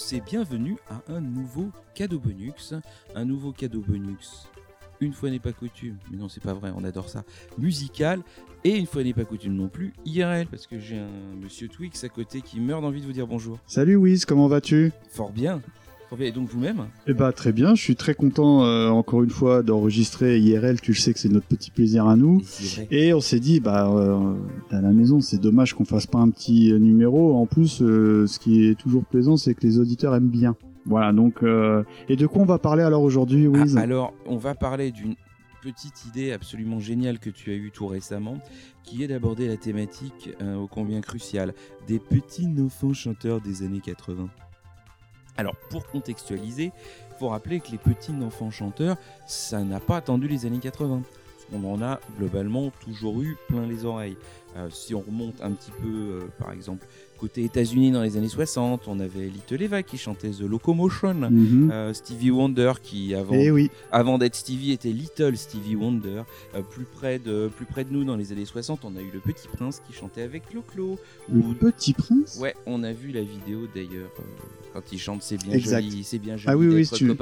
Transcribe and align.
Tous 0.00 0.12
et 0.12 0.20
bienvenue 0.20 0.76
à 0.88 1.02
un 1.12 1.20
nouveau 1.20 1.70
cadeau 1.94 2.18
bonus. 2.18 2.74
Un 3.14 3.24
nouveau 3.24 3.52
cadeau 3.52 3.80
bonus. 3.80 4.46
Une 5.00 5.12
fois 5.12 5.30
n'est 5.30 5.40
pas 5.40 5.52
coutume, 5.52 5.96
mais 6.10 6.16
non 6.16 6.28
c'est 6.28 6.42
pas 6.42 6.54
vrai, 6.54 6.70
on 6.74 6.84
adore 6.84 7.08
ça. 7.08 7.24
Musical 7.58 8.20
et 8.64 8.76
une 8.76 8.86
fois 8.86 9.02
n'est 9.02 9.14
pas 9.14 9.24
coutume 9.24 9.54
non 9.54 9.68
plus 9.68 9.92
IRL 10.04 10.46
parce 10.46 10.66
que 10.66 10.78
j'ai 10.78 10.98
un 10.98 11.34
monsieur 11.42 11.68
Twix 11.68 12.04
à 12.04 12.08
côté 12.08 12.40
qui 12.40 12.60
meurt 12.60 12.82
d'envie 12.82 13.00
de 13.00 13.06
vous 13.06 13.12
dire 13.12 13.26
bonjour. 13.26 13.58
Salut 13.66 13.96
Wiz, 13.96 14.24
comment 14.24 14.48
vas-tu? 14.48 14.92
Fort 15.10 15.32
bien. 15.32 15.60
Et 16.18 16.32
donc 16.32 16.48
vous-même 16.48 16.86
Eh 17.06 17.14
bah 17.14 17.32
très 17.32 17.52
bien, 17.52 17.74
je 17.74 17.82
suis 17.82 17.94
très 17.94 18.14
content 18.14 18.64
euh, 18.64 18.88
encore 18.88 19.22
une 19.22 19.30
fois 19.30 19.62
d'enregistrer 19.62 20.38
IRL, 20.40 20.80
tu 20.80 20.90
le 20.90 20.96
sais 20.96 21.12
que 21.12 21.18
c'est 21.20 21.28
notre 21.28 21.46
petit 21.46 21.70
plaisir 21.70 22.06
à 22.06 22.16
nous. 22.16 22.42
Et 22.90 23.14
on 23.14 23.20
s'est 23.20 23.40
dit, 23.40 23.60
bah 23.60 23.90
euh, 23.90 24.34
à 24.70 24.80
la 24.80 24.90
maison, 24.90 25.20
c'est 25.20 25.38
dommage 25.40 25.74
qu'on 25.74 25.84
fasse 25.84 26.06
pas 26.06 26.18
un 26.18 26.30
petit 26.30 26.72
euh, 26.72 26.78
numéro. 26.78 27.36
En 27.36 27.46
plus, 27.46 27.80
euh, 27.80 28.26
ce 28.26 28.38
qui 28.38 28.66
est 28.66 28.74
toujours 28.74 29.04
plaisant, 29.04 29.36
c'est 29.36 29.54
que 29.54 29.62
les 29.62 29.78
auditeurs 29.78 30.14
aiment 30.14 30.28
bien. 30.28 30.56
Voilà, 30.86 31.12
donc... 31.12 31.44
Et 32.08 32.16
de 32.16 32.26
quoi 32.26 32.42
on 32.42 32.46
va 32.46 32.58
parler 32.58 32.82
alors 32.82 33.02
aujourd'hui, 33.02 33.46
Wiz? 33.46 33.76
Ah, 33.76 33.82
alors, 33.82 34.14
on 34.26 34.38
va 34.38 34.54
parler 34.54 34.90
d'une 34.90 35.14
petite 35.62 36.06
idée 36.06 36.32
absolument 36.32 36.80
géniale 36.80 37.18
que 37.18 37.30
tu 37.30 37.50
as 37.50 37.54
eue 37.54 37.70
tout 37.70 37.86
récemment, 37.86 38.38
qui 38.82 39.04
est 39.04 39.06
d'aborder 39.08 39.46
la 39.46 39.58
thématique 39.58 40.30
ô 40.42 40.66
combien 40.68 41.02
cruciale 41.02 41.54
des 41.86 41.98
petits 41.98 42.48
enfants 42.58 42.94
chanteurs 42.94 43.40
des 43.42 43.62
années 43.62 43.82
80. 43.84 44.28
Alors, 45.40 45.56
pour 45.70 45.86
contextualiser, 45.86 46.64
il 46.64 47.18
faut 47.18 47.28
rappeler 47.28 47.60
que 47.60 47.70
les 47.70 47.78
petits 47.78 48.12
enfants 48.22 48.50
chanteurs, 48.50 48.98
ça 49.26 49.64
n'a 49.64 49.80
pas 49.80 49.96
attendu 49.96 50.28
les 50.28 50.44
années 50.44 50.58
80. 50.58 51.00
On 51.54 51.64
en 51.64 51.80
a 51.82 51.98
globalement 52.18 52.70
toujours 52.84 53.22
eu 53.22 53.38
plein 53.48 53.66
les 53.66 53.86
oreilles. 53.86 54.18
Euh, 54.56 54.68
si 54.70 54.94
on 54.94 55.00
remonte 55.00 55.40
un 55.40 55.52
petit 55.52 55.70
peu, 55.70 55.88
euh, 55.88 56.20
par 56.38 56.52
exemple, 56.52 56.86
côté 57.18 57.42
États-Unis 57.42 57.90
dans 57.90 58.02
les 58.02 58.18
années 58.18 58.28
60, 58.28 58.86
on 58.86 59.00
avait 59.00 59.28
Little 59.28 59.62
Eva 59.62 59.82
qui 59.82 59.96
chantait 59.96 60.28
The 60.28 60.42
Locomotion. 60.42 61.14
Mhm. 61.14 61.70
Euh, 61.72 61.94
Stevie 61.94 62.30
Wonder 62.30 62.74
qui 62.82 63.14
avant, 63.14 63.34
Eh 63.34 63.50
oui, 63.50 63.70
avant 63.90 64.18
d'être 64.18 64.34
Stevie 64.34 64.72
était 64.72 64.90
Little 64.90 65.38
Stevie 65.38 65.74
Wonder. 65.74 66.22
Plus, 66.70 66.84
près 66.84 67.18
de, 67.18 67.48
plus 67.56 67.64
près 67.64 67.84
de 67.84 67.92
nous 67.92 68.04
dans 68.04 68.16
les 68.16 68.30
années 68.30 68.44
60, 68.44 68.84
on 68.84 68.94
a 68.94 69.00
eu 69.00 69.10
le 69.10 69.20
Petit 69.20 69.48
Prince 69.48 69.80
qui 69.86 69.94
chantait 69.94 70.22
avec 70.22 70.46
Clo-Clo. 70.50 70.98
le 71.32 71.54
petit 71.54 71.94
prince? 71.94 72.38
Ouais, 72.38 72.54
on 72.66 72.82
a 72.82 72.92
vu 72.92 73.10
la 73.10 73.22
vidéo 73.22 73.66
d'ailleurs 73.74 74.10
quand 74.72 74.82
il 74.92 74.98
chante 74.98 75.22
C'est 75.22 75.36
bien 75.42 75.54
Exact. 75.54 75.82
joli, 75.82 76.04
c'est 76.04 76.18
bien 76.18 76.36
joli 76.36 76.46
Ah 76.48 76.56
oui, 76.56 76.66
oui, 76.68 76.86
si 76.86 76.94
tu-. 76.94 77.12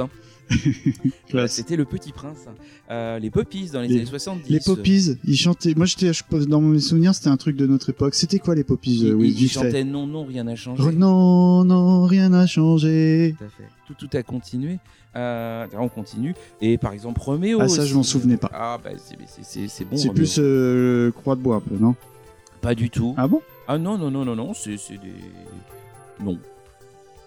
Voilà. 1.31 1.49
C'était 1.49 1.77
le 1.77 1.85
Petit 1.85 2.13
Prince. 2.13 2.47
Euh, 2.91 3.19
les 3.19 3.31
Poppies 3.31 3.69
dans 3.71 3.81
les, 3.83 3.89
Les- 3.89 3.97
années 3.97 4.07
70. 4.07 4.49
Les 4.51 4.61
Poppies, 4.61 5.17
ils 5.25 5.37
chantaient... 5.37 5.75
Moi, 5.75 5.87
j'étais, 5.87 6.11
dans 6.47 6.61
mes 6.61 6.81
souvenirs, 6.81 7.15
c'était 7.15 7.29
un 7.29 7.37
truc 7.37 7.57
de 7.57 7.67
notre 7.67 7.91
époque. 7.91 8.15
C'était 8.15 8.39
quoi 8.39 8.55
les 8.55 8.65
Poppies, 8.65 9.01
Ils, 9.03 9.11
euh, 9.13 9.19
ils 9.27 9.37
fait? 9.49 9.55
chantaient 9.55 9.85
Non, 9.85 10.07
non, 10.07 10.25
rien 10.25 10.45
n'a 10.45 10.57
changé. 10.57 10.83
Oh, 10.87 10.91
Non, 10.93 11.65
non, 11.65 12.07
rien 12.07 12.31
n'a 12.31 12.47
changé. 12.47 13.35
Tout 13.39 13.45
à 13.45 13.49
fait. 13.49 13.69
Tout, 13.87 13.95
tout 14.09 14.17
a 14.17 14.23
continué. 14.23 14.79
Euh, 15.17 15.67
on 15.79 15.89
continue. 15.89 16.35
Et 16.61 16.79
par 16.79 16.93
exemple, 16.93 17.21
Roméo. 17.21 17.59
Ah, 17.61 17.69
ça, 17.69 17.85
je 17.85 17.95
m'en 17.95 18.03
souvenais 18.03 18.37
pas. 18.37 18.51
Ah, 18.53 18.79
bah, 18.83 18.91
c'est- 18.97 19.85
bon. 19.85 19.97
c'est 19.97 20.11
plus 20.11 20.37
euh, 20.39 21.11
croix 21.13 21.35
de 21.37 21.41
bois 21.43 21.57
un 21.57 21.61
peu, 21.61 21.77
non? 21.79 21.95
Pas 22.61 22.75
du 22.75 22.89
tout. 22.91 23.15
Ah 23.17 23.27
bon? 23.29 23.41
Ah 23.67 23.79
non, 23.79 23.99
non, 23.99 24.11
non, 24.11 24.25
non, 24.25 24.35
non, 24.37 24.53
c'est 24.55 24.71
des. 24.91 26.25
Non. 26.25 26.39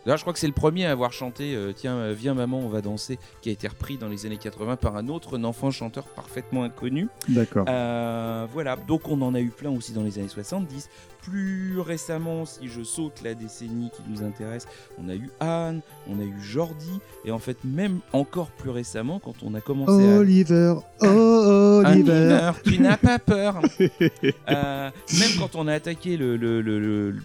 Je 0.06 0.16
crois 0.22 0.34
que 0.34 0.39
c'est 0.39 0.47
le 0.47 0.53
premier 0.53 0.85
à 0.85 0.91
avoir 0.91 1.13
chanté 1.13 1.53
euh, 1.56 1.73
Tiens, 1.75 1.95
euh, 1.95 2.16
viens 2.17 2.34
maman, 2.34 2.59
on 2.59 2.69
va 2.69 2.81
danser, 2.81 3.19
qui 3.41 3.50
a 3.50 3.51
été 3.51 3.67
repris 3.67 3.97
dans 3.97 4.07
les 4.07 4.25
années 4.25 4.38
80 4.38 4.75
par 4.78 4.95
un 4.95 5.07
autre 5.09 5.38
enfant 5.44 5.69
chanteur 5.72 6.06
parfaitement 6.06 6.63
inconnu. 6.63 7.07
D'accord. 7.29 7.66
Euh, 7.69 8.47
voilà, 8.51 8.75
donc 8.75 9.07
on 9.09 9.22
en 9.22 9.35
a 9.35 9.40
eu 9.40 9.50
plein 9.50 9.69
aussi 9.69 9.91
dans 9.94 10.03
les 10.03 10.17
années 10.17 10.28
70. 10.28 10.90
Plus 11.22 11.79
récemment, 11.79 12.45
si 12.47 12.67
je 12.67 12.81
saute 12.81 13.22
la 13.23 13.35
décennie 13.35 13.91
qui 13.91 14.01
nous 14.09 14.23
intéresse, 14.23 14.66
on 14.97 15.07
a 15.07 15.13
eu 15.13 15.29
Anne, 15.40 15.81
on 16.09 16.19
a 16.19 16.23
eu 16.23 16.34
Jordi, 16.41 17.00
et 17.25 17.29
en 17.31 17.38
fait, 17.38 17.57
même 17.63 18.00
encore 18.11 18.50
plus 18.50 18.72
récemment, 18.72 19.19
quand 19.19 19.35
on 19.44 19.53
a 19.53 19.61
commencé 19.61 19.91
à. 20.13 20.17
Oliver, 20.17 20.73
oh 21.03 21.84
Oliver. 21.85 22.51
Tu 22.63 22.79
n'as 22.79 22.97
pas 22.97 23.19
peur. 23.19 23.61
Euh, 24.50 24.90
même 25.19 25.29
quand 25.40 25.56
on 25.56 25.67
a 25.67 25.73
attaqué 25.73 26.17
le, 26.17 26.35
le- 26.35 26.61
le- 26.61 26.79
le- 26.79 27.16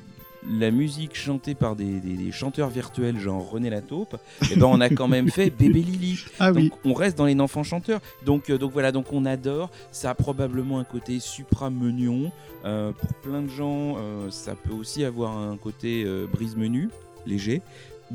la 0.58 0.70
musique 0.70 1.16
chantée 1.16 1.54
par 1.54 1.76
des, 1.76 2.00
des- 2.00 2.16
des 2.16 2.32
chanteurs 2.32 2.68
virtuels 2.70 3.18
genre 3.18 3.48
René 3.50 3.70
Lataupe, 3.70 4.16
eh 4.50 4.56
ben 4.56 4.66
on 4.66 4.80
a 4.80 4.88
quand 4.90 5.08
même 5.08 5.28
fait 5.30 5.50
Bébé 5.58 5.80
Lily. 5.82 6.18
Ah 6.38 6.52
Donc 6.52 6.62
oui. 6.62 6.70
on 6.84 6.94
reste 6.94 7.16
dans 7.18 7.26
les 7.26 7.38
enfants 7.40 7.62
chanteurs. 7.62 8.00
Donc, 8.24 8.50
euh, 8.50 8.58
donc 8.58 8.72
voilà, 8.72 8.92
donc 8.92 9.12
on 9.12 9.24
adore. 9.24 9.70
Ça 9.92 10.10
a 10.10 10.14
probablement 10.14 10.78
un 10.78 10.84
côté 10.84 11.18
supra-mignon. 11.20 12.30
Euh, 12.64 12.92
pour 12.92 13.12
plein 13.14 13.42
de 13.42 13.48
gens, 13.48 13.96
euh, 13.98 14.30
ça 14.30 14.54
peut 14.54 14.74
aussi 14.74 15.04
avoir 15.04 15.36
un 15.38 15.56
côté 15.56 16.04
euh, 16.04 16.26
brise-menu, 16.32 16.88
léger. 17.26 17.62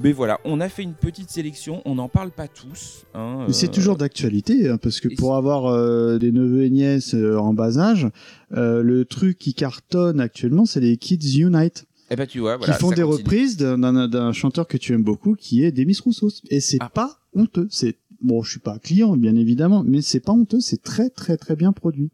Mais 0.01 0.13
voilà, 0.13 0.39
on 0.45 0.61
a 0.61 0.69
fait 0.69 0.83
une 0.83 0.93
petite 0.93 1.29
sélection. 1.29 1.81
On 1.83 1.95
n'en 1.95 2.07
parle 2.07 2.31
pas 2.31 2.47
tous. 2.47 3.03
hein, 3.13 3.45
c'est 3.49 3.71
toujours 3.71 3.97
d'actualité, 3.97 4.69
hein, 4.69 4.77
parce 4.77 5.01
que 5.01 5.09
et 5.09 5.15
pour 5.15 5.35
avoir 5.35 5.65
euh, 5.65 6.17
des 6.17 6.31
neveux 6.31 6.63
et 6.63 6.69
nièces 6.69 7.13
euh, 7.13 7.37
en 7.37 7.53
bas 7.53 7.77
âge, 7.77 8.07
le 8.51 9.03
truc 9.03 9.37
qui 9.37 9.53
cartonne 9.53 10.19
actuellement, 10.21 10.65
c'est 10.65 10.79
les 10.79 10.95
Kids 10.97 11.39
Unite, 11.41 11.85
Eh 12.11 12.15
ben 12.15 12.27
tu 12.27 12.39
vois, 12.39 12.57
voilà, 12.57 12.73
qui 12.73 12.79
font 12.79 12.89
des 12.91 13.01
continue. 13.03 13.17
reprises 13.19 13.57
d'un 13.57 14.33
chanteur 14.33 14.67
que 14.67 14.77
tu 14.77 14.93
aimes 14.93 15.03
beaucoup, 15.03 15.35
qui 15.35 15.63
est 15.63 15.71
Demis 15.71 15.97
Roussos. 16.03 16.41
Et 16.49 16.59
c'est 16.59 16.77
Ah. 16.81 16.89
pas 16.89 17.19
honteux. 17.33 17.67
C'est 17.71 17.97
bon, 18.21 18.43
je 18.43 18.51
suis 18.51 18.59
pas 18.59 18.77
client, 18.79 19.15
bien 19.17 19.35
évidemment, 19.35 19.83
mais 19.83 20.01
c'est 20.01 20.19
pas 20.19 20.33
honteux. 20.33 20.59
C'est 20.59 20.81
très 20.83 21.09
très 21.09 21.37
très 21.37 21.55
bien 21.55 21.71
produit. 21.71 22.11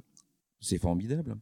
C'est 0.60 0.78
formidable. 0.78 1.36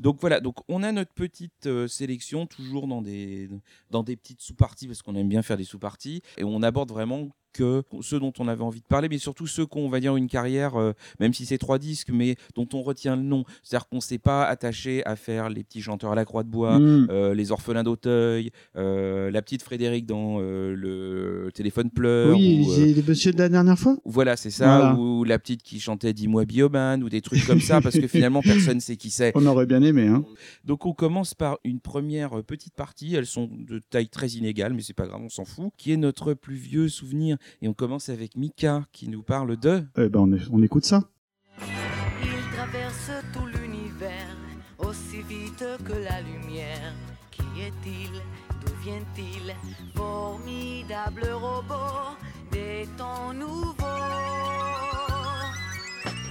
Donc 0.00 0.18
voilà, 0.20 0.40
donc 0.40 0.56
on 0.68 0.82
a 0.82 0.90
notre 0.92 1.12
petite 1.14 1.66
euh, 1.66 1.86
sélection 1.88 2.46
toujours 2.46 2.88
dans 2.88 3.00
des 3.00 3.48
dans 3.90 4.02
des 4.02 4.16
petites 4.16 4.40
sous-parties 4.40 4.86
parce 4.88 5.02
qu'on 5.02 5.14
aime 5.14 5.28
bien 5.28 5.42
faire 5.42 5.56
des 5.56 5.64
sous-parties 5.64 6.20
et 6.36 6.44
on 6.44 6.62
aborde 6.62 6.90
vraiment 6.90 7.28
que 7.54 7.82
ceux 8.02 8.20
dont 8.20 8.32
on 8.38 8.48
avait 8.48 8.62
envie 8.62 8.80
de 8.80 8.86
parler, 8.86 9.08
mais 9.08 9.16
surtout 9.18 9.46
ceux 9.46 9.64
qui 9.64 9.78
ont, 9.78 9.86
on 9.86 9.88
va 9.88 10.00
dire, 10.00 10.16
une 10.16 10.28
carrière, 10.28 10.76
euh, 10.76 10.92
même 11.20 11.32
si 11.32 11.46
c'est 11.46 11.56
trois 11.58 11.78
disques, 11.78 12.10
mais 12.12 12.36
dont 12.54 12.68
on 12.74 12.82
retient 12.82 13.16
le 13.16 13.22
nom. 13.22 13.44
C'est-à-dire 13.62 13.88
qu'on 13.88 14.00
s'est 14.00 14.18
pas 14.18 14.44
attaché 14.44 15.04
à 15.06 15.16
faire 15.16 15.48
les 15.48 15.64
petits 15.64 15.80
chanteurs 15.80 16.12
à 16.12 16.14
la 16.14 16.24
croix 16.24 16.42
de 16.42 16.48
bois, 16.50 16.78
Mm. 16.78 17.06
euh, 17.10 17.34
les 17.34 17.52
orphelins 17.52 17.82
d'Auteuil, 17.84 18.50
euh, 18.76 19.30
la 19.30 19.40
petite 19.40 19.62
Frédéric 19.62 20.04
dans 20.06 20.40
le 20.40 21.50
téléphone 21.54 21.90
pleure. 21.90 22.36
oui, 22.36 22.64
ou, 22.66 22.84
les 22.94 23.02
messieurs 23.02 23.32
de 23.32 23.38
la 23.38 23.48
dernière 23.48 23.78
fois. 23.78 23.96
voilà, 24.04 24.36
c'est 24.36 24.50
ça, 24.50 24.66
Voilà. 24.78 24.94
ou 24.98 25.24
la 25.24 25.38
petite 25.38 25.62
qui 25.62 25.80
chantait 25.80 26.12
Dis-moi 26.12 26.44
Bioman, 26.44 27.02
ou 27.02 27.08
des 27.08 27.20
trucs 27.20 27.46
comme 27.46 27.60
ça, 27.60 27.80
parce 27.80 27.98
que 27.98 28.06
finalement 28.06 28.40
personne 28.42 28.80
sait 28.80 28.96
qui 28.96 29.10
c'est. 29.10 29.32
On 29.34 29.46
aurait 29.46 29.66
bien 29.66 29.82
aimé, 29.82 30.06
hein. 30.08 30.24
Donc 30.64 30.86
on 30.86 30.92
commence 30.92 31.34
par 31.34 31.58
une 31.64 31.80
première 31.80 32.42
petite 32.44 32.74
partie, 32.74 33.14
elles 33.14 33.26
sont 33.26 33.48
de 33.52 33.78
taille 33.90 34.08
très 34.08 34.28
inégale, 34.28 34.72
mais 34.74 34.82
c'est 34.82 34.92
pas 34.94 35.06
grave, 35.06 35.20
on 35.24 35.28
s'en 35.28 35.44
fout, 35.44 35.70
qui 35.76 35.92
est 35.92 35.96
notre 35.96 36.34
plus 36.34 36.56
vieux 36.56 36.88
souvenir. 36.88 37.36
Et 37.62 37.68
on 37.68 37.74
commence 37.74 38.08
avec 38.08 38.36
Mika 38.36 38.84
qui 38.92 39.08
nous 39.08 39.22
parle 39.22 39.56
de... 39.56 39.84
Eh 39.96 40.08
ben, 40.08 40.20
on, 40.20 40.32
est- 40.32 40.48
on 40.52 40.62
écoute 40.62 40.84
ça. 40.84 41.02
Il 42.22 42.56
traverse 42.56 43.10
tout 43.32 43.46
l'univers 43.46 44.36
aussi 44.78 45.22
vite 45.22 45.64
que 45.84 45.92
la 45.92 46.20
lumière. 46.22 46.92
Qui 47.30 47.42
est-il? 47.60 48.10
D'où 48.60 48.72
vient-il? 48.82 49.54
Formidable 49.94 51.28
robot 51.32 52.16
des 52.52 52.86
temps 52.96 53.32
nouveaux. 53.32 53.74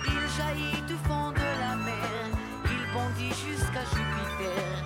Il 0.05 0.27
jaillit 0.37 0.81
du 0.87 0.93
fond 1.07 1.31
de 1.31 1.59
la 1.59 1.75
mer. 1.75 2.29
Il 2.65 2.93
bondit 2.93 3.29
jusqu'à 3.29 3.83
Jupiter. 3.85 4.82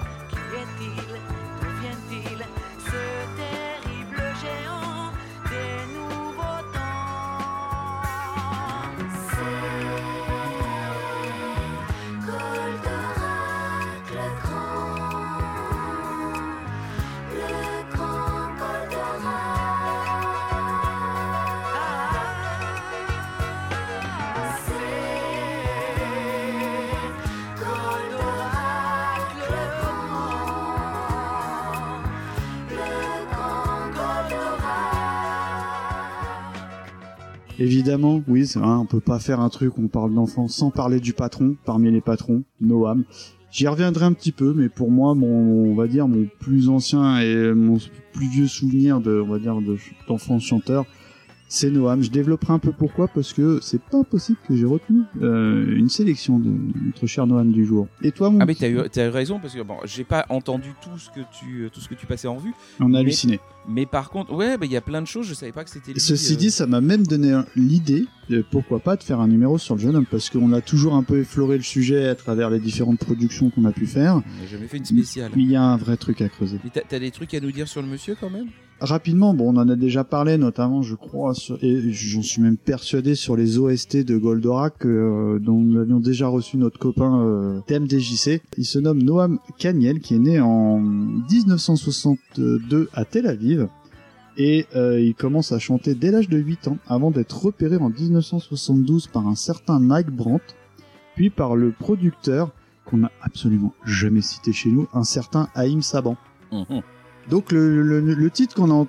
Évidemment, 37.60 38.22
oui, 38.28 38.46
hein, 38.56 38.80
on 38.82 38.86
peut 38.86 39.00
pas 39.00 39.20
faire 39.20 39.40
un 39.40 39.50
truc 39.50 39.78
où 39.78 39.84
on 39.84 39.88
parle 39.88 40.14
d'enfants 40.14 40.48
sans 40.48 40.70
parler 40.70 41.00
du 41.00 41.14
patron, 41.14 41.56
parmi 41.66 41.92
les 41.92 42.02
patrons, 42.02 42.44
Noam. 42.62 43.04
J'y 43.52 43.68
reviendrai 43.68 44.06
un 44.06 44.14
petit 44.14 44.32
peu, 44.32 44.54
mais 44.56 44.70
pour 44.70 44.92
moi, 44.92 45.16
mon, 45.16 45.72
on 45.72 45.74
va 45.76 45.88
dire, 45.88 46.08
mon 46.08 46.28
plus 46.40 46.70
ancien 46.70 47.20
et 47.20 47.54
mon 47.54 47.78
plus 48.14 48.28
vieux 48.30 48.48
souvenir 48.48 49.00
de, 49.02 49.20
on 49.22 49.28
va 49.32 49.40
dire, 49.40 49.56
de- 49.62 49.78
d'enfant 50.08 50.38
chanteur, 50.40 50.86
c'est 51.48 51.72
Noam. 51.72 52.04
Je 52.04 52.12
développerai 52.12 52.54
un 52.54 52.60
peu 52.60 52.74
pourquoi, 52.74 53.08
parce 53.08 53.32
que 53.34 53.60
c'est 53.62 53.82
pas 53.82 54.04
possible 54.04 54.38
que 54.48 54.56
j'ai 54.56 54.66
retenu 54.66 55.00
euh, 55.22 55.74
une 55.76 55.88
sélection 55.90 56.38
de 56.40 56.50
notre 56.86 57.08
cher 57.08 57.26
Noam 57.26 57.52
du 57.52 57.66
jour. 57.66 57.88
Et 58.04 58.12
toi, 58.12 58.30
mon 58.30 58.42
Ah 58.42 58.46
mais 58.46 58.54
t'as 58.54 58.68
eu, 58.70 58.76
eu 58.80 59.10
raison 59.10 59.40
parce 59.40 59.56
que 59.56 59.62
bon, 59.64 59.78
j'ai 59.86 60.04
pas 60.04 60.26
entendu 60.30 60.70
tout 60.82 61.00
ce 61.00 61.10
que 61.10 61.22
tu 61.40 61.70
tout 61.74 61.80
ce 61.80 61.88
que 61.88 61.96
tu 61.96 62.06
passais 62.06 62.28
en 62.28 62.38
vue, 62.38 62.52
on 62.82 62.94
a 62.94 63.00
halluciné. 63.00 63.40
mais 63.40 63.40
par 63.86 64.10
contre, 64.10 64.34
ouais, 64.34 64.58
bah, 64.58 64.66
il 64.66 64.72
y 64.72 64.78
a 64.78 64.82
plein 64.82 65.02
de 65.02 65.08
choses, 65.08 65.28
je 65.28 65.34
savais 65.34 65.52
pas 65.52 65.64
que 65.64 65.70
c'était 65.70 65.94
lui. 65.94 66.00
Ceci 66.00 66.34
euh, 66.34 66.38
dit, 66.38 66.52
ça 66.52 66.68
m'a 66.68 66.82
même 66.82 67.06
donné 67.06 67.40
l'idée, 67.56 68.06
de 68.30 68.44
pourquoi 68.50 68.80
pas, 68.80 68.96
de 68.96 69.04
faire 69.04 69.20
un 69.20 69.28
numéro 69.28 69.58
sur 69.58 69.76
le 69.76 69.82
jeune 69.82 69.96
homme, 69.96 70.06
parce 70.10 70.30
qu'on 70.30 70.54
a 70.54 70.62
toujours 70.62 70.96
un 70.96 71.04
peu 71.04 71.20
effleuré 71.20 71.58
le 71.58 71.64
sujet 71.64 72.08
à 72.08 72.16
travers 72.16 72.50
les 72.50 72.60
différentes 72.60 73.00
productions 73.00 73.50
qu'on 73.50 73.66
a 73.66 73.72
pu 73.72 73.86
faire. 73.86 74.16
on 74.16 74.42
n'a 74.42 74.48
jamais 74.50 74.68
fait 74.68 74.78
une 74.78 74.86
spéciale. 74.86 75.32
Mais 75.36 75.44
il 75.44 75.52
y 75.52 75.56
a 75.56 75.64
un 75.64 75.78
vrai 75.78 75.98
truc 75.98 76.22
à 76.22 76.30
creuser. 76.30 76.60
Mais 76.64 76.70
t'as, 76.74 76.82
t'as 76.88 77.00
des 77.00 77.12
trucs 77.12 77.34
à 77.34 77.40
nous 77.40 77.52
dire 77.52 77.68
sur 77.68 77.82
le 77.82 77.88
monsieur 77.88 78.16
quand 78.20 78.30
même? 78.30 78.48
Rapidement, 78.80 79.34
bon, 79.34 79.56
on 79.56 79.58
en 79.58 79.68
a 79.70 79.76
déjà 79.76 80.04
parlé, 80.04 80.38
notamment, 80.38 80.84
je 80.84 80.94
crois, 80.94 81.34
sur- 81.34 81.58
et 81.64 81.92
j'en 81.92 82.22
suis 82.22 82.44
même 82.44 82.58
persuadé 82.58 83.16
sur 83.16 83.36
les 83.36 83.58
OST 83.58 84.04
de 84.04 84.18
Goldorak, 84.18 84.86
euh, 84.86 85.40
dont 85.40 85.58
nous 85.60 85.80
avions 85.80 86.00
déjà 86.00 86.28
reçu 86.28 86.58
notre 86.58 86.78
copain 86.78 87.22
euh, 87.22 87.60
TMDJC. 87.66 88.40
Il 88.56 88.66
se 88.66 88.78
nomme 88.78 89.02
Noam 89.02 89.40
Kaniel, 89.58 90.00
qui 90.00 90.14
est 90.14 90.20
né 90.20 90.40
en 90.40 90.80
1962 90.80 92.88
à 92.94 93.04
Tel 93.06 93.26
Aviv. 93.26 93.57
Et 94.38 94.68
euh, 94.76 95.00
il 95.00 95.16
commence 95.16 95.52
à 95.52 95.60
chanter 95.60 95.96
dès 95.96 96.12
l'âge 96.12 96.30
de 96.30 96.38
8 96.38 96.68
ans, 96.68 96.78
avant 96.88 97.10
d'être 97.12 97.44
repéré 97.46 97.78
en 97.78 97.90
1972 97.90 99.08
par 99.08 99.28
un 99.28 99.36
certain 99.36 99.80
Mike 99.80 100.10
Brandt, 100.12 100.44
puis 101.16 101.30
par 101.30 101.56
le 101.56 101.72
producteur, 101.72 102.52
qu'on 102.86 102.98
n'a 102.98 103.12
absolument 103.22 103.74
jamais 103.86 104.22
cité 104.22 104.54
chez 104.54 104.70
nous, 104.70 104.88
un 104.94 105.04
certain 105.04 105.50
Haïm 105.56 105.82
Saban. 105.82 106.16
Mhm. 106.52 106.82
Donc 107.30 107.52
le, 107.52 107.82
le, 107.82 108.00
le 108.00 108.30
titre 108.30 108.56
qu'on 108.56 108.70
a, 108.72 108.74
on 108.76 108.88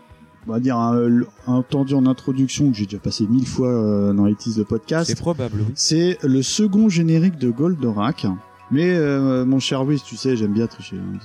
va 0.52 0.60
dire, 0.60 0.78
le- 0.92 1.26
entendu 1.46 1.94
en 1.94 2.06
introduction, 2.06 2.70
que 2.70 2.76
j'ai 2.76 2.84
déjà 2.84 2.98
passé 2.98 3.26
mille 3.26 3.46
fois 3.46 3.68
euh, 3.72 4.12
dans 4.12 4.26
les 4.26 4.34
teases 4.36 4.56
de 4.56 4.62
podcast, 4.62 5.08
C'est 5.08 5.18
probable, 5.18 5.60
oui. 5.66 5.72
c'est 5.74 6.18
le 6.22 6.42
second 6.42 6.88
générique 6.88 7.38
de 7.38 7.50
Goldorak. 7.50 8.26
Mais 8.70 8.94
euh, 8.94 9.46
mon 9.46 9.60
cher 9.60 9.82
Louis, 9.82 9.98
tu 10.04 10.16
sais, 10.16 10.36
j'aime 10.36 10.52
bien 10.52 10.66
tricher. 10.66 10.96
hein, 10.98 11.18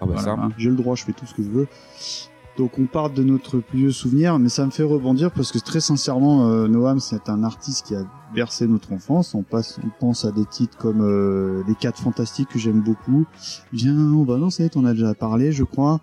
Ah 0.00 0.06
bah 0.06 0.12
voilà, 0.14 0.22
ça. 0.22 0.30
hein, 0.34 0.50
j'ai 0.56 0.70
le 0.70 0.76
droit, 0.76 0.94
je 0.94 1.02
fais 1.04 1.12
tout 1.12 1.26
ce 1.26 1.34
que 1.34 1.42
je 1.42 1.48
veux. 1.50 1.66
Donc 2.56 2.78
on 2.78 2.86
parle 2.86 3.12
de 3.14 3.24
notre 3.24 3.58
plus 3.58 3.78
vieux 3.78 3.90
souvenir, 3.90 4.38
mais 4.38 4.48
ça 4.48 4.64
me 4.64 4.70
fait 4.70 4.84
rebondir 4.84 5.32
parce 5.32 5.50
que 5.50 5.58
très 5.58 5.80
sincèrement, 5.80 6.48
euh, 6.48 6.68
Noam, 6.68 7.00
c'est 7.00 7.28
un 7.28 7.42
artiste 7.42 7.86
qui 7.86 7.96
a 7.96 8.06
bercé 8.32 8.68
notre 8.68 8.92
enfance. 8.92 9.34
On, 9.34 9.42
passe, 9.42 9.80
on 9.84 9.90
pense 9.98 10.24
à 10.24 10.30
des 10.30 10.44
titres 10.44 10.78
comme 10.78 11.02
euh, 11.02 11.64
Les 11.66 11.74
Quatre 11.74 12.00
Fantastiques 12.00 12.48
que 12.48 12.58
j'aime 12.60 12.80
beaucoup. 12.80 13.26
Viens, 13.72 13.98
on 14.12 14.22
va 14.22 14.38
danser, 14.38 14.70
t'en 14.70 14.84
as 14.84 14.92
déjà 14.92 15.14
parlé, 15.14 15.50
je 15.50 15.64
crois. 15.64 16.00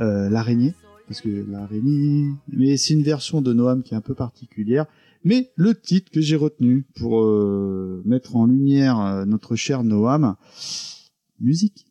Euh, 0.00 0.28
L'araignée, 0.28 0.74
parce 1.08 1.20
que 1.20 1.44
l'araignée... 1.50 2.30
Mais 2.52 2.76
c'est 2.76 2.94
une 2.94 3.02
version 3.02 3.42
de 3.42 3.52
Noam 3.52 3.82
qui 3.82 3.94
est 3.94 3.96
un 3.96 4.00
peu 4.00 4.14
particulière. 4.14 4.86
Mais 5.24 5.50
le 5.56 5.74
titre 5.74 6.12
que 6.12 6.20
j'ai 6.20 6.36
retenu 6.36 6.86
pour 6.94 7.20
euh, 7.20 8.02
mettre 8.04 8.36
en 8.36 8.46
lumière 8.46 9.00
euh, 9.00 9.24
notre 9.24 9.56
cher 9.56 9.82
Noam, 9.82 10.36
musique. 11.40 11.86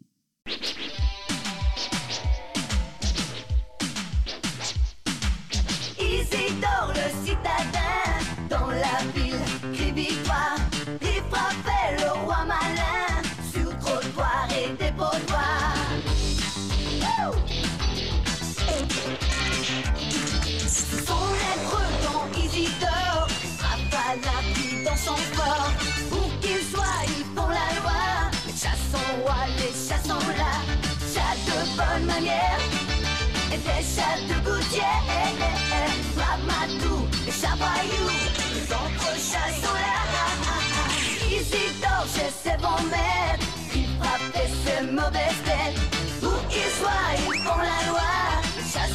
Isidore 42.47 42.53
chez 42.53 42.53
ses 42.53 42.57
bons 42.61 42.83
maîtres, 42.89 43.45
il 43.75 43.87
frappait 43.99 44.49
ses 44.63 44.81
mauvaises 44.91 45.41
têtes. 45.43 45.79
Où 46.23 46.31
qu'ils 46.49 46.71
soient, 46.79 47.11
ils 47.15 47.41
font 47.41 47.57
la 47.57 47.81
loi. 47.89 48.01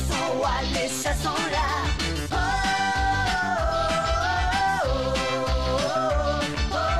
Sont 0.08 0.38
rois, 0.38 0.62
les 0.72 0.88
chats 0.88 1.14
sont 1.14 1.42
là. 1.50 1.68
Oh, 2.32 2.36
oh, 4.84 4.94
oh, 6.72 6.72
oh, 6.72 6.74
oh. 6.74 6.92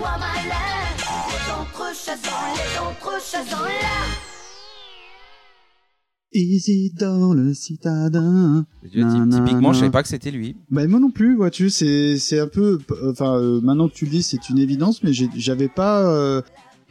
Roi 0.00 0.14
malin, 0.18 0.72
les 1.28 1.44
autres 1.52 1.88
chassants, 1.94 2.48
les 2.56 2.70
là. 6.32 6.38
Isidore 6.40 7.34
le 7.34 7.54
citadin. 7.54 8.64
Typiquement, 8.84 9.72
je 9.72 9.80
savais 9.80 9.90
pas 9.90 10.02
que 10.02 10.08
c'était 10.08 10.30
lui. 10.30 10.56
Bah 10.70 10.86
moi 10.86 11.00
non 11.00 11.10
plus, 11.10 11.36
vois-tu, 11.36 11.70
c'est 11.70 12.18
c'est 12.18 12.38
un 12.38 12.46
peu, 12.48 12.78
enfin 13.08 13.36
euh, 13.36 13.60
maintenant 13.60 13.88
que 13.88 13.94
tu 13.94 14.04
le 14.04 14.10
dis, 14.10 14.22
c'est 14.22 14.48
une 14.48 14.58
évidence, 14.58 15.02
mais 15.02 15.12
j'avais 15.12 15.68
pas, 15.68 16.02
euh, 16.08 16.40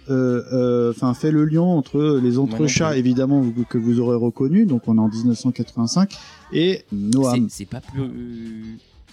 euh, 0.10 0.42
euh, 0.52 0.92
enfin 0.92 1.14
fait 1.14 1.32
le 1.32 1.46
lien 1.46 1.62
entre 1.62 2.20
les 2.22 2.32
Moi 2.32 2.44
autres 2.44 2.62
non 2.62 2.68
chats 2.68 2.90
plus. 2.92 3.00
évidemment 3.00 3.46
que 3.70 3.78
vous 3.78 4.00
aurez 4.00 4.16
reconnu, 4.18 4.66
donc 4.66 4.88
on 4.88 4.98
est 4.98 5.02
en 5.02 5.08
1985 5.10 6.18
et 6.52 6.84
Noam. 6.92 7.48
C'est, 7.50 7.58
c'est 7.60 7.70
pas 7.70 7.80
plus 7.82 8.02
euh, 8.02 8.10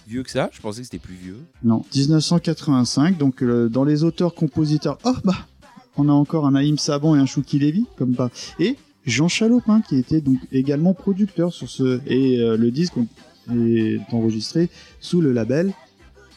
vieux 0.07 0.23
que 0.23 0.31
ça? 0.31 0.49
Je 0.51 0.59
pensais 0.59 0.79
que 0.81 0.85
c'était 0.85 0.97
plus 0.99 1.15
vieux. 1.15 1.37
Non, 1.63 1.83
1985. 1.95 3.17
Donc 3.17 3.43
euh, 3.43 3.69
dans 3.69 3.83
les 3.83 4.03
auteurs-compositeurs, 4.03 4.97
oh 5.05 5.13
bah, 5.23 5.35
on 5.97 6.09
a 6.09 6.13
encore 6.13 6.45
un 6.47 6.55
Haïm 6.55 6.77
Saban 6.77 7.15
et 7.15 7.19
un 7.19 7.25
Chouki 7.25 7.59
Levy, 7.59 7.85
comme 7.97 8.13
pas. 8.15 8.29
Et 8.59 8.75
Jean 9.07 9.27
Chalopin 9.27 9.81
qui 9.81 9.97
était 9.97 10.21
donc 10.21 10.37
également 10.51 10.93
producteur 10.93 11.51
sur 11.53 11.69
ce 11.69 11.99
et 12.05 12.39
euh, 12.39 12.57
le 12.57 12.69
disque 12.69 12.93
est 13.51 13.99
enregistré 14.11 14.69
sous 14.99 15.21
le 15.21 15.31
label 15.31 15.71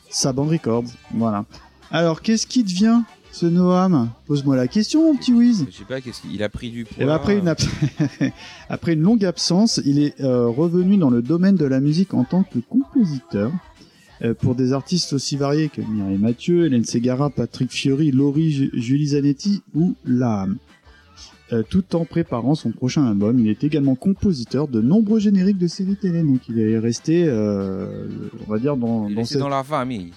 Saban 0.09 0.45
Records. 0.45 0.85
Voilà. 1.15 1.45
Alors 1.91 2.23
qu'est-ce 2.23 2.47
qui 2.47 2.63
devient 2.65 3.01
ce 3.33 3.47
Noam? 3.47 4.11
Pose-moi 4.27 4.57
la 4.57 4.67
question, 4.69 5.05
mon 5.13 5.17
petit 5.17 5.33
Wiz. 5.33 5.67
Je 5.71 5.77
sais 5.79 5.85
pas, 5.85 6.01
qu'est-ce 6.01 6.23
qu'il 6.23 6.43
a 6.43 6.49
pris 6.49 6.71
du 6.71 6.85
poids? 6.85 7.03
Et 7.03 7.07
ben 7.07 7.13
après, 7.13 7.39
une 7.39 7.49
ab- 7.49 7.59
après 8.69 8.95
une 8.95 9.03
longue 9.03 9.25
absence, 9.25 9.81
il 9.85 9.99
est 10.01 10.21
euh, 10.21 10.47
revenu 10.49 10.97
dans 10.97 11.11
le 11.11 11.23
domaine 11.23 11.57
de 11.57 11.65
la 11.65 11.81
musique 11.81 12.15
en 12.15 12.25
tant 12.25 12.43
que 12.43 12.59
compositeur. 12.59 13.53
euh, 14.23 14.35
pour 14.35 14.55
des 14.55 14.73
artistes 14.73 15.13
aussi 15.15 15.37
variés 15.37 15.69
que 15.69 15.81
Mireille 15.81 16.19
Mathieu, 16.19 16.67
Hélène 16.67 16.85
Ségara, 16.85 17.31
Patrick 17.31 17.71
Fiori, 17.71 18.11
Laurie, 18.11 18.51
Ju- 18.53 18.71
Julie 18.75 19.07
Zanetti 19.09 19.63
ou 19.75 19.95
Laham. 20.05 20.59
Euh, 21.53 21.63
tout 21.69 21.97
en 21.97 22.05
préparant 22.05 22.55
son 22.55 22.71
prochain 22.71 23.05
album, 23.07 23.41
il 23.41 23.49
est 23.49 23.65
également 23.65 23.97
compositeur 23.97 24.69
de 24.69 24.81
nombreux 24.81 25.19
génériques 25.19 25.59
de 25.59 25.67
séries 25.67 25.97
télé. 25.97 26.23
Donc 26.23 26.49
il 26.49 26.61
est 26.61 26.79
resté, 26.79 27.25
euh, 27.27 28.07
on 28.47 28.51
va 28.53 28.59
dire, 28.59 28.77
dans, 28.77 29.09
Il 29.09 29.17
dans 29.17 29.25
cette 29.25 29.39
dans 29.41 29.49
la 29.49 29.65
famille. 29.65 30.13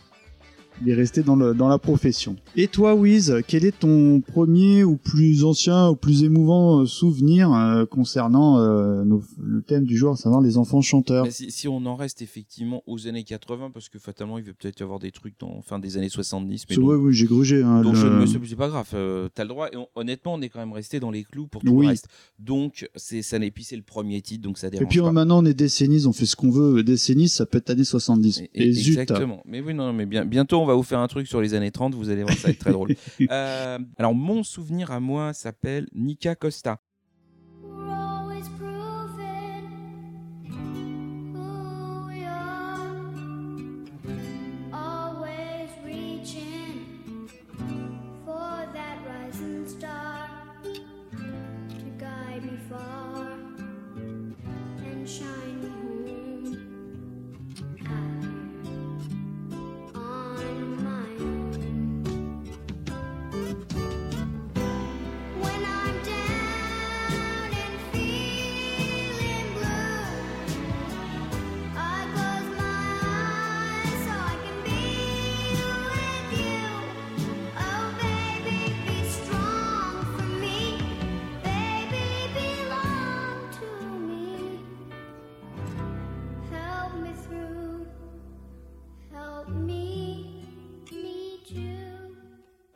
Il 0.82 0.90
est 0.90 0.94
resté 0.94 1.24
dans, 1.24 1.36
le, 1.36 1.54
dans 1.54 1.68
la 1.68 1.78
profession. 1.78 2.36
Et 2.56 2.68
toi, 2.68 2.96
Wiz, 2.96 3.36
quel 3.48 3.66
est 3.66 3.78
ton 3.80 4.22
premier 4.22 4.84
ou 4.84 4.98
plus 4.98 5.44
ancien 5.44 5.90
ou 5.90 5.96
plus 5.96 6.24
émouvant 6.24 6.82
euh, 6.82 6.86
souvenir 6.86 7.54
euh, 7.54 7.86
concernant 7.86 8.60
euh, 8.60 9.04
nos- 9.04 9.24
le 9.42 9.62
thème 9.62 9.86
du 9.86 9.98
jour, 9.98 10.14
à 10.14 10.16
savoir 10.16 10.42
les 10.42 10.58
enfants 10.58 10.82
chanteurs? 10.82 11.28
Si, 11.32 11.52
si 11.52 11.68
on 11.68 11.86
en 11.86 11.96
reste 11.96 12.22
effectivement 12.22 12.84
aux 12.88 13.08
années 13.08 13.24
80, 13.24 13.72
parce 13.74 13.90
que 13.90 14.00
fatalement, 14.00 14.38
il 14.38 14.44
va 14.46 14.52
peut-être 14.54 14.80
y 14.80 14.84
avoir 14.84 15.00
des 15.00 15.12
trucs 15.12 15.40
dans 15.40 15.62
fin 15.62 15.80
des 15.80 15.98
années 15.98 16.10
70. 16.10 16.66
Mais 16.70 16.76
donc, 16.76 16.86
oui, 17.00 17.14
j'ai 17.14 17.26
grugé. 17.26 17.62
Hein, 17.64 17.82
donc 17.82 17.96
le- 17.96 18.26
c'est 18.26 18.56
pas 18.56 18.68
grave, 18.70 18.88
euh, 18.94 19.30
t'as 19.34 19.44
le 19.44 19.50
droit. 19.50 19.68
Et 19.72 19.78
on- 19.78 19.88
honnêtement, 19.96 20.34
on 20.34 20.42
est 20.42 20.50
quand 20.50 20.60
même 20.60 20.74
resté 20.74 21.00
dans 21.00 21.12
les 21.12 21.24
clous 21.24 21.48
pour 21.48 21.62
tout 21.62 21.72
Oui. 21.72 21.86
le 21.86 21.90
reste. 21.92 22.08
Donc, 22.40 22.90
c'est 22.96 23.22
ça 23.22 23.40
n'est 23.40 23.52
puis 23.52 23.64
c'est 23.64 23.76
le 23.76 23.82
premier 23.84 24.22
titre, 24.22 24.44
donc 24.44 24.58
ça 24.58 24.68
Et 24.68 24.72
dérange 24.72 24.88
puis 24.90 25.00
pas. 25.00 25.12
maintenant, 25.12 25.40
on 25.42 25.46
est 25.46 25.54
décennies, 25.54 26.06
on 26.08 26.14
fait 26.14 26.26
ce 26.26 26.36
qu'on 26.36 26.50
veut. 26.52 26.84
Décennies, 26.84 27.30
ça 27.30 27.46
peut 27.46 27.58
être 27.60 27.70
années 27.70 27.84
70. 27.84 28.40
Et- 28.40 28.50
Et, 28.54 28.68
et- 28.70 28.74
zut. 28.74 28.98
Exactement. 29.00 29.42
Mais 29.46 29.62
oui, 29.62 29.74
non, 29.74 29.94
mais 29.94 30.06
bien, 30.06 30.26
bientôt, 30.26 30.62
on 30.64 30.66
va 30.66 30.74
vous 30.74 30.84
faire 30.84 31.00
un 31.00 31.08
truc 31.08 31.28
sur 31.28 31.42
les 31.42 31.54
années 31.54 31.72
30, 31.72 31.94
vous 31.96 32.10
allez 32.10 32.24
voir, 32.24 32.36
ça 32.36 32.48
va 32.48 32.52
être 32.52 32.60
très 32.60 32.72
drôle. 32.72 32.96
Euh, 33.32 33.80
alors, 33.98 34.14
mon 34.14 34.44
souvenir 34.44 34.92
à 34.92 35.00
moi 35.00 35.34
s'appelle 35.34 35.88
Nika 35.94 36.36
Costa. 36.36 36.80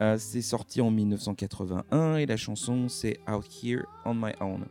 Euh, 0.02 0.16
c'est 0.20 0.42
sorti 0.44 0.80
en 0.82 0.92
1981 0.92 2.18
et 2.18 2.26
la 2.28 2.38
chanson 2.38 2.88
c'est 2.88 3.20
Out 3.28 3.46
Here 3.64 3.84
on 4.06 4.14
My 4.14 4.32
Own. 4.42 4.66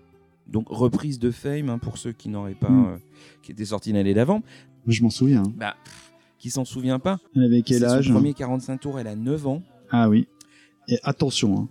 Donc 0.47 0.67
reprise 0.69 1.19
de 1.19 1.31
Fame 1.33 1.69
hein, 1.69 1.79
pour 1.79 1.99
ceux 1.99 2.13
qui 2.13 2.29
n'auraient 2.29 2.55
pas, 2.55 2.69
Mm. 2.71 2.87
euh, 2.87 2.97
qui 3.43 3.51
était 3.53 3.65
sorti 3.65 3.93
l'année 3.93 4.15
d'avant. 4.15 4.43
Je 4.87 5.03
m'en 5.03 5.11
souviens. 5.11 5.43
hein. 5.43 5.53
Bah, 5.57 5.75
pff, 5.85 6.13
qui 6.39 6.51
s'en 6.51 6.65
souvient 6.65 7.01
pas? 7.01 7.19
Elle 7.35 7.43
avait 7.43 7.63
quel 7.63 7.85
âge 7.85 8.07
son 8.07 8.13
premier 8.13 8.35
45 8.35 8.79
tours, 8.81 9.01
elle 9.01 9.09
a 9.09 9.17
9 9.17 9.47
ans. 9.49 9.63
Ah 9.91 10.09
oui. 10.09 10.29
Et 10.87 10.99
attention, 11.03 11.59
hein. 11.59 11.69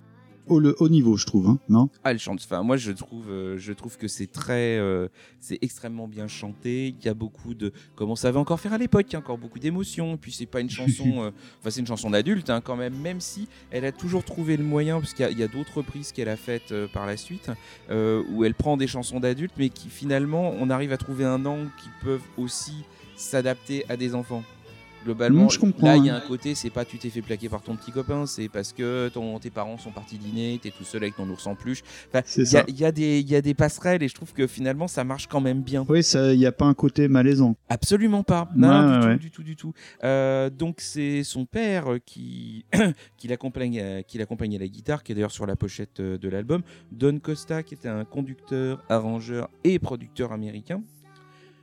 Au, 0.47 0.59
le 0.59 0.75
haut 0.79 0.89
niveau, 0.89 1.17
je 1.17 1.25
trouve, 1.25 1.47
hein, 1.47 1.59
non? 1.69 1.89
Ah, 2.03 2.11
elle 2.11 2.19
chante. 2.19 2.41
Enfin, 2.43 2.63
moi, 2.63 2.77
je 2.77 2.91
trouve, 2.91 3.29
euh, 3.29 3.57
je 3.57 3.73
trouve 3.73 3.97
que 3.97 4.07
c'est 4.07 4.31
très, 4.31 4.77
euh, 4.77 5.07
c'est 5.39 5.59
extrêmement 5.61 6.07
bien 6.07 6.27
chanté. 6.27 6.95
Il 6.99 7.05
y 7.05 7.09
a 7.09 7.13
beaucoup 7.13 7.53
de, 7.53 7.71
comme 7.95 8.09
on 8.09 8.15
savait 8.15 8.39
encore 8.39 8.59
faire 8.59 8.73
à 8.73 8.77
l'époque, 8.77 9.05
il 9.09 9.13
y 9.13 9.15
a 9.15 9.19
encore 9.19 9.37
beaucoup 9.37 9.59
d'émotions. 9.59 10.17
Puis 10.17 10.31
c'est 10.31 10.45
pas 10.45 10.59
une 10.61 10.69
chanson, 10.69 11.23
euh, 11.23 11.31
enfin 11.59 11.69
c'est 11.69 11.79
une 11.79 11.87
chanson 11.87 12.09
d'adulte 12.09 12.49
hein, 12.49 12.61
quand 12.61 12.75
même. 12.75 12.95
Même 13.01 13.21
si 13.21 13.47
elle 13.71 13.85
a 13.85 13.91
toujours 13.91 14.23
trouvé 14.23 14.57
le 14.57 14.63
moyen, 14.63 14.99
parce 14.99 15.13
qu'il 15.13 15.25
y 15.37 15.41
a, 15.41 15.45
a 15.45 15.47
d'autres 15.47 15.77
reprises 15.77 16.11
qu'elle 16.11 16.29
a 16.29 16.35
faites 16.35 16.71
euh, 16.71 16.87
par 16.87 17.05
la 17.05 17.17
suite, 17.17 17.51
euh, 17.89 18.23
où 18.31 18.43
elle 18.43 18.55
prend 18.55 18.77
des 18.77 18.87
chansons 18.87 19.19
d'adultes, 19.19 19.53
mais 19.57 19.69
qui 19.69 19.89
finalement, 19.89 20.53
on 20.59 20.69
arrive 20.69 20.91
à 20.91 20.97
trouver 20.97 21.25
un 21.25 21.45
angle 21.45 21.69
qui 21.81 21.89
peuvent 22.03 22.23
aussi 22.37 22.85
s'adapter 23.15 23.85
à 23.89 23.97
des 23.97 24.15
enfants. 24.15 24.43
Globalement, 25.05 25.49
je 25.49 25.59
comprends, 25.59 25.85
là, 25.87 25.97
il 25.97 26.05
y 26.05 26.09
a 26.09 26.15
hein. 26.15 26.21
un 26.23 26.27
côté, 26.27 26.55
c'est 26.55 26.69
pas 26.71 26.83
tu 26.83 26.97
t'es 26.97 27.09
fait 27.11 27.21
plaquer 27.21 27.47
par 27.47 27.61
ton 27.61 27.75
petit 27.75 27.91
copain, 27.91 28.25
c'est 28.25 28.49
parce 28.49 28.73
que 28.73 29.09
ton, 29.09 29.37
tes 29.39 29.51
parents 29.51 29.77
sont 29.77 29.91
partis 29.91 30.17
dîner, 30.17 30.59
t'es 30.61 30.71
tout 30.71 30.83
seul 30.83 31.03
avec 31.03 31.15
ton 31.15 31.29
ours 31.29 31.45
en 31.45 31.53
peluche. 31.55 31.83
Enfin, 32.11 32.23
il 32.37 32.51
y 32.51 32.57
a- 32.57 32.65
y, 32.67 32.85
a 32.85 33.19
y 33.19 33.35
a 33.35 33.41
des 33.41 33.53
passerelles 33.53 34.01
et 34.01 34.07
je 34.07 34.15
trouve 34.15 34.33
que 34.33 34.47
finalement 34.47 34.87
ça 34.87 35.03
marche 35.03 35.27
quand 35.27 35.41
même 35.41 35.61
bien. 35.61 35.85
Oui, 35.87 36.01
il 36.01 36.37
n'y 36.39 36.45
a 36.47 36.51
pas 36.51 36.65
un 36.65 36.73
côté 36.73 37.07
malaisant. 37.07 37.55
Absolument 37.69 38.23
pas. 38.23 38.49
Non, 38.55 38.67
Ouais, 38.69 38.99
du, 38.99 39.05
ouais, 39.07 39.13
tout, 39.13 39.19
du 39.19 39.31
tout, 39.31 39.43
du 39.43 39.55
tout. 39.55 39.73
Euh, 40.03 40.49
donc 40.49 40.77
c'est 40.81 41.23
son 41.23 41.45
père 41.45 41.93
euh, 41.93 41.99
qui, 42.03 42.65
qui 43.17 43.27
l'accompagne 43.27 43.79
à- 43.79 44.03
qui 44.03 44.17
l'accompagne 44.17 44.55
à 44.55 44.59
la 44.59 44.67
guitare, 44.67 45.03
qui 45.03 45.11
est 45.11 45.15
d'ailleurs 45.15 45.31
sur 45.31 45.45
la 45.45 45.55
pochette 45.55 45.99
euh, 45.99 46.17
de 46.17 46.29
l'album. 46.29 46.61
Don 46.91 47.19
Costa, 47.19 47.61
qui 47.63 47.75
était 47.75 47.89
un 47.89 48.05
conducteur, 48.05 48.83
arrangeur 48.89 49.49
et 49.63 49.77
producteur 49.79 50.31
américain. 50.31 50.81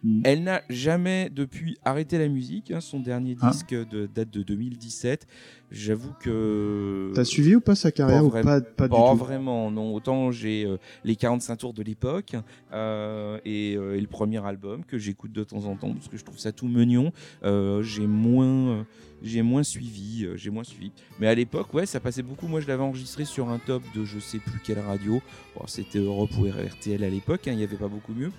Mm. 0.05 0.21
Elle 0.25 0.43
n'a 0.43 0.63
jamais 0.69 1.31
depuis 1.31 1.77
arrêté 1.85 2.19
la 2.19 2.29
musique. 2.29 2.71
hein. 2.73 2.81
Son 2.81 2.99
dernier 3.01 3.37
Ah. 3.41 3.51
disque 3.51 3.73
de, 3.73 4.07
date 4.13 4.31
de 4.31 4.43
2017. 4.43 5.27
J'avoue 5.71 6.13
que. 6.21 7.13
T'as 7.15 7.25
suivi 7.25 7.55
ou 7.55 7.61
pas 7.61 7.75
sa 7.75 7.91
carrière 7.93 8.21
pas 8.21 8.27
ou 8.27 8.31
pas, 8.31 8.61
pas 8.61 8.89
du 8.89 8.91
Pas 8.95 9.11
tout? 9.13 9.17
vraiment, 9.17 9.71
non. 9.71 9.95
Autant 9.95 10.31
j'ai 10.33 10.65
euh, 10.67 10.77
les 11.05 11.17
45 11.17 11.57
tours 11.57 11.73
de 11.73 11.83
l'époque 11.83 12.35
euh, 12.73 13.39
et, 13.45 13.77
euh, 13.77 13.97
et 13.97 14.01
le 14.01 14.07
premier 14.07 14.45
album 14.45 14.85
que 14.85 14.99
j'écoute 14.99 15.33
de 15.33 15.45
temps 15.45 15.65
en 15.67 15.77
temps 15.77 15.93
parce 15.95 16.09
que 16.09 16.17
je 16.19 16.25
trouve 16.25 16.39
ça 16.39 16.53
tout 16.53 16.69
mignon. 16.69 17.13
J'ai 17.43 18.07
moins, 18.07 18.85
j'ai 19.23 19.43
moins 19.43 19.63
suivi, 19.63 20.27
j'ai 20.35 20.51
moins 20.51 20.65
suivi. 20.65 20.91
Mais 21.21 21.29
à 21.29 21.35
l'époque, 21.35 21.73
ouais, 21.75 21.87
ça 21.87 22.01
passait 22.01 22.23
beaucoup. 22.23 22.49
Moi, 22.49 22.61
je 22.61 22.67
l'avais 22.67 22.83
enregistré 22.83 23.25
sur 23.25 23.49
un 23.51 23.59
top 23.59 23.83
de 23.95 24.05
je 24.05 24.19
sais 24.19 24.39
plus 24.39 24.59
quelle 24.65 24.81
radio. 24.81 25.23
Bon, 25.57 25.67
C'était 25.69 26.01
Europe 26.01 26.31
ou 26.39 26.45
RTL 26.47 27.03
à 27.05 27.09
l'époque. 27.09 27.47
hein, 27.49 27.53
Il 27.53 27.59
n'y 27.59 27.65
avait 27.65 27.77
pas 27.77 27.89
beaucoup 27.89 28.13
mieux. 28.13 28.33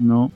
Non. 0.00 0.30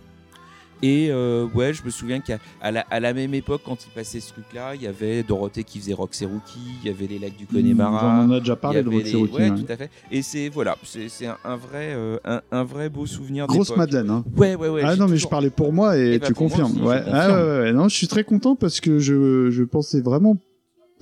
Et 0.83 1.09
euh, 1.11 1.47
ouais, 1.55 1.73
je 1.73 1.85
me 1.85 1.91
souviens 1.91 2.21
qu'à 2.21 2.39
à 2.61 2.71
la, 2.73 2.81
à 2.91 2.99
la 3.01 3.13
même 3.15 3.35
époque, 3.35 3.63
quand 3.65 3.79
il 3.87 3.91
passait 3.91 4.19
ce 4.21 4.33
truc-là, 4.33 4.75
il 4.75 4.83
y 4.83 4.87
avait 4.87 5.23
Dorothée 5.23 5.63
qui 5.65 5.79
faisait 5.79 5.93
et 5.93 5.95
Rookie, 5.95 6.59
il 6.83 6.89
y 6.89 6.93
avait 6.93 7.07
les 7.07 7.19
lacs 7.19 7.37
du 7.37 7.47
Connemara. 7.47 8.21
On 8.21 8.25
en 8.25 8.31
a 8.33 8.41
déjà 8.41 8.57
parlé 8.57 8.83
de 8.83 8.89
Roxy 8.89 9.13
les- 9.13 9.17
Rookie, 9.19 9.35
ouais, 9.35 9.51
ouais. 9.51 9.57
tout 9.57 9.73
à 9.73 9.77
fait. 9.77 9.91
Et 10.11 10.23
c'est 10.23 10.49
voilà, 10.49 10.77
c'est 10.83 11.27
un, 11.27 11.37
un 11.45 11.57
vrai, 11.57 11.93
euh, 11.95 12.19
un, 12.25 12.41
un 12.51 12.65
vrai 12.65 12.89
beau 12.89 13.07
souvenir. 13.07 13.47
Grosse. 13.47 13.77
Madeleine. 13.77 14.11
Hein. 14.11 14.25
Ouais, 14.37 14.55
ouais, 14.57 14.69
ouais. 14.69 14.83
ah 14.85 14.97
non, 14.97 15.07
mais 15.09 15.17
je 15.17 15.29
parlais 15.29 15.51
pour 15.51 15.73
moi 15.73 15.97
et 15.97 16.15
Eh 16.15 16.19
ben, 16.19 16.27
tu 16.27 16.33
moi 16.33 16.51
confirmes. 16.51 16.73
je 16.77 16.83
ouais. 16.83 16.97
confirme. 16.99 17.15
Ah, 17.17 17.29
ouais, 17.29 17.35
ouais, 17.43 17.59
ouais. 17.61 17.73
Non, 17.73 17.89
je 17.89 17.97
suis 17.97 18.09
très 18.09 18.25
content 18.25 18.57
parce 18.57 18.81
que 18.81 18.99
je, 18.99 19.51
je 19.51 19.63
pensais 19.63 20.01
vraiment 20.01 20.37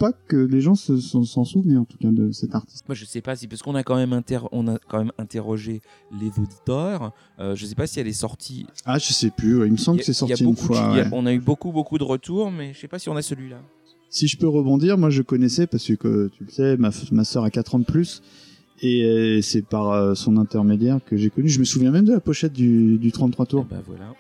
pas 0.00 0.12
que 0.12 0.36
les 0.36 0.60
gens 0.62 0.74
se- 0.74 0.98
s'en 0.98 1.22
s'en 1.24 1.44
souvenaient 1.44 1.76
en 1.76 1.84
tout 1.84 1.98
cas 1.98 2.08
de 2.10 2.32
cet 2.32 2.54
artiste. 2.54 2.84
Moi, 2.88 2.94
je 2.96 3.04
sais 3.04 3.20
pas 3.20 3.36
si 3.36 3.46
parce 3.46 3.60
qu'on 3.62 3.74
a 3.74 3.82
quand 3.84 3.96
même 3.96 4.12
inter- 4.14 4.40
on 4.50 4.66
a 4.66 4.78
quand 4.88 4.98
même 4.98 5.12
interrogé 5.18 5.82
les 6.20 6.28
auditeurs. 6.42 7.12
Euh, 7.38 7.54
je 7.54 7.66
sais 7.66 7.74
pas 7.74 7.86
si 7.86 8.00
elle 8.00 8.08
est 8.08 8.12
sortie. 8.12 8.66
Ah, 8.86 8.98
je 8.98 9.12
sais 9.12 9.30
plus. 9.30 9.58
ouais, 9.58 9.66
Il 9.66 9.72
me 9.72 9.76
semble 9.76 9.98
que 9.98 10.04
c'est 10.04 10.12
sorti 10.14 10.42
une 10.42 10.56
fois. 10.56 10.98
a- 10.98 11.08
on 11.12 11.26
a 11.26 11.32
eu 11.34 11.38
beaucoup, 11.40 11.70
beaucoup 11.70 11.98
de 11.98 12.04
retours, 12.04 12.50
mais 12.50 12.72
je 12.74 12.78
sais 12.80 12.88
pas 12.88 12.98
si 12.98 13.08
on 13.10 13.16
a 13.16 13.22
celui-là. 13.22 13.60
Si 14.08 14.26
je 14.26 14.36
peux 14.38 14.48
rebondir, 14.48 14.98
moi 14.98 15.10
je 15.10 15.22
connaissais 15.22 15.66
parce 15.68 15.94
que 15.94 16.08
euh, 16.08 16.30
tu 16.36 16.44
le 16.44 16.50
sais, 16.50 16.76
ma, 16.78 16.90
ma 17.12 17.22
sœur 17.24 17.44
a 17.44 17.50
4 17.50 17.74
ans 17.76 17.78
de 17.78 17.84
plus 17.84 18.22
et 18.82 19.04
euh, 19.04 19.40
c'est 19.42 19.62
par 19.62 19.90
euh, 19.92 20.14
son 20.14 20.36
intermédiaire 20.38 20.98
que 21.04 21.16
j'ai 21.16 21.30
connu. 21.30 21.48
Je 21.48 21.60
me 21.60 21.64
souviens 21.64 21.90
même 21.92 22.06
de 22.06 22.12
la 22.14 22.20
pochette 22.20 22.52
du, 22.52 22.96
du 22.98 23.12
33 23.12 23.46
tours 23.46 23.66
Bah 23.70 23.76
voilà. 23.86 24.14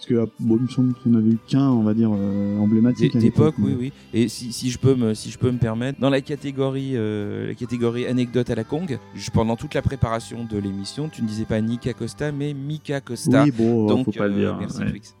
Parce 0.00 0.08
que 0.08 0.30
bon, 0.40 0.56
il 0.56 0.62
me 0.62 0.68
semble 0.68 0.94
qu'on 0.94 1.12
avait 1.12 1.28
eu 1.28 1.38
qu'un, 1.46 1.68
on 1.68 1.82
va 1.82 1.92
dire 1.92 2.08
euh, 2.10 2.56
emblématique. 2.58 3.14
D'époque, 3.18 3.56
oui, 3.58 3.76
oui. 3.78 3.92
Et 4.14 4.28
si, 4.28 4.50
si 4.50 4.70
je 4.70 4.78
peux 4.78 4.94
me, 4.94 5.12
si 5.12 5.30
je 5.30 5.36
peux 5.38 5.50
me 5.50 5.58
permettre, 5.58 6.00
dans 6.00 6.08
la 6.08 6.22
catégorie, 6.22 6.92
euh, 6.94 7.48
la 7.48 7.54
catégorie 7.54 8.06
anecdote 8.06 8.48
à 8.48 8.54
la 8.54 8.64
Kong, 8.64 8.98
je- 9.14 9.30
pendant 9.30 9.56
toute 9.56 9.74
la 9.74 9.82
préparation 9.82 10.44
de 10.46 10.56
l'émission, 10.56 11.10
tu 11.10 11.20
ne 11.22 11.26
disais 11.28 11.44
pas 11.44 11.60
Nika 11.60 11.92
Costa, 11.92 12.32
mais 12.32 12.54
Mika 12.54 13.02
Costa. 13.02 13.44
Oui, 13.44 13.50
bon, 13.50 13.88
Donc, 13.88 14.06
faut 14.06 14.12
pas 14.12 14.26
le 14.26 14.36
euh, 14.36 14.38
dire. 14.38 14.56
Merci 14.58 14.78
ouais. 14.78 14.88
Twix. 14.90 15.14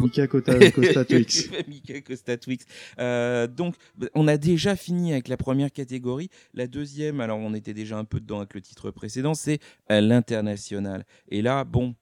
Mika 0.00 0.26
Costa, 0.26 0.70
Costa 0.72 1.04
Twix. 1.04 1.50
Mika 1.68 2.00
Costa 2.00 2.36
Twix. 2.36 2.64
Euh, 2.98 3.46
donc, 3.46 3.76
on 4.16 4.26
a 4.26 4.36
déjà 4.36 4.74
fini 4.74 5.12
avec 5.12 5.28
la 5.28 5.36
première 5.36 5.70
catégorie. 5.70 6.28
La 6.54 6.66
deuxième, 6.66 7.20
alors 7.20 7.38
on 7.38 7.54
était 7.54 7.74
déjà 7.74 7.98
un 7.98 8.04
peu 8.04 8.18
dedans 8.18 8.38
avec 8.38 8.54
le 8.54 8.62
titre 8.62 8.90
précédent, 8.90 9.34
c'est 9.34 9.60
euh, 9.92 10.00
l'international. 10.00 11.04
Et 11.28 11.40
là, 11.40 11.62
bon, 11.62 11.94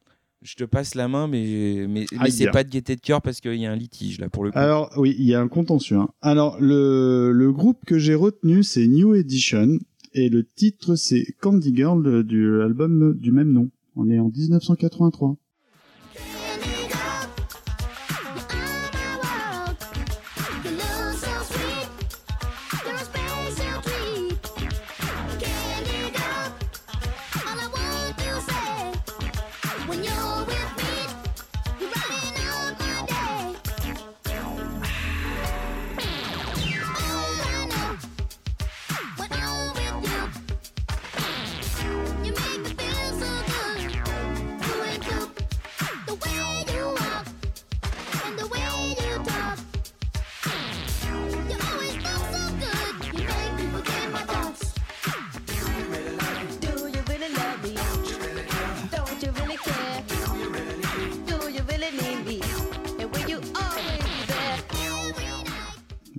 je 0.42 0.54
te 0.54 0.64
passe 0.64 0.94
la 0.94 1.06
main, 1.08 1.28
mais, 1.28 1.86
mais, 1.88 2.06
mais 2.12 2.30
c'est 2.30 2.50
pas 2.50 2.64
de 2.64 2.70
gaieté 2.70 2.96
de 2.96 3.00
cœur 3.00 3.20
parce 3.22 3.40
qu'il 3.40 3.54
y 3.56 3.66
a 3.66 3.70
un 3.72 3.76
litige 3.76 4.18
là 4.20 4.28
pour 4.28 4.44
le 4.44 4.50
coup. 4.52 4.58
Alors 4.58 4.90
oui, 4.96 5.14
il 5.18 5.26
y 5.26 5.34
a 5.34 5.40
un 5.40 5.48
contentieux. 5.48 5.96
hein. 5.98 6.08
Alors 6.22 6.58
le, 6.60 7.30
le 7.32 7.52
groupe 7.52 7.84
que 7.86 7.98
j'ai 7.98 8.14
retenu 8.14 8.62
c'est 8.62 8.86
New 8.86 9.14
Edition 9.14 9.78
et 10.14 10.28
le 10.28 10.44
titre 10.44 10.96
c'est 10.96 11.24
Candy 11.40 11.74
Girl 11.76 12.02
de- 12.02 12.22
du 12.22 12.60
album 12.62 13.14
du 13.18 13.32
même 13.32 13.52
nom. 13.52 13.70
On 13.96 14.08
est 14.08 14.18
en 14.18 14.30
1983. 14.30 15.36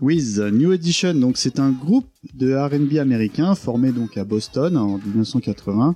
Wiz 0.01 0.39
New 0.39 0.73
Edition, 0.73 1.13
donc 1.13 1.37
c'est 1.37 1.59
un 1.59 1.69
groupe 1.71 2.07
de 2.33 2.55
R&B 2.55 2.97
américain 2.97 3.53
formé 3.55 3.91
donc 3.91 4.17
à 4.17 4.23
Boston 4.23 4.75
en 4.75 4.97
1980 4.97 5.95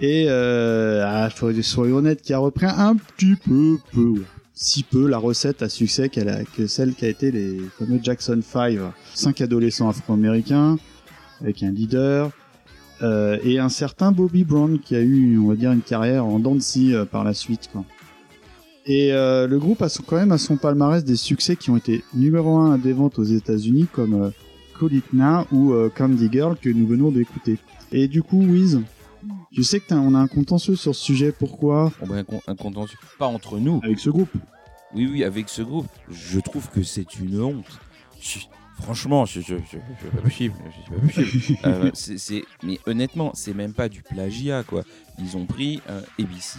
et 0.00 0.26
euh, 0.28 1.04
ah, 1.06 1.28
faut- 1.30 1.52
soyons 1.62 1.96
honnêtes, 1.96 2.22
qui 2.22 2.32
a 2.32 2.38
repris 2.38 2.66
un 2.66 2.94
petit 2.96 3.34
peu, 3.36 3.78
peu, 3.92 4.22
si 4.54 4.82
peu 4.84 5.08
la 5.08 5.18
recette 5.18 5.62
à 5.62 5.68
succès 5.68 6.08
qu'elle 6.08 6.28
a, 6.28 6.44
que 6.44 6.66
celle 6.66 6.94
qui 6.94 7.04
a 7.04 7.08
été 7.08 7.30
les 7.32 7.58
fameux 7.78 7.98
Jackson 8.02 8.40
5, 8.42 8.78
cinq 9.14 9.40
adolescents 9.40 9.88
afro-américains 9.88 10.76
avec 11.40 11.62
un 11.62 11.70
leader 11.72 12.30
euh, 13.02 13.38
et 13.42 13.58
un 13.58 13.68
certain 13.68 14.12
Bobby 14.12 14.44
Brown 14.44 14.78
qui 14.78 14.94
a 14.94 15.00
eu, 15.00 15.38
on 15.38 15.48
va 15.48 15.56
dire, 15.56 15.72
une 15.72 15.82
carrière 15.82 16.24
en 16.24 16.40
scie, 16.60 16.94
euh, 16.94 17.04
par 17.04 17.24
la 17.24 17.34
suite, 17.34 17.68
quoi. 17.72 17.84
Et 18.86 19.12
euh, 19.12 19.46
le 19.46 19.58
groupe 19.58 19.80
a 19.82 19.88
son- 19.88 20.02
quand 20.02 20.16
même 20.16 20.32
à 20.32 20.38
son 20.38 20.56
palmarès 20.56 21.04
des 21.04 21.16
succès 21.16 21.56
qui 21.56 21.70
ont 21.70 21.76
été 21.76 22.04
numéro 22.14 22.56
un 22.58 22.76
des 22.78 22.92
ventes 22.92 23.18
aux 23.18 23.24
États-Unis 23.24 23.86
comme 23.90 24.14
euh, 24.24 24.30
Call 24.78 24.92
It 24.92 25.12
Now 25.12 25.46
ou 25.52 25.72
euh, 25.72 25.88
Candy 25.94 26.28
Girl 26.30 26.56
que 26.60 26.68
nous 26.68 26.86
venons 26.86 27.10
d'écouter. 27.10 27.58
Et 27.92 28.08
du 28.08 28.22
coup, 28.22 28.40
Wiz, 28.42 28.80
je 29.52 29.62
sais 29.62 29.80
que 29.80 29.94
on 29.94 30.14
a 30.14 30.18
un 30.18 30.26
contentieux 30.26 30.76
sur 30.76 30.94
ce 30.94 31.02
sujet. 31.02 31.32
Pourquoi? 31.32 31.92
Bon, 32.00 32.08
ben, 32.08 32.16
un, 32.18 32.24
con- 32.24 32.42
un 32.46 32.56
contentieux. 32.56 32.98
Pas 33.18 33.26
entre 33.26 33.58
nous. 33.58 33.80
Avec 33.82 33.98
ce 34.00 34.10
groupe 34.10 34.30
Oui, 34.94 35.08
oui, 35.10 35.24
avec 35.24 35.48
ce 35.48 35.62
groupe, 35.62 35.86
je 36.10 36.38
trouve 36.40 36.68
que 36.68 36.82
c'est 36.82 37.18
une 37.18 37.40
honte. 37.40 37.64
Je- 38.20 38.40
franchement, 38.82 39.24
c'est 39.24 39.40
pas 39.42 40.20
possible. 40.22 40.54
Euh, 41.64 41.90
mais 42.62 42.78
honnêtement, 42.86 43.30
c'est 43.34 43.54
même 43.54 43.72
pas 43.72 43.88
du 43.88 44.02
plagiat, 44.02 44.62
quoi. 44.64 44.82
Ils 45.18 45.36
ont 45.36 45.46
pris 45.46 45.80
euh, 45.88 46.00
ABC, 46.20 46.58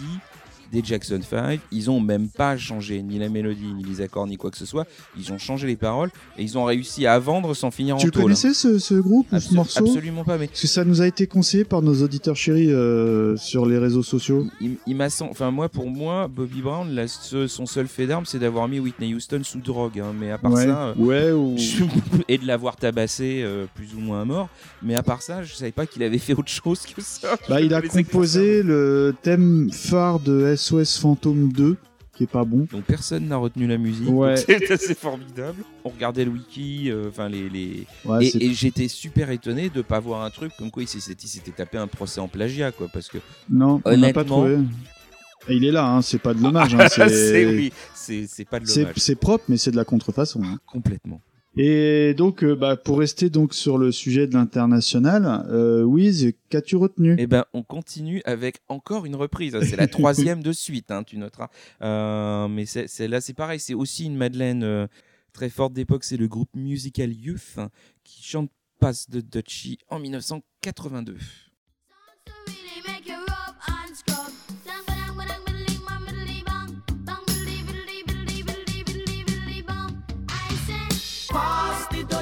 des 0.72 0.82
Jackson 0.84 1.20
5. 1.28 1.60
Ils 1.72 1.90
ont 1.90 2.00
même 2.00 2.28
pas 2.28 2.56
changé 2.56 3.02
ni 3.02 3.18
la 3.18 3.28
mélodie, 3.28 3.72
ni 3.74 3.84
les 3.84 4.00
accords, 4.00 4.26
ni 4.26 4.36
quoi 4.36 4.50
que 4.50 4.58
ce 4.58 4.66
soit. 4.66 4.86
Ils 5.18 5.32
ont 5.32 5.38
changé 5.38 5.66
les 5.66 5.76
paroles 5.76 6.10
et 6.38 6.42
ils 6.42 6.58
ont 6.58 6.64
réussi 6.64 7.06
à 7.06 7.18
vendre 7.18 7.54
sans 7.54 7.70
finir 7.70 7.96
Tu 7.96 8.04
en 8.04 8.06
le 8.06 8.10
tôle. 8.12 8.22
connaissais 8.24 8.54
ce, 8.54 8.78
ce 8.78 8.94
groupe 8.94 9.26
ou 9.32 9.38
ce 9.38 9.54
morceau 9.54 9.86
Absolument 9.86 10.24
pas, 10.24 10.38
mais 10.38 10.46
Parce 10.48 10.60
que 10.62 10.66
ça 10.66 10.84
nous 10.84 11.00
a 11.02 11.06
été 11.06 11.26
conseillé 11.26 11.64
par 11.64 11.82
nos 11.82 12.02
auditeurs 12.02 12.36
chéris 12.36 12.72
euh, 12.72 13.36
sur 13.36 13.66
les 13.66 13.78
réseaux 13.78 14.02
sociaux. 14.02 14.46
il, 14.60 14.76
il 14.86 14.96
m'a 14.96 15.06
enfin 15.20 15.50
moi 15.50 15.68
pour 15.68 15.88
moi 15.90 16.28
Bobby 16.28 16.60
Brown 16.62 16.90
là, 16.94 17.06
ce- 17.08 17.46
son 17.46 17.66
seul 17.66 17.86
fait 17.86 18.06
d'arme 18.06 18.24
c'est 18.26 18.38
d'avoir 18.38 18.68
mis 18.68 18.78
Whitney 18.80 19.14
Houston 19.14 19.40
sous 19.44 19.58
drogue 19.60 20.00
hein. 20.00 20.12
mais 20.18 20.30
à 20.30 20.38
part 20.38 20.52
ouais. 20.52 20.64
ça 20.64 20.88
euh, 20.88 20.94
ouais, 20.96 21.30
ou... 21.32 21.54
je- 21.58 21.84
et 22.28 22.38
de 22.38 22.46
l'avoir 22.46 22.76
tabassé 22.76 23.42
euh, 23.44 23.66
plus 23.74 23.94
ou 23.96 24.00
moins 24.00 24.22
à 24.22 24.24
mort 24.24 24.48
mais 24.82 24.94
à 24.94 25.02
part 25.02 25.22
ça 25.22 25.42
je 25.42 25.54
savais 25.54 25.72
pas 25.72 25.86
qu'il 25.86 26.02
avait 26.02 26.18
fait 26.18 26.34
autre 26.34 26.48
chose 26.48 26.80
que 26.86 27.00
ça 27.00 27.36
Bah, 27.48 27.60
il 27.60 27.72
a 27.74 27.82
composé 27.86 28.62
le 28.62 29.14
thème 29.22 29.70
phare 29.72 30.20
de 30.20 30.32
SOS 30.56 30.98
Phantom 30.98 31.52
2, 31.52 31.76
qui 32.14 32.24
est 32.24 32.26
pas 32.26 32.44
bon. 32.44 32.66
donc 32.72 32.84
personne 32.84 33.28
n'a 33.28 33.36
retenu 33.36 33.66
la 33.66 33.76
musique 33.78 34.08
Ouais. 34.08 34.36
c'est 34.46 34.70
assez 34.70 34.94
formidable 34.94 35.62
on 35.84 35.90
regardait 35.90 36.24
le 36.24 36.30
wiki 36.30 36.90
euh, 36.90 37.08
enfin 37.10 37.28
les, 37.28 37.48
les... 37.48 37.86
Ouais, 38.04 38.26
et, 38.26 38.52
j'étais 38.54 38.88
super 38.88 39.30
étonné 39.30 39.68
de 39.70 39.82
pas 39.82 40.00
voir 40.00 40.22
un 40.22 40.30
truc 40.30 40.52
comme 40.58 40.70
quoi 40.70 40.82
il 40.82 40.88
s'était 40.88 41.50
tapé 41.52 41.76
un 41.78 41.86
procès 41.86 42.20
en 42.20 42.28
plagiat 42.28 42.72
quoi 42.72 42.88
parce 42.92 43.08
que 43.08 43.18
Non, 43.50 43.82
on 43.84 43.96
n'a 43.96 44.12
pas 44.12 44.20
honnêtement- 44.22 44.24
trouvé. 44.24 44.58
Et 45.48 45.54
il 45.54 45.64
est 45.64 45.70
là, 45.70 45.86
hein, 45.88 46.02
c'est 46.02 46.18
pas 46.18 46.34
de 46.34 46.42
l'hommage. 46.42 46.74
hein, 46.74 46.88
c'est 47.08 47.46
oui 47.46 47.72
c'est 47.94 48.26
c'est 48.26 48.44
pas 48.44 48.58
de 48.58 48.66
l'hommage 48.66 48.94
c'est 48.96 49.14
propre, 49.14 49.44
mais 49.48 49.56
c'est 49.58 49.70
de 49.70 49.76
la 49.76 49.84
contrefaçon. 49.84 50.42
hein. 50.42 50.58
complètement 50.66 51.20
Et 51.58 52.12
donc, 52.14 52.44
euh, 52.44 52.54
bah, 52.54 52.76
pour 52.76 52.98
rester 52.98 53.30
donc 53.30 53.54
sur 53.54 53.78
le 53.78 53.90
sujet 53.92 54.26
de 54.26 54.34
l'international, 54.34 55.46
euh, 55.48 55.84
Wiz, 55.84 56.32
qu'as-tu 56.50 56.76
retenu? 56.76 57.16
Eh 57.18 57.26
ben, 57.26 57.44
on 57.54 57.62
continue 57.62 58.20
avec 58.26 58.58
encore 58.68 59.06
une 59.06 59.16
reprise. 59.16 59.58
C'est 59.62 59.76
la 59.76 59.86
troisième 59.88 60.42
de 60.42 60.52
suite, 60.52 60.90
hein, 60.90 61.02
tu 61.02 61.16
noteras. 61.16 61.48
Euh, 61.80 62.46
mais 62.48 62.66
c'est 62.66 62.88
c'est- 62.88 63.08
là, 63.08 63.20
c'est 63.22 63.32
pareil. 63.34 63.58
C'est 63.58 63.74
aussi 63.74 64.04
une 64.04 64.16
Madeleine 64.16 64.62
euh, 64.64 64.86
très 65.32 65.48
forte 65.48 65.72
d'époque. 65.72 66.04
C'est 66.04 66.18
le 66.18 66.28
groupe 66.28 66.50
Musical 66.54 67.10
Youth 67.12 67.54
hein, 67.56 67.70
qui 68.04 68.22
chante 68.22 68.50
Pass 68.78 69.08
de 69.08 69.22
Dutchy 69.22 69.78
en 69.88 69.98
1982. 69.98 71.16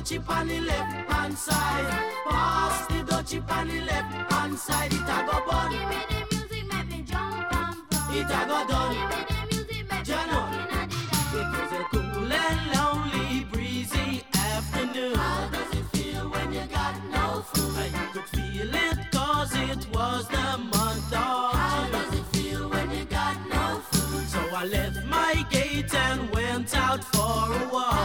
Dutchie 0.04 0.28
on 0.28 0.48
the 0.48 0.60
left 0.60 1.10
hand 1.10 1.38
side. 1.38 2.12
Pass 2.28 2.86
the 2.88 2.94
dutchie 2.94 3.50
on 3.50 3.68
the 3.68 3.80
left 3.80 4.32
hand 4.32 4.58
side. 4.58 4.92
It 4.92 5.00
a 5.00 5.26
go 5.26 5.46
bun. 5.46 5.70
give 5.70 5.88
me 5.88 5.96
the 6.10 6.36
music, 6.36 6.72
make 6.72 6.88
me 6.90 7.02
jump 7.02 7.34
and 7.36 7.50
pump. 7.50 8.10
It 8.10 8.26
a 8.26 8.40
go 8.46 8.66
done. 8.68 8.94
Give 8.94 9.08
me 9.08 9.24
the 9.28 9.56
music, 9.56 9.90
make 9.90 10.00
me 10.00 10.12
Jano. 10.12 10.36
rock 10.36 10.52
inna 10.60 10.86
the 10.86 11.00
dance. 11.00 11.34
It 11.34 11.48
was 11.54 11.72
a 11.72 11.84
cool 11.90 12.32
and 12.32 12.60
lonely, 12.74 13.44
breezy 13.50 14.24
afternoon. 14.34 15.14
How 15.14 15.48
does 15.48 15.72
it 15.78 15.86
feel 15.96 16.28
when 16.30 16.52
you 16.52 16.66
got 16.66 16.94
no 17.10 17.42
food? 17.52 17.76
And 17.78 17.92
you 17.94 18.06
could 18.12 18.28
feel 18.28 18.74
it 18.74 19.10
cause 19.10 19.52
it 19.54 19.86
was 19.94 20.28
the 20.28 20.58
month 20.58 21.12
of 21.12 21.54
How 21.56 21.88
does 21.90 22.12
it 22.18 22.26
feel 22.36 22.68
when 22.68 22.90
you 22.90 23.04
got 23.06 23.36
no 23.48 23.80
food? 23.90 24.28
So 24.28 24.40
I 24.54 24.64
left 24.66 25.04
my 25.06 25.46
gate 25.48 25.94
and 25.94 26.30
went 26.30 26.76
out 26.76 27.02
for 27.04 27.52
a 27.56 27.68
walk. 27.72 28.03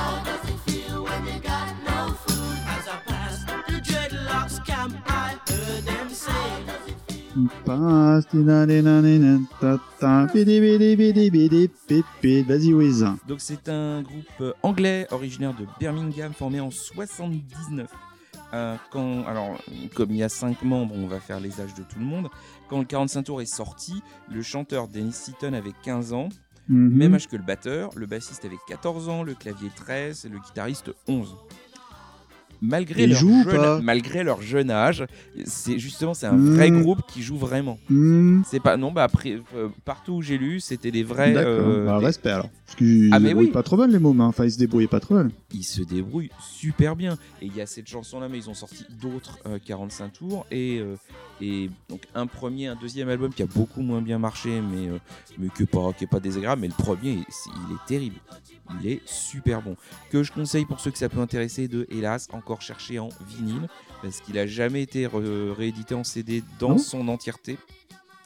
Vas-y, 12.44 12.74
Wiz. 12.74 13.06
Donc, 13.28 13.40
c'est 13.40 13.70
un 13.70 14.02
groupe 14.02 14.26
euh, 14.42 14.54
anglais 14.64 15.08
originaire 15.12 15.54
de 15.54 15.66
Birmingham 15.80 16.34
formé 16.34 16.60
en 16.60 16.72
79. 16.72 17.88
Euh, 18.52 18.76
quand, 18.92 19.26
alors, 19.28 19.62
comme 19.94 20.10
il 20.12 20.18
y 20.18 20.24
a 20.24 20.30
5 20.30 20.64
membres, 20.64 20.96
on 20.98 21.08
va 21.08 21.20
faire 21.20 21.40
les 21.40 21.62
âges 21.62 21.76
de 21.76 21.84
tout 21.84 22.00
le 22.00 22.06
monde. 22.06 22.30
Quand 22.68 22.80
le 22.80 22.86
45 22.86 23.24
tours 23.24 23.42
est 23.42 23.46
sorti, 23.46 24.02
le 24.32 24.42
chanteur 24.42 24.88
Dennis 24.88 25.14
Seaton 25.14 25.54
avait 25.54 25.74
15 25.84 26.14
ans. 26.14 26.30
Mhm. 26.68 26.98
Même 26.98 27.16
âge 27.16 27.28
que 27.28 27.36
le 27.36 27.44
batteur, 27.44 27.90
le 27.96 28.06
bassiste 28.06 28.46
avait 28.46 28.58
14 28.68 29.10
ans, 29.10 29.24
le 29.24 29.34
clavier 29.34 29.70
13 29.76 30.26
et 30.26 30.30
le 30.30 30.40
guitariste 30.40 30.92
11. 31.08 31.36
Malgré, 32.62 33.04
Ils 33.04 33.12
leur 33.12 33.20
jouent 33.20 33.44
jeune, 33.46 33.62
pas 33.62 33.80
malgré 33.82 34.24
leur 34.24 34.42
jeune 34.42 34.70
âge, 34.70 35.06
c'est 35.46 35.80
justement 35.80 36.14
c'est 36.14 36.26
un 36.28 36.36
vrai 36.38 36.72
Hmm. 36.72 36.82
groupe 36.82 37.00
qui 37.08 37.22
joue 37.22 37.38
vraiment. 37.38 37.80
Hmm, 37.90 38.42
C'est 38.46 38.60
pas 38.60 38.76
non 38.76 38.92
bah 38.92 39.04
après 39.04 39.40
euh, 39.56 39.70
partout 39.86 40.14
où 40.16 40.22
j'ai 40.22 40.38
lu 40.38 40.60
c'était 40.60 40.92
des 40.92 41.04
vrais. 41.04 41.34
D'accord, 41.34 41.52
euh, 41.58 41.86
bah, 41.86 42.00
des- 42.00 42.06
respect 42.06 42.32
alors. 42.32 42.50
Parce 42.66 42.78
qu'ils 42.78 43.14
Ah, 43.14 43.18
se 43.20 43.24
débrouillent 43.24 43.46
oui. 43.48 43.52
pas 43.52 43.64
trop 43.64 43.78
mal, 43.78 43.92
les 43.92 44.00
mômes. 44.00 44.20
hein. 44.22 44.28
Enfin, 44.28 44.44
ils 44.46 44.52
se 44.52 44.58
débrouillaient 44.60 44.88
pas 44.88 45.00
trop 45.00 45.16
mal. 45.16 45.32
Ils 45.54 45.64
se 45.64 45.82
débrouillent 45.82 46.32
super 46.42 46.96
bien 46.96 47.18
et 47.42 47.46
il 47.46 47.56
y 47.56 47.62
a 47.62 47.66
cette 47.66 47.88
chanson 47.88 48.20
là 48.20 48.28
mais 48.30 48.38
ils 48.38 48.50
ont 48.50 48.54
sorti 48.54 48.86
d'autres 49.02 49.40
euh, 49.46 49.58
45 49.66 50.12
tours 50.14 50.46
et 50.52 50.80
euh, 50.80 50.96
et 51.42 51.70
donc 51.90 52.02
un 52.16 52.28
premier 52.28 52.68
un 52.68 52.76
deuxième 52.76 53.10
album 53.10 53.34
qui 53.34 53.44
a 53.44 53.46
beaucoup 53.46 53.82
moins 53.82 54.02
bien 54.02 54.20
marché 54.20 54.62
mais 54.62 54.88
euh, 54.90 55.00
mais 55.38 55.48
que 55.50 55.64
pas 55.64 55.94
qui 55.94 56.04
est 56.04 56.08
pas 56.08 56.20
désagréable 56.20 56.62
mais 56.62 56.68
le 56.68 56.74
premier 56.74 57.12
il 57.14 57.74
est 57.76 57.86
terrible. 57.88 58.18
Il 58.82 58.88
est 58.88 59.02
super 59.08 59.64
bon. 59.64 59.76
Que 60.12 60.22
je 60.22 60.32
conseille 60.32 60.66
pour 60.66 60.80
ceux 60.80 60.92
que 60.92 61.00
ça 61.00 61.10
peut 61.10 61.20
intéresser 61.20 61.68
de 61.68 61.88
hélas 61.90 62.28
encore 62.34 62.62
chercher 62.62 63.00
en 63.00 63.10
vinyle 63.28 63.68
parce 64.04 64.22
qu'il 64.22 64.38
a 64.38 64.46
jamais 64.46 64.84
été 64.84 65.08
réédité 65.08 65.96
en 65.96 66.04
CD 66.04 66.44
dans 66.60 66.70
Non. 66.70 66.78
son 66.78 67.08
entièreté 67.08 67.58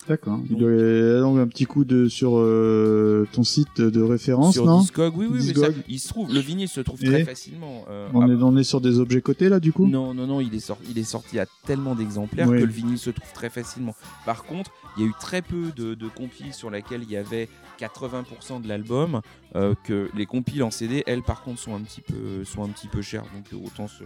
D'accord. 0.07 0.39
Il 0.45 0.51
Donc- 0.51 0.59
doit 0.59 0.71
y 0.71 1.15
avoir 1.17 1.37
un 1.37 1.47
petit 1.47 1.65
coup 1.65 1.85
de 1.85 2.07
sur 2.07 2.33
euh, 2.37 3.27
ton 3.31 3.43
site 3.43 3.79
de 3.79 4.01
référence, 4.01 4.53
sur 4.53 4.65
non 4.65 4.81
Discog 4.81 5.13
oui 5.17 5.27
oui 5.29 5.37
mais 5.39 5.53
ça, 5.53 5.67
Discog. 5.69 5.73
il 5.87 5.99
se 5.99 6.07
trouve 6.09 6.33
le 6.33 6.39
vinyle 6.39 6.67
se 6.67 6.81
trouve 6.81 7.01
Et 7.03 7.07
très 7.07 7.23
facilement 7.23 7.85
euh, 7.89 8.07
on, 8.13 8.29
est, 8.29 8.41
on 8.43 8.57
est 8.57 8.63
sur 8.63 8.81
des 8.81 8.99
objets 8.99 9.21
cotés 9.21 9.49
là, 9.49 9.59
du 9.59 9.71
coup 9.71 9.87
Non, 9.87 10.13
non, 10.13 10.27
non, 10.27 10.41
il 10.41 10.53
est, 10.53 10.59
sorti, 10.59 10.83
il 10.91 10.97
est 10.97 11.03
sorti 11.03 11.39
à 11.39 11.45
tellement 11.65 11.95
d'exemplaires 11.95 12.49
Oui. 12.49 12.59
que 12.59 12.65
le 12.65 12.71
vinyle 12.71 12.97
se 12.97 13.09
trouve 13.11 13.31
très 13.33 13.49
facilement. 13.49 13.95
Par 14.25 14.43
contre, 14.43 14.71
il 14.97 15.03
y 15.03 15.05
a 15.05 15.09
eu 15.09 15.13
très 15.19 15.41
peu 15.41 15.71
de, 15.75 15.93
de 15.93 16.07
compiles 16.07 16.53
sur 16.53 16.69
lesquels 16.69 17.03
il 17.03 17.11
y 17.11 17.17
avait 17.17 17.47
80% 17.79 18.61
de 18.61 18.67
l'album, 18.67 19.21
euh, 19.55 19.73
que 19.83 20.09
les 20.15 20.25
compiles 20.25 20.63
en 20.63 20.71
CD, 20.71 21.03
elles, 21.07 21.23
par 21.23 21.41
contre, 21.43 21.59
sont 21.59 21.73
un 21.75 21.81
petit 21.81 22.01
peu, 22.01 22.43
sont 22.45 22.63
un 22.63 22.69
petit 22.69 22.87
peu 22.87 23.01
chères. 23.01 23.23
Donc 23.33 23.63
autant 23.65 23.87
ce, 23.87 24.03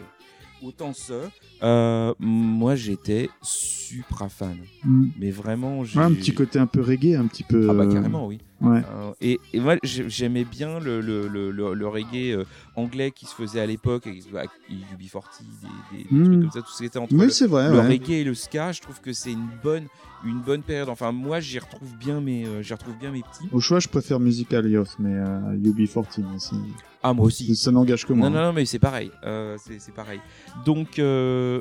autant 0.61 0.93
ça. 0.93 1.31
Euh, 1.63 2.13
moi, 2.19 2.75
j'étais 2.75 3.29
supra 3.41 4.29
fan. 4.29 4.57
Hmm. 4.83 5.07
Mais 5.19 5.31
vraiment, 5.31 5.83
j'ai... 5.83 5.99
Ouais, 5.99 6.05
un 6.05 6.13
petit 6.13 6.33
côté 6.33 6.59
un 6.59 6.67
peu 6.67 6.81
reggae, 6.81 7.15
un 7.15 7.27
petit 7.27 7.43
peu. 7.43 7.67
Ah 7.69 7.73
bah 7.73 7.87
carrément, 7.87 8.27
oui. 8.27 8.39
Ouais. 8.59 8.79
Euh, 8.79 9.11
et, 9.21 9.39
et 9.53 9.59
moi, 9.59 9.75
j'ai- 9.83 10.09
j'aimais 10.09 10.43
bien 10.43 10.79
le, 10.79 10.99
le, 10.99 11.27
le, 11.27 11.51
le- 11.51 11.73
le 11.75 11.87
reggae 11.87 12.31
euh, 12.33 12.43
anglais 12.75 13.11
qui 13.11 13.25
se 13.27 13.35
faisait 13.35 13.59
à 13.59 13.65
l'époque, 13.67 14.07
avec, 14.07 14.23
avec 14.33 14.49
UB40, 14.71 15.21
des, 15.91 15.97
des- 15.97 16.03
des 16.03 16.23
trucs 16.25 16.41
comme 16.41 16.51
ça, 16.51 16.61
tout 16.61 16.71
ce 16.71 16.77
qui 16.79 16.85
était 16.85 16.97
entre 16.97 17.13
Oui, 17.13 17.25
le, 17.25 17.29
c'est 17.29 17.45
vrai. 17.47 17.69
le 17.69 17.77
ouais. 17.77 17.87
reggae 17.87 18.09
et 18.11 18.23
le 18.23 18.33
ska. 18.33 18.71
Je 18.71 18.81
trouve 18.81 18.99
que 18.99 19.13
c'est 19.13 19.31
une 19.31 19.47
bonne, 19.63 19.85
une 20.25 20.39
bonne 20.39 20.63
période. 20.63 20.89
Enfin, 20.89 21.11
moi, 21.11 21.39
j'y 21.39 21.59
retrouve 21.59 21.95
bien 21.97 22.19
mes, 22.19 22.45
euh, 22.47 22.63
j'y 22.63 22.73
retrouve 22.73 22.95
bien 22.97 23.11
mes 23.11 23.21
petits. 23.21 23.47
Au 23.51 23.59
choix, 23.59 23.79
je 23.79 23.87
préfère 23.89 24.19
Musical 24.19 24.67
Youth, 24.67 24.95
mais 24.97 25.13
euh, 25.13 25.55
UB40, 25.55 26.05
mais 26.17 26.39
c'est- 26.39 26.55
Ah, 27.03 27.13
moi 27.13 27.25
aussi. 27.27 27.55
ça 27.55 27.69
n'engage 27.71 28.05
que 28.07 28.13
moi. 28.13 28.27
Non, 28.29 28.35
non, 28.35 28.45
non, 28.47 28.53
mais 28.53 28.65
c'est 28.65 28.79
pareil. 28.79 29.11
C'est 29.57 29.93
pareil. 29.93 30.19
Donc, 30.65 30.97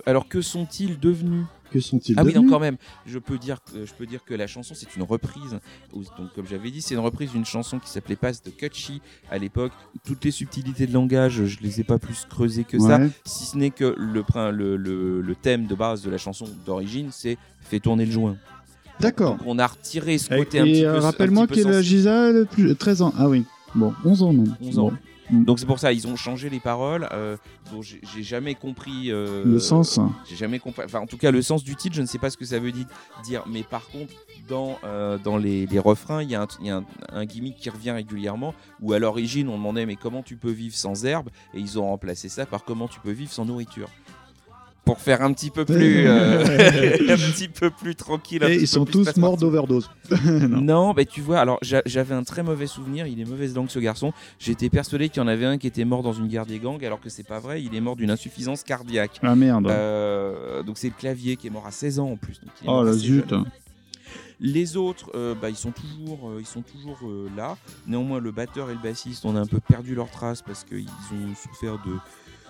alors 0.07 0.29
que 0.29 0.41
sont-ils 0.41 0.99
devenus? 0.99 1.45
Que 1.71 1.81
sont-ils 1.81 2.15
Ah 2.19 2.25
oui, 2.25 2.33
non, 2.35 2.47
quand 2.49 2.61
même. 2.61 2.77
Je 3.07 3.19
peux 3.19 3.39
dire 3.39 3.59
que 3.63 3.85
je 3.85 3.93
peux 3.93 4.07
dire 4.07 4.25
que 4.25 4.35
la 4.35 4.47
chanson 4.47 4.75
c'est 4.75 4.95
une 4.97 5.03
reprise. 5.03 5.59
Donc 5.93 6.33
comme 6.35 6.47
j'avais 6.47 6.71
dit, 6.71 6.81
c'est 6.83 6.95
une 6.95 7.01
reprise 7.01 7.33
d'une 7.33 7.45
chanson 7.45 7.79
qui 7.79 7.91
s'appelait 7.91 8.17
Pass 8.17 8.43
de 8.43 8.51
Kutchi 8.51 9.01
à 9.31 9.39
l'époque. 9.39 9.73
Toutes 10.05 10.25
les 10.25 10.31
subtilités 10.31 10.87
de 10.87 10.93
langage, 10.93 11.45
je 11.45 11.59
les 11.61 11.81
ai 11.81 11.85
pas 11.85 11.99
plus 11.99 12.25
creusées 12.29 12.65
que 12.65 12.79
ça, 12.79 13.01
si 13.25 13.45
ce 13.47 13.57
n'est 13.57 13.71
que 13.71 13.95
le, 13.99 14.25
le, 14.53 14.77
le, 14.77 15.21
le 15.21 15.35
thème 15.35 15.67
de 15.67 15.75
base 15.75 16.03
de 16.03 16.11
la 16.11 16.19
chanson 16.19 16.47
d'origine, 16.65 17.09
c'est 17.11 17.37
fait 17.63 17.81
tourner 17.81 18.07
le 18.07 18.13
joint. 18.13 18.37
D'accord. 19.01 19.37
Donc 19.37 19.47
on 19.47 19.59
a 19.59 19.67
retiré 19.67 20.17
ce 20.19 20.33
Et, 20.33 20.39
côté 20.39 20.59
un 20.61 20.65
petit 20.65 20.83
peu. 20.83 20.89
euh, 20.89 21.01
rappelle-moi 21.01 21.47
peu 21.47 21.55
quel 21.55 21.67
âge 21.69 21.85
sensible. 21.85 22.01
ils 22.01 22.09
a 22.09 22.33
le 22.33 22.45
plus... 22.47 22.75
13 22.77 23.03
ans. 23.03 23.13
Ah 23.19 23.29
oui. 23.29 23.45
Bon, 23.75 23.93
11 24.05 24.23
ans 24.23 24.33
même. 24.33 24.57
11 24.63 24.79
ans. 24.79 24.83
Bon. 24.91 24.97
Donc 25.31 25.59
c'est 25.59 25.67
pour 25.67 25.79
ça 25.79 25.93
ils 25.93 26.07
ont 26.07 26.17
changé 26.17 26.49
les 26.51 26.61
paroles. 26.61 27.09
Euh, 27.13 27.37
dont 27.73 27.83
j'ai 27.83 28.01
jamais 28.23 28.55
compris 28.55 29.11
euh, 29.11 29.45
Le 29.45 29.59
sens. 29.59 29.99
J'ai 30.29 30.37
jamais 30.37 30.61
compris. 30.61 30.83
Enfin, 30.85 31.01
en 31.01 31.07
tout 31.07 31.17
cas, 31.17 31.33
le 31.33 31.43
sens 31.43 31.65
du 31.65 31.75
titre, 31.75 31.97
je 31.97 32.01
ne 32.03 32.07
sais 32.07 32.19
pas 32.19 32.31
ce 32.31 32.37
que 32.37 32.45
ça 32.45 32.61
veut 32.61 32.71
di- 32.71 32.87
dire. 33.25 33.43
Mais 33.49 33.65
par 33.65 33.89
contre, 33.89 34.13
dans, 34.49 34.79
euh, 34.85 35.19
dans 35.19 35.37
les, 35.37 35.67
les 35.67 35.79
refrains, 35.81 36.23
il 36.23 36.31
y 36.31 36.37
a, 36.37 36.43
un, 36.43 36.47
y 36.63 36.71
a 36.71 36.77
un, 36.77 36.85
un 37.13 37.25
gimmick 37.25 37.57
qui 37.57 37.69
revient 37.71 37.91
régulièrement. 37.91 38.55
Où 38.81 38.93
à 38.93 39.01
l'origine, 39.01 39.49
on 39.49 39.57
demandait 39.57 39.85
mais 39.85 39.97
comment 39.97 40.23
tu 40.23 40.37
peux 40.37 40.51
vivre 40.53 40.77
sans 40.77 41.05
herbe 41.05 41.29
Et 41.55 41.59
ils 41.59 41.77
ont 41.79 41.87
remplacé 41.87 42.29
ça 42.29 42.47
par 42.47 42.63
comment 42.65 42.87
tu 42.87 43.01
peux 43.01 43.11
vivre 43.11 43.33
sans 43.33 43.45
nourriture. 43.45 43.89
Pour 44.87 45.01
faire 45.01 45.21
un 45.21 45.33
petit 45.33 45.51
peu 45.51 45.65
plus, 45.65 46.07
euh, 46.07 46.43
un 47.11 47.17
petit 47.17 47.49
peu 47.49 47.71
plus 47.71 47.95
tranquille. 47.97 48.43
Et 48.45 48.55
ils 48.55 48.69
sont 48.69 48.85
tous 48.85 49.17
morts 49.17 49.37
d'overdose. 49.37 49.91
Non, 50.25 50.61
non. 50.61 50.95
bah 50.95 51.05
tu 51.05 51.21
vois, 51.21 51.41
alors 51.41 51.59
j'a- 51.61 51.83
j'avais 51.87 52.15
un 52.15 52.23
très 52.23 52.43
mauvais 52.45 52.69
souvenir, 52.69 53.07
il 53.09 53.21
est 53.21 53.25
mauvaise 53.25 53.55
langue 53.55 53.69
ce 53.69 53.81
garçon. 53.81 54.13
J'étais 54.39 54.71
persuadé 54.71 55.09
qu'il 55.09 55.21
y 55.21 55.25
en 55.25 55.29
avait 55.29 55.45
un 55.45 55.59
qui 55.59 55.67
était 55.67 55.85
mort 55.85 56.03
dans 56.05 56.13
une 56.13 56.29
guerre 56.29 56.47
des 56.47 56.61
gangs, 56.61 56.83
alors 56.85 57.01
que 57.01 57.11
c'est 57.11 57.27
pas 57.27 57.41
vrai, 57.41 57.63
il 57.63 57.75
est 57.75 57.81
mort 57.81 57.97
d'une 57.97 58.11
insuffisance 58.13 58.63
cardiaque. 58.63 59.19
Ah 59.25 59.35
merde. 59.35 59.67
Euh, 59.67 60.63
donc 60.63 60.79
c'est 60.79 60.87
le 60.89 60.95
clavier 60.97 61.37
qui 61.37 61.49
est 61.49 61.51
mort 61.51 61.67
à 61.67 61.73
16 61.73 61.99
ans 61.99 62.11
en 62.13 62.17
plus. 62.17 62.41
donc 62.41 62.53
il 62.63 62.69
est 62.69 62.71
oh 62.73 62.85
la 62.85 62.93
zut. 62.93 63.29
jeune. 63.29 63.45
Les 64.39 64.77
autres, 64.77 65.11
euh, 65.15 65.35
bah, 65.35 65.49
ils 65.49 65.57
sont 65.57 65.73
toujours, 65.73 66.29
euh, 66.29 66.37
ils 66.41 66.47
sont 66.47 66.61
toujours 66.63 66.99
euh, 67.05 67.27
là. 67.37 67.57
Néanmoins, 67.87 68.21
le 68.21 68.31
batteur 68.33 68.69
et 68.71 68.75
le 68.75 68.79
bassiste, 68.79 69.25
on 69.25 69.35
a 69.35 69.41
un 69.41 69.47
peu 69.47 69.61
perdu 69.61 69.95
leur 69.95 70.11
trace 70.11 70.43
parce 70.43 70.63
qu'ils 70.63 70.87
ont 70.87 71.35
souffert 71.35 71.79
de 71.87 71.93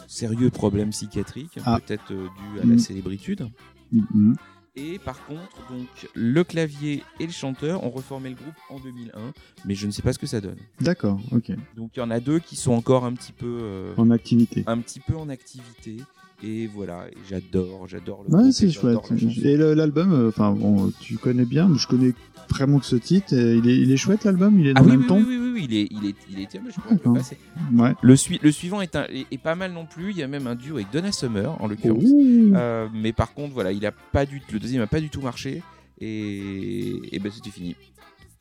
sérieux 0.07 0.51
problèmes 0.51 0.91
psychiatriques, 0.91 1.59
Ah. 1.65 1.79
peut-être 1.85 2.13
euh, 2.13 2.27
dus 2.55 2.61
à 2.61 2.67
la 2.67 2.75
Mm. 2.75 2.79
célébritude. 2.79 3.49
Mhm. 3.93 4.37
Et 4.79 4.99
par 4.99 5.25
contre, 5.25 5.57
donc 5.71 5.87
le 6.15 6.45
clavier 6.45 7.03
et 7.19 7.25
le 7.27 7.33
chanteur 7.33 7.83
ont 7.83 7.89
reformé 7.89 8.29
le 8.29 8.35
groupe 8.35 8.55
en 8.69 8.79
2001, 8.79 9.33
mais 9.65 9.75
je 9.75 9.87
ne 9.87 9.91
sais 9.91 10.03
pas 10.03 10.13
ce 10.13 10.19
que 10.19 10.27
ça 10.27 10.43
donne. 10.43 10.59
D'accord, 10.81 11.19
ok. 11.33 11.51
Donc 11.77 11.93
il 11.97 12.01
y 12.01 12.03
en 12.03 12.11
a 12.11 12.21
deux 12.21 12.41
qui 12.41 12.57
sont 12.57 12.73
encore 12.73 13.07
un 13.07 13.15
petit 13.15 13.33
peu, 13.33 13.59
euh, 13.63 13.95
En 13.97 14.11
activité. 14.11 14.65
un 14.67 14.79
petit 14.81 15.01
peu 15.01 15.17
en 15.17 15.31
activité. 15.31 15.97
Et 16.43 16.67
voilà, 16.67 17.07
j'adore, 17.29 17.87
j'adore 17.89 18.25
le 18.29 18.35
Ouais, 18.35 18.53
c'est 18.53 18.71
chouette. 18.71 18.99
Et 19.43 19.57
l'album, 19.57 20.13
euh, 20.13 20.29
enfin 20.29 20.53
bon, 20.53 20.93
tu 21.01 21.17
connais 21.17 21.47
bien, 21.47 21.67
mais 21.69 21.79
je 21.79 21.87
connais 21.89 22.13
vraiment 22.51 22.79
que 22.79 22.85
ce 22.85 22.97
titre. 22.97 23.33
il, 23.33 23.67
est, 23.69 23.77
il 23.79 23.91
est 23.91 23.97
chouette 23.97 24.25
l'album, 24.25 24.61
il 24.61 24.67
est 24.67 24.75
dans 24.75 24.83
Ah 24.83 24.85
oui, 24.85 24.91
le 24.93 24.99
même 24.99 25.01
oui, 25.03 25.07
ton. 25.09 25.17
oui, 25.17 25.25
oui, 25.39 25.51
oui, 25.55 25.67
il 25.69 25.75
est, 25.77 25.89
il 25.91 26.07
est, 26.07 26.15
il 26.31 26.41
est, 26.41 26.49
je 26.53 26.75
pourrais 26.75 26.91
le 26.91 26.97
D'accord. 26.97 27.15
passer. 27.15 27.39
Ouais. 27.75 27.93
Le, 28.03 28.17
sui- 28.17 28.39
le 28.43 28.53
suivant 28.53 28.83
est, 28.83 28.95
un- 28.97 29.07
est, 29.07 29.27
est 29.31 29.39
pas 29.39 29.55
mal 29.55 29.73
non 29.73 29.87
plus. 29.87 30.11
Il 30.11 30.19
y 30.19 30.23
a 30.23 30.29
même 30.29 30.47
un 30.47 30.55
duo 30.55 30.77
avec 30.77 30.91
Donna 30.93 31.11
Summer 31.11 31.57
en 31.61 31.67
l'occurrence. 31.69 32.05
Euh, 32.05 32.89
mais 32.93 33.13
par 33.15 33.33
contre, 33.33 33.55
voilà, 33.55 33.73
il 33.73 33.85
a 33.87 33.93
pas 33.93 34.27
du, 34.27 34.43
le 34.53 34.59
deuxième 34.59 34.83
a 34.83 34.87
pas 34.87 35.01
du 35.01 35.09
tout 35.09 35.23
marché 35.23 35.63
et, 36.01 36.93
et 37.13 37.19
ben 37.19 37.33
c'était 37.35 37.51
fini. 37.51 37.75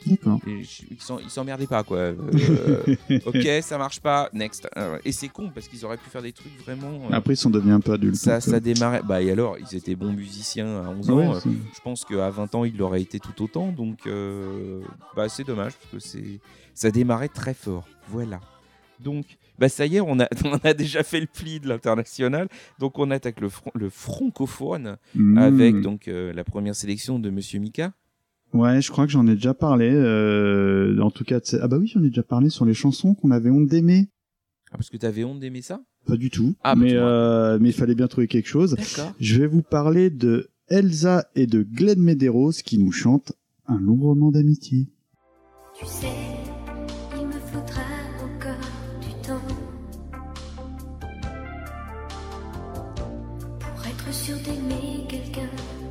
D'accord. 0.05 0.39
Ils 0.45 0.61
ils 1.23 1.29
s'emmerdaient 1.29 1.67
pas 1.67 1.83
quoi. 1.83 1.97
Euh, 1.97 2.15
ok, 3.25 3.47
ça 3.61 3.77
marche 3.77 3.99
pas, 4.01 4.29
next. 4.33 4.67
Euh, 4.77 4.97
Et 5.05 5.11
c'est 5.11 5.29
con 5.29 5.49
parce 5.53 5.67
qu'ils 5.67 5.85
auraient 5.85 5.97
pu 5.97 6.09
faire 6.09 6.21
des 6.21 6.33
trucs 6.33 6.57
vraiment. 6.63 7.07
euh, 7.09 7.13
Après, 7.13 7.33
ils 7.33 7.37
sont 7.37 7.49
devenus 7.49 7.73
un 7.75 7.79
peu 7.79 7.93
adultes. 7.93 8.15
ça, 8.15 8.41
ça 8.41 8.59
démarrait. 8.59 9.01
Bah 9.03 9.21
et 9.21 9.31
alors, 9.31 9.57
ils 9.57 9.75
étaient 9.77 9.95
bons 9.95 10.11
musiciens 10.13 10.83
à 10.83 10.89
11 10.89 11.09
ans. 11.09 11.17
ouais, 11.33 11.39
je 11.43 11.79
pense 11.81 12.03
qu'à 12.05 12.29
20 12.29 12.55
ans, 12.55 12.65
il 12.65 12.75
l'aurait 12.77 13.01
été 13.01 13.19
tout 13.19 13.41
autant. 13.43 13.71
Donc, 13.71 14.05
euh, 14.07 14.81
bah, 15.15 15.29
c'est 15.29 15.43
dommage 15.45 15.73
parce 15.91 16.11
que 16.13 16.19
ça 16.73 16.91
démarrait 16.91 17.29
très 17.29 17.53
fort. 17.53 17.87
Voilà. 18.09 18.41
Donc, 18.99 19.25
bah, 19.57 19.69
ça 19.69 19.85
y 19.85 19.95
est, 19.97 20.01
on 20.01 20.19
a, 20.19 20.27
on 20.45 20.57
a 20.63 20.73
déjà 20.73 21.03
fait 21.03 21.19
le 21.21 21.27
pli 21.27 21.59
de 21.59 21.67
l'international. 21.69 22.47
Donc, 22.79 22.99
on 22.99 23.09
attaque 23.11 23.39
le, 23.39 23.49
le 23.73 23.89
francophone 23.89 24.97
Mm. 25.15 25.37
avec 25.37 25.81
donc 25.81 26.07
euh, 26.07 26.33
la 26.33 26.43
première 26.43 26.75
sélection 26.75 27.19
de 27.19 27.29
Monsieur 27.29 27.59
Mika. 27.59 27.93
Ouais, 28.55 28.81
je 28.81 28.89
crois 28.91 29.05
que 29.05 29.11
j'en 29.11 29.27
ai 29.27 29.35
déjà 29.35 29.53
parlé. 29.53 29.89
euh, 29.93 30.99
en 31.01 31.11
tout 31.11 31.23
cas, 31.25 31.39
de 31.39 31.45
ces- 31.45 31.59
ah 31.59 31.67
bah 31.67 31.77
oui, 31.77 31.87
j'en 31.87 32.01
ai 32.03 32.07
déjà 32.07 32.23
parlé 32.23 32.49
sur 32.49 32.65
les 32.65 32.73
chansons 32.73 33.13
qu'on 33.13 33.31
avait 33.31 33.49
honte 33.49 33.67
d'aimer. 33.67 34.07
Ah, 34.71 34.77
parce 34.77 34.89
que 34.89 34.97
t'avais 34.97 35.23
honte 35.23 35.39
d'aimer 35.39 35.61
ça? 35.61 35.81
Pas 36.05 36.15
du 36.15 36.29
tout. 36.29 36.55
Ah, 36.63 36.75
bah, 36.75 36.81
mais 36.81 36.93
euh, 36.93 37.57
mais 37.59 37.69
il 37.69 37.73
fallait 37.73 37.95
bien 37.95 38.07
trouver 38.07 38.27
quelque 38.27 38.47
chose. 38.47 38.75
D'accord. 38.75 39.13
Je 39.19 39.41
vais 39.41 39.47
vous 39.47 39.61
parler 39.61 40.09
de 40.09 40.49
Elsa 40.69 41.25
et 41.35 41.47
de 41.47 41.63
Glenn 41.63 41.99
Medeiros 41.99 42.51
qui 42.63 42.77
nous 42.77 42.91
chantent 42.91 43.33
un 43.67 43.79
long 43.79 43.95
roman 43.97 44.31
d'amitié. 44.31 44.87
Tu 45.77 45.85
sais, 45.85 46.07
il 47.19 47.25
me 47.27 47.33
faudra 47.33 47.81
encore 48.23 48.69
du 49.01 49.27
temps 49.27 49.47
pour 53.59 53.85
être 53.85 54.13
sûr 54.13 54.37
d'aimer 54.37 55.05
quelqu'un 55.09 55.49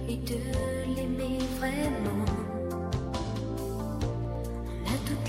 et 0.09 0.16
de 0.16 0.96
l'aimer 0.96 1.38
vraiment. 1.59 2.24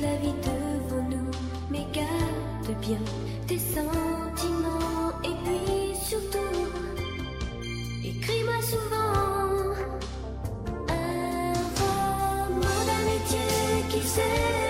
La 0.01 0.15
vie 0.17 0.33
devant 0.43 1.03
nous, 1.09 1.31
mais 1.69 1.85
garde 1.93 2.79
bien 2.81 2.99
tes 3.47 3.59
sentiments 3.59 5.11
et 5.23 5.35
puis 5.43 5.95
surtout, 5.95 6.67
écris-moi 8.03 8.61
souvent 8.61 9.73
un 10.89 11.53
roman 11.79 12.77
d'amitié 12.87 13.39
qui 13.89 14.01
s'élance 14.07 14.64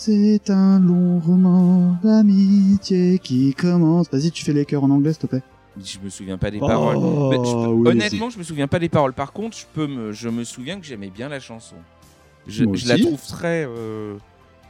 C'est 0.00 0.48
un 0.48 0.78
long 0.78 1.18
roman 1.18 1.96
d'amitié 2.04 3.18
qui 3.18 3.52
commence. 3.52 4.06
Vas-y, 4.12 4.30
tu 4.30 4.44
fais 4.44 4.52
les 4.52 4.64
chœurs 4.64 4.84
en 4.84 4.90
anglais, 4.90 5.12
s'il 5.12 5.22
te 5.22 5.26
plaît. 5.26 5.42
Je 5.84 5.98
me 5.98 6.08
souviens 6.08 6.38
pas 6.38 6.52
des 6.52 6.60
Oh, 6.62 6.68
paroles. 6.68 6.98
Mais 7.30 7.44
je 7.44 7.52
peux- 7.52 7.72
oui, 7.72 7.88
honnêtement, 7.88 8.30
je 8.30 8.38
me 8.38 8.44
souviens 8.44 8.68
pas 8.68 8.78
des 8.78 8.88
paroles. 8.88 9.12
Par 9.12 9.32
contre, 9.32 9.56
je 9.58 9.64
peux 9.74 9.88
me, 9.88 10.12
je 10.12 10.28
me 10.28 10.44
souviens 10.44 10.78
que 10.78 10.86
j'aimais 10.86 11.10
bien 11.10 11.28
la 11.28 11.40
chanson. 11.40 11.74
Je, 12.46 12.64
la 12.86 12.96
trouve 12.96 13.20
très, 13.26 13.66
euh, 13.66 14.14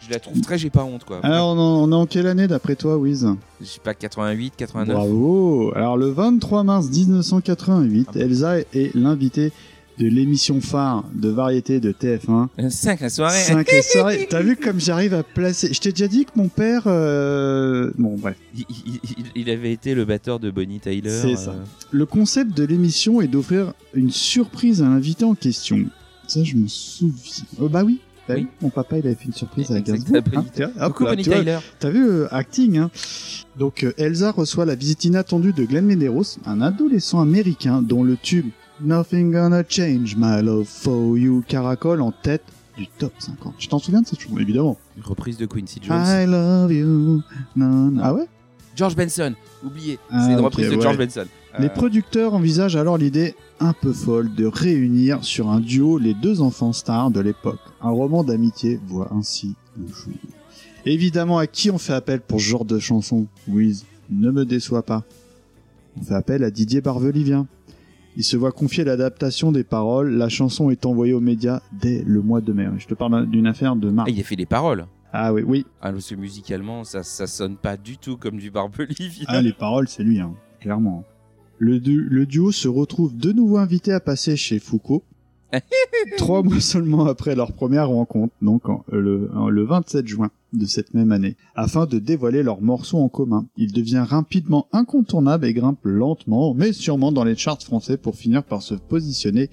je 0.00 0.10
la 0.10 0.18
trouve 0.18 0.40
très. 0.40 0.56
J'ai 0.56 0.70
pas 0.70 0.84
honte 0.84 1.04
quoi. 1.04 1.20
Alors, 1.22 1.54
on, 1.54 1.92
est 1.92 1.94
en 1.94 2.06
quelle 2.06 2.26
année 2.26 2.48
d'après 2.48 2.74
toi, 2.74 2.96
Wiz? 2.96 3.28
Je 3.60 3.66
sais 3.66 3.80
pas 3.80 3.92
88, 3.92 4.54
89. 4.56 4.96
Bravo 4.96 5.72
Alors, 5.76 5.98
le 5.98 6.08
23 6.08 6.64
mars 6.64 6.88
1988, 6.88 8.06
Ah 8.08 8.12
bon 8.14 8.20
Elsa 8.20 8.60
est 8.60 8.94
l'invitée 8.94 9.52
de 9.98 10.06
l'émission 10.06 10.60
phare 10.60 11.04
de 11.14 11.28
variété 11.28 11.80
de 11.80 11.92
TF1. 11.92 12.70
5 12.70 13.00
la 13.00 13.08
soirée. 13.10 13.38
5 13.38 13.68
soirées. 13.82 14.26
T'as 14.30 14.40
vu 14.42 14.56
comme 14.56 14.78
j'arrive 14.80 15.12
à 15.14 15.22
placer 15.22 15.72
Je 15.72 15.80
t'ai 15.80 15.90
déjà 15.90 16.06
dit 16.08 16.24
que 16.24 16.30
mon 16.36 16.48
père... 16.48 16.82
euh, 16.86 17.90
Bon, 17.98 18.16
bref. 18.16 18.36
Il, 18.56 18.64
il- 18.86 19.00
il- 19.02 19.24
il 19.42 19.50
avait 19.50 19.72
été 19.72 19.94
le 19.94 20.04
batteur 20.04 20.38
de 20.38 20.50
Bonnie 20.50 20.80
Tyler. 20.80 21.10
C'est 21.10 21.36
ça. 21.36 21.50
euh, 21.50 21.64
Le 21.90 22.06
concept 22.06 22.56
de 22.56 22.64
l'émission 22.64 23.20
est 23.20 23.28
d'offrir 23.28 23.72
une 23.94 24.10
surprise 24.10 24.82
à 24.82 24.84
l'invité 24.84 25.24
en 25.24 25.34
question. 25.34 25.84
Ça, 26.26 26.44
je 26.44 26.56
me 26.56 26.68
souviens. 26.68 27.44
Oh, 27.60 27.68
bah 27.68 27.82
oui. 27.84 28.00
Bah 28.28 28.34
Oui. 28.36 28.42
oui, 28.42 28.48
Mon 28.62 28.68
papa, 28.70 28.98
il 28.98 29.06
avait 29.06 29.14
fait 29.14 29.24
une 29.24 29.32
surprise 29.32 29.70
à 29.70 29.76
Exact, 29.78 29.98
Gainsbourg. 30.10 30.22
Bonnie 30.22 30.36
hein, 30.36 30.50
tu 30.54 30.62
vois, 30.62 30.86
hop 30.86 30.92
Coucou 30.92 31.04
là, 31.04 31.10
Bonnie 31.12 31.22
tu 31.24 31.30
vois, 31.30 31.38
Tyler. 31.40 31.58
T'as 31.80 31.90
vu, 31.90 32.06
euh, 32.06 32.26
acting, 32.34 32.76
hein 32.78 32.90
Donc, 33.58 33.82
euh, 33.84 33.92
Elsa 33.96 34.30
reçoit 34.30 34.66
la 34.66 34.74
visite 34.74 35.04
inattendue 35.06 35.52
de 35.54 35.64
Glenn 35.64 35.86
Medeiros, 35.86 36.38
un 36.44 36.60
adolescent 36.60 37.20
américain 37.20 37.80
dont 37.82 38.04
le 38.04 38.16
tube 38.16 38.46
Nothing 38.80 39.32
Gonna 39.32 39.62
Change 39.68 40.16
My 40.16 40.42
Love 40.42 40.66
For 40.66 41.16
You 41.18 41.42
caracole 41.46 42.00
en 42.00 42.12
tête 42.12 42.44
du 42.76 42.86
top 42.86 43.12
50. 43.18 43.54
Tu 43.58 43.66
t'en 43.68 43.78
souviens 43.78 44.02
de 44.02 44.06
cette 44.06 44.20
chanson, 44.20 44.38
évidemment? 44.38 44.76
Une 44.96 45.02
reprise 45.02 45.36
de 45.36 45.46
Quincy 45.46 45.80
Jones. 45.82 46.04
I 46.06 46.26
love 46.26 46.72
you. 46.72 47.22
Non, 47.56 47.90
non. 47.90 48.00
Ah 48.02 48.14
ouais? 48.14 48.26
George 48.76 48.94
Benson. 48.94 49.34
Oublié. 49.64 49.98
Ah, 50.10 50.24
C'est 50.24 50.32
une 50.34 50.40
reprise 50.40 50.70
de 50.70 50.76
ouais. 50.76 50.82
George 50.82 50.98
Benson. 50.98 51.24
Les 51.58 51.66
Euh, 51.66 51.70
producteurs 51.70 52.34
envisagent 52.34 52.76
alors 52.76 52.96
l'idée 52.98 53.34
un 53.58 53.72
peu 53.72 53.92
folle 53.92 54.32
de 54.32 54.46
réunir 54.46 55.24
sur 55.24 55.48
un 55.50 55.58
duo 55.58 55.98
les 55.98 56.14
deux 56.14 56.40
enfants 56.40 56.72
stars 56.72 57.10
de 57.10 57.18
l'époque. 57.18 57.58
Un 57.82 57.90
roman 57.90 58.22
d'amitié 58.22 58.78
voit 58.86 59.12
ainsi 59.12 59.56
le 59.76 59.88
jour. 59.88 60.12
Évidemment, 60.86 61.38
à 61.38 61.48
qui 61.48 61.72
on 61.72 61.78
fait 61.78 61.94
appel 61.94 62.20
pour 62.20 62.40
ce 62.40 62.44
genre 62.46 62.64
de 62.64 62.78
chanson? 62.78 63.26
Wiz, 63.48 63.84
ne 64.10 64.30
me 64.30 64.44
déçois 64.44 64.82
pas. 64.84 65.02
On 66.00 66.04
fait 66.04 66.14
appel 66.14 66.44
à 66.44 66.50
Didier 66.52 66.80
Barbelivien. 66.80 67.48
Il 68.18 68.24
se 68.24 68.36
voit 68.36 68.50
confier 68.52 68.82
l'adaptation 68.84 69.52
des 69.52 69.62
paroles. 69.64 70.10
La 70.10 70.28
chanson 70.28 70.70
est 70.70 70.84
envoyée 70.84 71.12
aux 71.12 71.20
médias 71.20 71.60
dès 71.72 72.02
le 72.04 72.20
mois 72.20 72.40
de 72.40 72.52
mai. 72.52 72.66
Je 72.78 72.86
te 72.86 72.94
parle 72.94 73.30
d'une 73.30 73.46
affaire 73.46 73.76
de 73.76 73.90
mars. 73.90 74.08
ah, 74.10 74.12
il 74.12 74.20
a 74.20 74.24
fait 74.24 74.34
les 74.36 74.44
paroles. 74.44 74.86
Ah 75.12 75.32
oui, 75.32 75.42
oui. 75.46 75.64
Ah, 75.80 75.92
parce 75.92 76.10
que 76.10 76.16
musicalement, 76.16 76.82
ça, 76.84 77.02
ça 77.04 77.26
sonne 77.28 77.56
pas 77.56 77.76
du 77.76 77.96
tout 77.96 78.16
comme 78.16 78.36
du 78.38 78.50
Barbelivien. 78.50 79.24
Ah, 79.28 79.40
les 79.40 79.52
paroles, 79.52 79.86
c'est 79.88 80.02
lui, 80.02 80.18
hein, 80.18 80.34
clairement. 80.60 81.04
Le, 81.58 81.78
du- 81.80 82.02
le 82.10 82.26
duo 82.26 82.50
se 82.52 82.66
retrouve 82.68 83.16
de 83.16 83.30
nouveau 83.32 83.56
invité 83.58 83.92
à 83.92 84.00
passer 84.00 84.36
chez 84.36 84.58
Foucault. 84.58 85.04
Trois 86.18 86.42
mois 86.42 86.60
seulement 86.60 87.06
après 87.06 87.34
leur 87.34 87.52
première 87.52 87.88
rencontre, 87.88 88.32
donc 88.42 88.68
en- 88.68 88.84
le, 88.92 89.30
en- 89.34 89.48
le 89.48 89.64
27 89.64 90.06
juin 90.06 90.30
de 90.52 90.64
cette 90.66 90.94
même 90.94 91.12
année, 91.12 91.36
afin 91.54 91.86
de 91.86 91.98
dévoiler 91.98 92.42
leurs 92.42 92.60
morceaux 92.62 92.98
en 92.98 93.08
commun. 93.08 93.46
Il 93.56 93.72
devient 93.72 94.04
rapidement 94.06 94.66
incontournable 94.72 95.46
et 95.46 95.52
grimpe 95.52 95.80
lentement, 95.84 96.54
mais 96.54 96.72
sûrement 96.72 97.12
dans 97.12 97.24
les 97.24 97.36
charts 97.36 97.62
français 97.62 97.96
pour 97.96 98.14
finir 98.16 98.42
par 98.44 98.62
se 98.62 98.74
positionner 98.74 99.50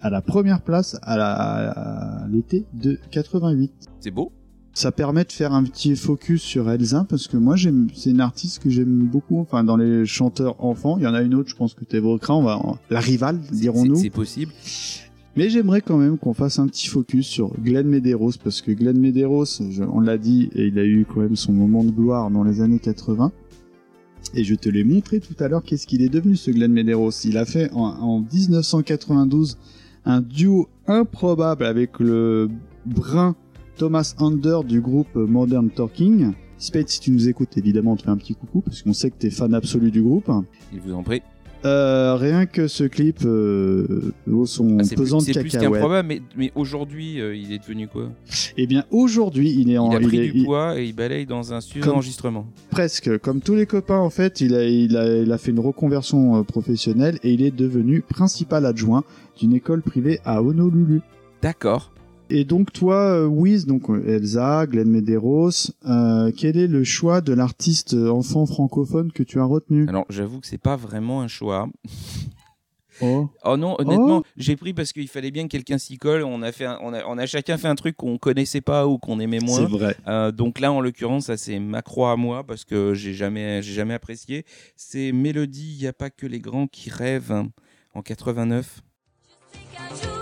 à 0.00 0.10
la 0.10 0.20
première 0.22 0.62
place 0.62 0.98
à 1.02 2.26
l'été 2.30 2.64
de 2.74 2.98
88 3.10 3.70
C'est 4.00 4.10
beau. 4.10 4.32
ça 4.74 4.90
permet 4.90 5.24
de 5.24 5.30
faire 5.32 5.52
un 5.52 5.62
petit 5.64 5.94
focus 5.96 6.42
sur 6.42 6.68
Elsa 6.70 7.06
parce 7.08 7.28
que 7.28 7.36
moi 7.36 7.54
j'aime 7.56 7.88
c'est 7.94 8.10
une 8.10 8.20
artiste 8.20 8.60
que 8.62 8.68
j'aime 8.70 9.06
beaucoup 9.06 9.38
enfin 9.38 9.62
dans 9.62 9.76
les 9.76 10.04
chanteurs 10.06 10.56
enfants 10.64 10.96
il 10.98 11.04
y 11.04 11.06
en 11.06 11.14
a 11.14 11.22
une 11.22 11.34
autre 11.34 11.50
je 11.50 11.54
pense 11.54 11.74
que 11.74 11.84
tu 11.84 11.96
évoqueras 11.96 12.34
on 12.34 12.42
va 12.42 12.60
la 12.90 12.98
rivale 13.00 13.38
dirons-nous 13.52 13.94
c'est 13.96 14.10
possible. 14.10 14.50
Mais 15.36 15.48
j'aimerais 15.48 15.80
quand 15.80 15.96
même 15.96 16.18
qu'on 16.18 16.34
fasse 16.34 16.58
un 16.58 16.66
petit 16.66 16.88
focus 16.88 17.26
sur 17.26 17.52
Glenn 17.60 17.86
Medeiros 17.86 18.32
parce 18.42 18.60
que 18.62 18.72
Glenn 18.72 18.98
Medeiros 18.98 19.60
on 19.92 20.00
l'a 20.00 20.18
dit 20.18 20.50
et 20.54 20.66
il 20.66 20.78
a 20.78 20.84
eu 20.84 21.06
quand 21.06 21.20
même 21.20 21.36
son 21.36 21.52
moment 21.52 21.84
de 21.84 21.90
gloire 21.90 22.30
dans 22.30 22.44
les 22.44 22.60
années 22.60 22.78
80 22.78 23.32
Et 24.34 24.44
je 24.44 24.54
te 24.54 24.68
l'ai 24.68 24.84
montré 24.84 25.20
tout 25.20 25.34
à 25.42 25.48
l'heure, 25.48 25.62
qu'est-ce 25.62 25.86
qu'il 25.86 26.02
est 26.02 26.08
devenu 26.08 26.36
ce 26.36 26.50
Glenn 26.50 26.72
Medeiros 26.72 27.10
Il 27.24 27.38
a 27.38 27.44
fait 27.44 27.70
en, 27.72 27.84
en 27.84 28.20
1992 28.20 29.58
un 30.04 30.20
duo 30.20 30.68
improbable 30.86 31.64
avec 31.64 31.98
le 32.00 32.48
brun 32.86 33.36
Thomas 33.76 34.14
Under 34.18 34.64
du 34.64 34.80
groupe 34.80 35.14
Modern 35.14 35.70
Talking. 35.70 36.32
Spade, 36.58 36.88
si 36.88 37.00
tu 37.00 37.10
nous 37.10 37.28
écoutes, 37.28 37.56
évidemment, 37.56 37.92
on 37.92 37.96
te 37.96 38.02
fait 38.02 38.10
un 38.10 38.16
petit 38.16 38.34
coucou, 38.34 38.60
parce 38.60 38.82
qu'on 38.82 38.92
sait 38.92 39.10
que 39.10 39.16
t'es 39.18 39.30
fan 39.30 39.52
absolu 39.54 39.90
du 39.90 40.02
groupe. 40.02 40.30
Il 40.72 40.80
vous 40.80 40.92
en 40.92 41.02
prie. 41.02 41.22
Euh, 41.64 42.16
rien 42.16 42.46
que 42.46 42.66
ce 42.66 42.84
clip 42.84 43.18
euh, 43.24 44.12
vaut 44.26 44.46
son 44.46 44.78
Ah, 44.80 44.94
pesant 44.96 45.18
de 45.18 45.22
c'est 45.22 45.32
plus 45.40 45.50
cacahuètes. 45.50 45.72
qu'improbable, 45.80 46.08
mais, 46.08 46.22
mais 46.36 46.52
aujourd'hui, 46.56 47.20
euh, 47.20 47.36
il 47.36 47.52
est 47.52 47.58
devenu 47.60 47.86
quoi? 47.86 48.10
Eh 48.56 48.66
bien, 48.66 48.84
aujourd'hui, 48.90 49.54
il 49.56 49.70
est 49.70 49.78
en, 49.78 49.90
Il 49.92 49.96
a 49.96 50.00
pris 50.00 50.18
est- 50.18 50.30
du 50.32 50.38
il- 50.38 50.44
poids 50.44 50.78
et 50.80 50.86
il 50.86 50.92
balaye 50.92 51.24
dans 51.24 51.52
un 51.54 51.60
studio 51.60 51.84
d'enregistrement. 51.84 52.46
presque 52.70 53.16
comme 53.18 53.40
tous 53.40 53.54
les 53.54 53.66
copains 53.66 53.98
en 53.98 54.10
fait 54.10 54.40
il 54.40 54.54
a, 54.54 54.64
il 54.64 54.96
a, 54.96 55.16
il 55.18 55.30
a 55.30 55.38
fait 55.38 55.52
une 55.52 55.60
reconversion 55.60 56.36
euh, 56.36 56.42
professionnelle 56.42 57.18
et 57.22 57.32
il 57.32 57.42
est 57.42 57.54
devenu 57.54 58.00
principal 58.02 58.66
adjoint 58.66 59.04
d'une 59.38 59.52
école 59.52 59.82
privée 59.82 60.18
à 60.24 60.42
Honolulu 60.42 61.00
D'accord. 61.42 61.91
Et 62.34 62.44
donc 62.44 62.72
toi 62.72 62.96
euh, 62.96 63.26
Wiz 63.26 63.66
donc 63.66 63.90
euh, 63.90 64.02
Elsa 64.06 64.66
Glenn 64.66 64.88
Medeiros 64.88 65.70
euh, 65.86 66.32
quel 66.36 66.56
est 66.56 66.66
le 66.66 66.82
choix 66.84 67.20
de 67.20 67.32
l'artiste 67.32 67.94
enfant 67.94 68.46
francophone 68.46 69.12
que 69.12 69.22
tu 69.22 69.38
as 69.38 69.44
retenu 69.44 69.86
Alors, 69.88 70.06
j'avoue 70.08 70.40
que 70.40 70.46
c'est 70.46 70.58
pas 70.58 70.76
vraiment 70.76 71.20
un 71.22 71.28
choix. 71.28 71.68
oh 73.00 73.28
Oh 73.44 73.56
non, 73.56 73.74
honnêtement, 73.78 74.22
j'ai 74.36 74.56
pris 74.56 74.72
parce 74.74 74.92
qu'il 74.92 75.08
fallait 75.08 75.30
bien 75.30 75.44
que 75.44 75.48
quelqu'un 75.48 75.78
s'y 75.78 75.98
colle. 75.98 76.22
On 76.22 76.42
a, 76.42 76.52
fait 76.52 76.66
un- 76.66 76.78
on, 76.82 76.92
a, 76.94 77.04
on 77.06 77.18
a 77.18 77.26
chacun 77.26 77.56
fait 77.58 77.68
un 77.68 77.74
truc 77.74 77.96
qu'on 77.96 78.16
connaissait 78.18 78.60
pas 78.60 78.86
ou 78.86 78.98
qu'on 78.98 79.18
aimait 79.18 79.40
moins. 79.40 79.64
vrai 79.66 79.96
Euh, 80.06 80.30
donc 80.30 80.60
là, 80.60 80.70
en 80.72 80.80
l'occurrence, 80.80 81.26
ça 81.26 81.36
c'est 81.36 81.58
ma 81.58 81.82
croix 81.82 82.12
à 82.12 82.16
moi 82.16 82.44
parce 82.44 82.64
que 82.64 82.94
j'ai 82.94 83.12
jamais, 83.14 83.60
j'ai 83.62 83.72
jamais 83.74 83.94
apprécié. 83.94 84.44
C'est 84.76 85.10
Mélodie, 85.12 85.74
il 85.76 85.80
n'y 85.80 85.86
a 85.88 85.92
pas 85.92 86.10
que 86.10 86.26
les 86.26 86.38
grands 86.40 86.66
qui 86.68 86.90
rêvent 86.90 87.32
hein, 87.32 87.48
en 87.94 88.02
89. 88.02 88.82
qu'un 89.74 89.88
jour 89.96 90.21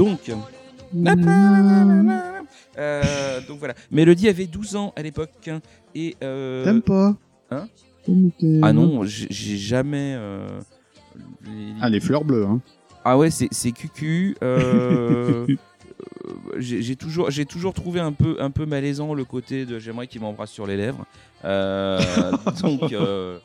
Donc, 0.00 0.30
euh, 2.78 3.40
donc 3.46 3.58
voilà. 3.58 3.74
Mélodie 3.90 4.28
avait 4.28 4.46
12 4.46 4.76
ans 4.76 4.92
à 4.96 5.02
l'époque 5.02 5.50
et 5.94 6.16
euh, 6.22 6.64
t'aimes 6.64 6.82
pas 6.82 7.16
Hein? 7.50 7.68
Ah 8.62 8.72
non, 8.72 9.02
j'ai 9.04 9.56
jamais. 9.56 10.14
euh, 10.16 10.60
les- 11.44 11.74
ah 11.80 11.88
les 11.88 12.00
fleurs 12.00 12.24
bleues 12.24 12.46
hein. 12.46 12.60
Ah 13.04 13.18
ouais, 13.18 13.30
c'est 13.30 13.48
c'est 13.50 13.72
cucu. 13.72 14.36
euh, 14.42 15.46
j'ai 16.58 16.80
j'ai 16.82 16.96
toujours, 16.96 17.30
j'ai 17.30 17.44
toujours 17.44 17.74
trouvé 17.74 18.00
un 18.00 18.12
peu, 18.12 18.36
un 18.40 18.50
peu 18.50 18.66
malaisant 18.66 19.14
le 19.14 19.24
côté 19.24 19.66
de 19.66 19.78
j'aimerais 19.78 20.06
qu'il 20.06 20.20
m'embrasse 20.20 20.50
sur 20.50 20.66
les 20.66 20.76
lèvres. 20.76 21.04
Euh, 21.44 22.32
donc 22.62 22.92
euh, 22.92 23.38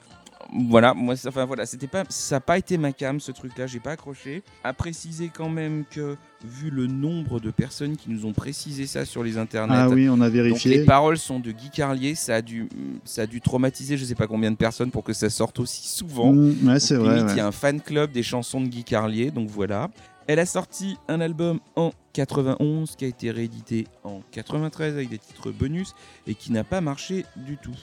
voilà, 0.53 0.93
moi, 0.93 1.15
ça- 1.15 1.29
enfin 1.29 1.45
voilà, 1.45 1.65
c'était 1.65 1.87
pas, 1.87 2.03
ça 2.09 2.35
n'a 2.35 2.39
pas 2.39 2.57
été 2.57 2.77
ma 2.77 2.91
cam 2.91 3.19
ce 3.19 3.31
truc-là, 3.31 3.67
j'ai 3.67 3.79
pas 3.79 3.91
accroché. 3.91 4.43
À 4.63 4.73
préciser 4.73 5.29
quand 5.35 5.49
même 5.49 5.83
que 5.89 6.15
vu 6.43 6.69
le 6.69 6.87
nombre 6.87 7.39
de 7.39 7.51
personnes 7.51 7.97
qui 7.97 8.09
nous 8.09 8.25
ont 8.25 8.33
précisé 8.33 8.85
ça 8.85 9.05
sur 9.05 9.23
les 9.23 9.37
internets. 9.37 9.73
ah 9.75 9.89
oui 9.89 10.07
on 10.09 10.21
a 10.21 10.25
Donc 10.25 10.33
vérifié 10.33 10.77
les 10.77 10.85
paroles 10.85 11.17
sont 11.17 11.39
de 11.39 11.51
Guy 11.51 11.69
Carlier, 11.71 12.13
ça 12.15 12.35
a 12.35 12.41
dû, 12.41 12.69
ça 13.03 13.23
a 13.23 13.25
dû 13.25 13.41
traumatiser 13.41 13.97
je 13.97 14.05
sais 14.05 14.15
pas 14.15 14.27
combien 14.27 14.51
de 14.51 14.55
personnes 14.57 14.91
pour 14.91 15.03
que 15.03 15.13
ça 15.13 15.29
sorte 15.29 15.59
aussi 15.59 15.87
souvent. 15.87 16.31
Mm, 16.33 16.67
ouais 16.67 16.79
c'est 16.79 16.95
vrai 16.95 17.19
il 17.19 17.25
ouais. 17.25 17.35
y 17.35 17.39
a 17.39 17.47
un 17.47 17.51
fan 17.51 17.81
club 17.81 18.11
des 18.11 18.23
chansons 18.23 18.61
de 18.61 18.67
Guy 18.67 18.83
Carlier, 18.83 19.31
donc 19.31 19.49
voilà. 19.49 19.89
Elle 20.27 20.39
a 20.39 20.45
sorti 20.47 20.97
un 21.07 21.21
album 21.21 21.59
en 21.75 21.91
91 22.13 22.95
qui 22.95 23.05
a 23.05 23.07
été 23.07 23.29
réédité 23.29 23.85
en 24.03 24.21
93 24.31 24.93
avec 24.95 25.09
des 25.09 25.19
titres 25.19 25.51
bonus 25.51 25.93
et 26.25 26.33
qui 26.33 26.51
n'a 26.51 26.63
pas 26.63 26.81
marché 26.81 27.25
du 27.35 27.57
tout. 27.57 27.75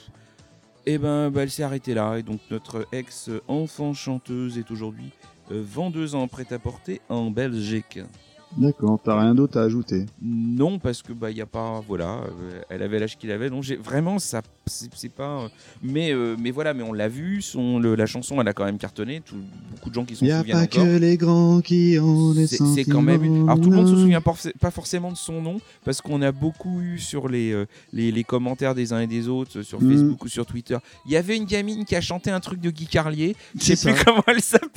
Et 0.85 0.97
ben, 0.97 1.29
bah, 1.29 1.43
elle 1.43 1.49
s'est 1.49 1.63
arrêtée 1.63 1.93
là 1.93 2.17
et 2.17 2.23
donc 2.23 2.41
notre 2.51 2.87
ex 2.91 3.29
enfant 3.47 3.93
chanteuse 3.93 4.57
est 4.57 4.69
aujourd'hui 4.69 5.11
euh, 5.51 5.63
vendeuse 5.65 6.13
en 6.13 6.27
prêt-à-porter 6.27 6.99
en 7.07 7.31
Belgique. 7.31 7.99
D'accord 8.57 8.99
t'as 9.03 9.19
rien 9.19 9.33
d'autre 9.35 9.57
à 9.59 9.63
ajouter 9.63 10.05
Non, 10.21 10.79
parce 10.79 11.01
que 11.01 11.13
bah 11.13 11.31
il 11.31 11.37
y 11.37 11.41
a 11.41 11.45
pas, 11.45 11.81
voilà, 11.87 12.21
euh, 12.41 12.61
elle 12.69 12.81
avait 12.83 12.99
l'âge 12.99 13.17
qu'il 13.17 13.31
avait, 13.31 13.49
donc 13.49 13.63
j'ai 13.63 13.75
vraiment 13.75 14.19
ça, 14.19 14.41
c'est 14.65 15.11
pas, 15.11 15.43
euh, 15.43 15.47
mais 15.81 16.11
euh, 16.13 16.35
mais 16.39 16.51
voilà, 16.51 16.73
mais 16.73 16.83
on 16.83 16.93
l'a 16.93 17.07
vu, 17.07 17.41
son 17.41 17.79
le- 17.79 17.95
la 17.95 18.05
chanson 18.05 18.39
elle 18.41 18.47
a 18.47 18.53
quand 18.53 18.65
même 18.65 18.77
cartonné, 18.77 19.21
tout, 19.21 19.35
beaucoup 19.71 19.89
de 19.89 19.95
gens 19.95 20.05
qui 20.05 20.15
s'en 20.15 20.25
y 20.25 20.31
a 20.31 20.39
souviennent 20.39 20.57
pas 20.57 20.63
encore. 20.63 20.83
que 20.85 20.97
les 20.97 21.17
grands 21.17 21.61
qui 21.61 21.97
ont 21.99 22.33
des 22.33 22.47
C'est 22.47 22.57
c'est 22.65 22.85
quand 22.85 23.01
même. 23.01 23.21
sentiments. 23.21 23.43
Alors 23.51 23.61
tout 23.61 23.69
le 23.69 23.75
monde 23.75 23.87
se 23.87 23.95
souvient 23.95 24.21
pas 24.21 24.31
forc- 24.33 24.57
pas 24.59 24.71
forcément 24.71 25.11
de 25.11 25.17
son 25.17 25.41
nom 25.41 25.57
parce 25.85 26.01
qu'on 26.01 26.21
a 26.21 26.31
beaucoup 26.31 26.81
eu 26.81 26.99
sur 26.99 27.27
les, 27.29 27.65
les, 27.91 28.11
les 28.11 28.23
commentaires 28.23 28.75
des 28.75 28.93
uns 28.93 28.99
et 29.01 29.07
des 29.07 29.27
autres 29.27 29.61
sur 29.61 29.81
Mm. 29.81 29.91
Facebook 29.91 30.23
ou 30.25 30.27
sur 30.27 30.45
Twitter. 30.45 30.77
Il 31.05 31.11
y 31.11 31.17
avait 31.17 31.35
une 31.37 31.45
gamine 31.45 31.83
qui 31.85 31.95
a 31.95 32.01
chanté 32.01 32.29
un 32.31 32.39
truc 32.39 32.59
de 32.61 32.69
Guy 32.69 32.87
Carlier. 32.87 33.35
Je 33.59 33.73
sais 33.75 33.93
plus 33.93 34.01
comment 34.05 34.23
elle 34.27 34.41
s'appelle. 34.41 34.69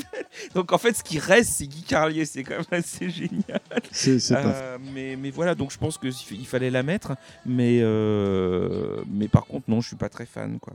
Donc 0.54 0.72
en 0.72 0.78
fait, 0.78 0.94
ce 0.96 1.04
qui 1.04 1.18
reste, 1.18 1.50
c'est 1.54 1.66
Guy 1.66 1.82
Carlier. 1.82 2.24
C'est 2.24 2.42
quand 2.42 2.54
même 2.56 2.64
assez 2.80 3.08
génial. 3.10 3.60
c'est 3.90 4.18
c'est 4.18 4.34
pas 4.34 4.46
Euh, 4.46 4.78
mais, 4.94 5.16
mais 5.16 5.30
voilà, 5.30 5.54
donc 5.54 5.72
je 5.72 5.78
pense 5.78 5.98
qu'il 5.98 6.46
fallait 6.46 6.70
la 6.70 6.82
mettre. 6.82 7.14
Mais, 7.44 7.80
euh, 7.82 9.02
mais 9.10 9.28
par 9.28 9.46
contre, 9.46 9.68
non, 9.70 9.80
je 9.80 9.88
suis 9.88 9.96
pas 9.96 10.08
très 10.08 10.26
fan. 10.26 10.58
quoi. 10.58 10.74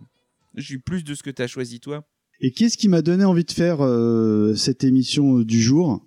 Je 0.56 0.64
suis 0.64 0.80
plus 0.80 1.04
de 1.04 1.16
ce 1.16 1.24
que 1.24 1.30
tu 1.30 1.42
as 1.42 1.48
choisi 1.48 1.80
toi. 1.80 2.04
Et 2.40 2.52
qu'est-ce 2.52 2.78
qui 2.78 2.88
m'a 2.90 3.02
donné 3.02 3.24
envie 3.24 3.44
de 3.46 3.52
faire 3.52 3.82
euh, 3.82 4.56
cette 4.56 4.84
émission 4.84 5.40
du 5.40 5.62
jour? 5.62 6.04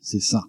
C'est 0.00 0.20
ça. 0.20 0.42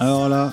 Alors 0.00 0.28
là, 0.28 0.52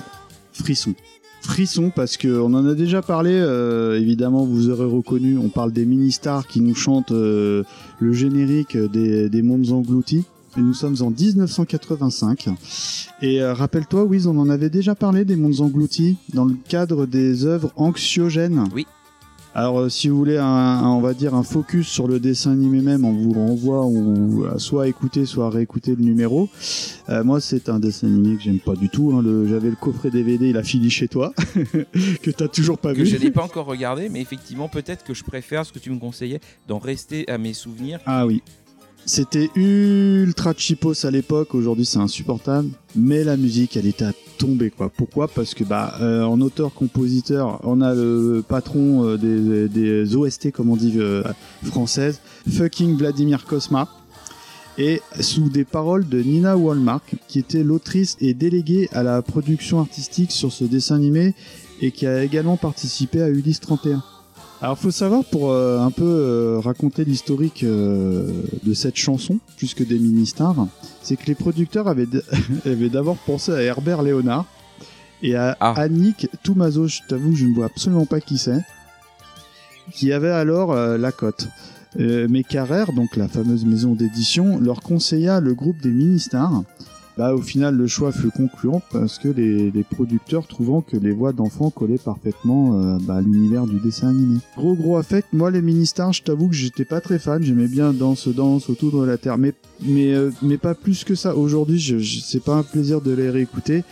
frisson. 0.54 0.94
Frisson 1.42 1.92
parce 1.96 2.18
que 2.18 2.40
on 2.40 2.54
en 2.56 2.66
a 2.66 2.74
déjà 2.74 3.04
parlé. 3.04 3.32
euh, 3.32 4.00
évidemment, 4.00 4.44
vous 4.46 4.70
aurez 4.70 4.86
reconnu. 4.86 5.38
On 5.38 5.50
parle 5.50 5.72
des 5.72 5.86
mini 5.86 6.12
stars 6.12 6.48
qui 6.48 6.62
nous 6.62 6.74
chantent 6.74 7.12
euh, 7.12 7.64
le 8.00 8.14
générique 8.14 8.76
des, 8.78 9.30
des 9.30 9.42
mondes 9.44 9.70
engloutis. 9.72 10.26
Et 10.58 10.62
nous 10.62 10.74
sommes 10.74 10.96
en 11.02 11.12
1985. 11.12 12.48
Et 13.22 13.42
euh, 13.42 13.54
rappelle-toi, 13.54 14.04
Wiz, 14.06 14.26
on 14.26 14.38
en 14.40 14.50
avait 14.50 14.70
déjà 14.70 14.96
parlé 14.96 15.26
des 15.26 15.36
mondes 15.36 15.60
engloutis 15.60 16.18
dans 16.34 16.46
le 16.46 16.56
cadre 16.68 17.06
des 17.06 17.46
œuvres 17.46 17.72
anxiogènes. 17.76 18.64
Oui. 18.74 18.88
Alors, 19.58 19.80
euh, 19.80 19.90
si 19.90 20.10
vous 20.10 20.18
voulez, 20.18 20.36
un, 20.38 20.44
un- 20.46 20.90
on 20.90 21.00
va 21.00 21.14
dire 21.14 21.34
un 21.34 21.42
focus 21.44 21.88
sur 21.88 22.10
le 22.10 22.20
dessin 22.20 22.52
animé 22.52 22.82
même, 22.82 23.06
on 23.06 23.14
vous 23.14 23.32
renvoie 23.32 23.86
ou 23.86 24.46
à 24.54 24.60
soit 24.60 24.84
à 24.84 24.88
écouter, 24.88 25.26
soit 25.26 25.46
à 25.46 25.50
réécouter 25.50 25.96
le 25.96 26.04
numéro. 26.04 26.50
Euh, 27.08 27.24
moi, 27.24 27.40
c'est 27.40 27.70
un 27.70 27.80
dessin 27.80 28.08
animé 28.08 28.36
que 28.36 28.44
j'aime 28.44 28.60
pas 28.60 28.76
du 28.76 28.90
tout. 28.90 29.14
hein. 29.14 29.24
J'avais 29.48 29.70
le 29.70 29.78
coffret 29.78 30.10
DVD, 30.12 30.50
il 30.50 30.58
a 30.58 30.64
fini 30.64 30.90
chez 30.90 31.08
toi, 31.08 31.34
que 32.22 32.32
t'as 32.32 32.50
toujours 32.50 32.78
pas 32.78 32.94
que 32.94 33.00
vu. 33.00 33.06
je 33.06 33.16
n'ai 33.18 33.32
pas 33.32 33.44
encore 33.44 33.66
regardé, 33.66 34.10
mais 34.10 34.20
effectivement, 34.20 34.68
peut-être 34.68 35.06
que 35.06 35.14
je 35.14 35.24
préfère 35.24 35.66
ce 35.66 35.72
que 35.72 35.80
tu 35.80 35.90
me 35.90 36.00
conseillais, 36.00 36.42
d'en 36.68 36.78
rester 36.80 37.30
à 37.30 37.38
mes 37.38 37.54
souvenirs. 37.54 38.00
Ah 38.06 38.26
oui. 38.28 38.44
C'était 39.08 39.52
ultra 39.56 40.54
cheapos 40.58 41.06
à 41.06 41.12
l'époque, 41.12 41.54
aujourd'hui 41.54 41.86
c'est 41.86 42.00
insupportable, 42.00 42.70
mais 42.96 43.24
la 43.24 43.38
musique 43.38 43.78
elle 43.78 43.86
était 43.86 44.06
à 44.06 44.14
tomber 44.40 44.72
quoi. 44.72 44.90
Pourquoi? 44.90 45.28
Parce 45.28 45.54
que 45.54 45.64
bah 45.64 45.94
euh, 46.02 46.24
en 46.24 46.42
auteur-compositeur, 46.42 47.60
on 47.64 47.82
a 47.82 47.94
le 47.94 48.44
patron 48.48 49.06
euh, 49.06 49.18
des, 49.18 49.70
des 49.70 50.16
OST 50.16 50.52
comme 50.52 50.72
on 50.72 50.76
dit 50.76 50.96
euh, 50.98 51.22
française, 51.64 52.20
fucking 52.50 52.98
Vladimir 52.98 53.46
Kosma, 53.46 53.88
et 54.80 55.02
sous 55.20 55.50
des 55.50 55.66
paroles 55.66 56.10
de 56.10 56.24
Nina 56.24 56.58
Wallmark, 56.58 57.16
qui 57.28 57.38
était 57.38 57.64
l'autrice 57.64 58.18
et 58.20 58.34
déléguée 58.34 58.90
à 58.92 59.04
la 59.04 59.22
production 59.22 59.80
artistique 59.80 60.32
sur 60.32 60.52
ce 60.52 60.64
dessin 60.64 60.96
animé 60.96 61.36
et 61.80 61.92
qui 61.92 62.08
a 62.08 62.24
également 62.24 62.58
participé 62.58 63.22
à 63.22 63.30
Ulysse 63.30 63.60
31. 63.60 64.04
Alors 64.62 64.78
faut 64.78 64.92
savoir 64.92 65.24
pour 65.26 65.52
euh, 65.52 65.80
un 65.80 65.92
peu 65.92 66.04
euh, 66.06 66.60
raconter 66.60 67.04
l'historique 67.04 67.64
euh, 67.64 68.32
de 68.64 68.74
cette 68.74 68.96
chanson, 68.96 69.40
plus 69.58 69.74
que 69.74 69.84
des 69.84 70.00
mini-stars, 70.00 70.68
c'est 71.02 71.18
que 71.18 71.26
les 71.28 71.36
producteurs 71.36 71.88
avaient, 71.88 72.08
avaient 72.66 72.90
d'abord 72.90 73.18
pensé 73.18 73.52
à 73.52 73.62
Herbert 73.62 74.02
Léonard 74.02 74.46
et 75.22 75.36
à 75.36 75.56
Ah. 75.60 75.74
Annick 75.78 76.30
Toumazo, 76.44 76.88
je 76.88 77.00
t'avoue 77.08 77.36
je 77.36 77.46
ne 77.46 77.54
vois 77.54 77.66
absolument 77.66 78.06
pas 78.06 78.22
qui 78.22 78.38
c'est, 78.38 78.62
qui 79.92 80.12
avait 80.14 80.32
alors 80.32 80.72
euh, 80.72 80.98
la 80.98 81.12
cote. 81.12 81.48
Euh, 82.00 82.28
mais 82.30 82.44
Carrère, 82.44 82.92
donc 82.92 83.16
la 83.16 83.28
fameuse 83.28 83.66
maison 83.66 83.94
d'édition, 83.94 84.60
leur 84.60 84.82
conseilla 84.82 85.40
le 85.40 85.54
groupe 85.54 85.82
des 85.82 85.92
mini-stars. 85.92 86.64
Bah, 87.18 87.34
au 87.34 87.42
final, 87.42 87.76
le 87.78 87.88
choix 87.88 88.12
fut 88.12 88.30
concluant 88.30 88.82
parce 88.92 89.20
que 89.20 89.30
les, 89.30 89.72
les 89.72 89.84
producteurs 89.84 90.48
trouvant 90.48 90.82
que 90.82 90.98
les 90.98 91.12
voix 91.14 91.32
d'enfants 91.32 91.70
collaient 91.70 91.98
parfaitement 91.98 92.78
euh, 92.82 92.98
bah, 93.02 93.16
à 93.16 93.22
l'univers 93.22 93.66
du 93.68 93.80
dessin 93.80 94.10
animé. 94.10 94.40
Gros 94.58 94.76
gros 94.76 94.98
affect, 94.98 95.30
moi 95.32 95.50
les 95.50 95.62
mini-stars, 95.62 96.12
je 96.12 96.24
t'avoue 96.24 96.50
que 96.50 96.56
j'étais 96.56 96.84
pas 96.84 97.00
très 97.00 97.18
fan, 97.18 97.42
j'aimais 97.42 97.70
bien 97.70 97.94
Danse 97.94 98.28
Danse 98.28 98.70
autour 98.70 99.00
de 99.02 99.06
la 99.06 99.18
Terre, 99.18 99.38
mais, 99.38 99.54
mais, 99.86 100.14
euh, 100.14 100.30
mais 100.42 100.58
pas 100.58 100.76
plus 100.76 101.06
que 101.06 101.16
ça. 101.16 101.38
Aujourd'hui, 101.38 101.80
je, 101.80 102.00
je- 102.00 102.20
c'est 102.20 102.44
pas 102.44 102.56
un 102.56 102.64
plaisir 102.64 103.00
de 103.00 103.12
les 103.12 103.30
réécouter. 103.30 103.84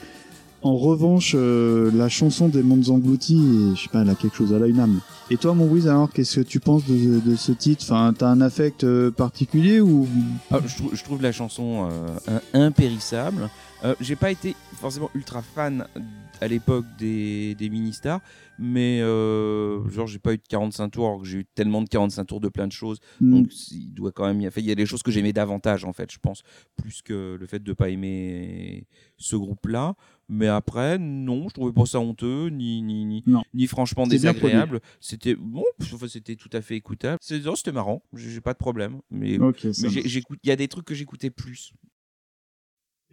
En 0.64 0.78
revanche, 0.78 1.34
euh, 1.36 1.92
la 1.94 2.08
chanson 2.08 2.48
des 2.48 2.64
mondes 2.64 2.90
engloutis, 2.90 3.74
je 3.76 3.82
sais 3.82 3.90
pas, 3.90 4.02
elle 4.02 4.10
a 4.10 4.16
quelque 4.16 4.36
chose, 4.38 4.54
elle 4.54 4.64
a 4.64 4.68
une 4.68 4.80
âme. 4.80 5.02
Et 5.30 5.36
toi, 5.36 5.54
mon 5.54 5.68
Wiz, 5.68 5.88
alors, 5.88 6.10
qu'est-ce 6.10 6.40
que 6.40 6.46
tu 6.46 6.62
penses 6.62 6.86
de, 6.86 7.20
de 7.20 7.36
ce 7.36 7.52
titre? 7.52 7.84
Enfin, 7.84 8.14
t'as 8.18 8.28
un 8.28 8.40
affect 8.40 8.86
euh, 8.86 9.12
particulier 9.12 9.82
ou 9.82 10.08
Ah, 10.52 10.60
je, 10.66 10.76
trouve, 10.78 10.96
je 10.96 11.04
trouve 11.04 11.22
la 11.22 11.34
chanson 11.34 11.90
euh, 12.30 12.40
impérissable. 12.54 13.50
Euh, 13.84 13.96
J'ai 14.00 14.16
pas 14.16 14.32
été 14.32 14.56
forcément 14.80 15.10
ultra 15.14 15.42
fan 15.42 15.86
à 16.40 16.48
l'époque 16.48 16.86
des, 16.98 17.56
des 17.56 17.70
mini-stars, 17.70 18.20
mais 18.60 19.00
euh, 19.02 19.88
genre 19.90 20.08
j'ai 20.08 20.20
pas 20.20 20.34
eu 20.34 20.38
de 20.38 20.44
45 20.48 20.90
tours, 20.90 21.06
alors 21.06 21.22
que 21.22 21.28
j'ai 21.28 21.40
eu 21.40 21.46
tellement 21.46 21.82
de 21.82 21.90
45 21.90 22.26
tours 22.26 22.40
de 22.40 22.50
plein 22.50 22.68
de 22.68 22.72
choses. 22.72 23.00
Hmm. 23.22 23.40
Donc 23.40 23.72
il 23.72 23.94
doit 23.94 24.12
quand 24.12 24.26
même 24.26 24.42
y 24.42 24.48
enfin, 24.48 24.62
il 24.62 24.68
y 24.68 24.72
a 24.72 24.76
des 24.76 24.86
choses 24.86 25.04
que 25.04 25.12
j'aimais 25.12 25.34
davantage 25.34 25.86
en 25.86 25.94
fait, 25.94 26.12
je 26.12 26.20
pense, 26.20 26.44
plus 26.76 27.02
que 27.02 27.38
le 27.40 27.46
fait 27.46 27.62
de 27.64 27.74
pas 27.74 27.90
aimer 27.90 28.88
ce 29.18 29.36
groupe-là. 29.36 29.96
Mais 30.30 30.48
après, 30.48 30.98
non, 30.98 31.48
je 31.50 31.54
trouvais 31.54 31.74
pas 31.74 31.86
ça 31.86 32.00
honteux, 32.00 32.48
ni, 32.50 32.82
ni, 32.82 33.06
ni, 33.06 33.24
ni 33.54 33.68
franchement 33.68 34.08
désagréable. 34.08 34.80
C'était 35.00 35.36
bon, 35.36 35.64
enfin, 35.94 36.08
c'était 36.08 36.36
tout 36.36 36.50
à 36.54 36.62
fait 36.62 36.76
écoutable. 36.76 37.18
C'était 37.22 37.72
marrant, 37.72 38.02
j'ai 38.14 38.42
pas 38.42 38.54
de 38.54 38.58
problème. 38.58 39.02
Mais 39.12 39.38
Ok, 39.40 39.60
ça 39.60 39.68
mais 39.68 39.74
j'ai- 39.90 40.00
marche. 40.02 40.08
j'écoute- 40.08 40.40
il 40.44 40.48
y 40.50 40.52
a 40.52 40.56
des 40.56 40.68
trucs 40.68 40.86
que 40.86 40.96
j'écoutais 40.96 41.30
plus. 41.30 41.74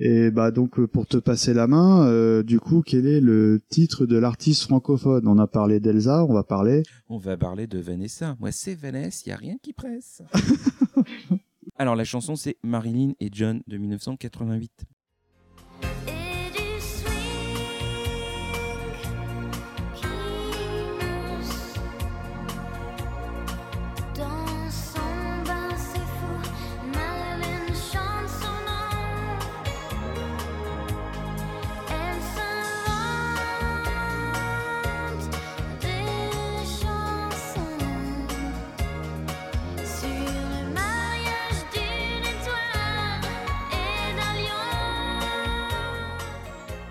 Et 0.02 0.30
bah 0.30 0.50
donc 0.50 0.78
euh, 0.78 0.86
pour 0.86 1.06
te 1.06 1.18
passer 1.18 1.52
la 1.52 1.66
main, 1.66 2.06
euh, 2.06 2.42
du 2.42 2.58
coup, 2.58 2.80
quel 2.80 3.06
est 3.06 3.20
le 3.20 3.60
titre 3.68 4.06
de 4.06 4.16
l'artiste 4.16 4.62
francophone? 4.62 5.28
On 5.28 5.38
a 5.38 5.46
parlé 5.46 5.78
d'Elsa, 5.78 6.24
on 6.24 6.32
va 6.32 6.42
parler. 6.42 6.82
On 7.10 7.18
va 7.18 7.36
parler 7.36 7.66
de 7.66 7.78
Vanessa. 7.78 8.34
Moi, 8.40 8.50
c'est 8.50 8.74
Vanessa, 8.74 9.24
il 9.26 9.28
y 9.28 9.32
a 9.32 9.36
rien 9.36 9.56
qui 9.62 9.74
presse. 9.74 10.22
Alors, 11.76 11.96
la 11.96 12.04
chanson, 12.04 12.34
c'est 12.36 12.56
Marilyn 12.62 13.12
et 13.20 13.28
John 13.32 13.62
de 13.66 13.76
1988. 13.76 14.70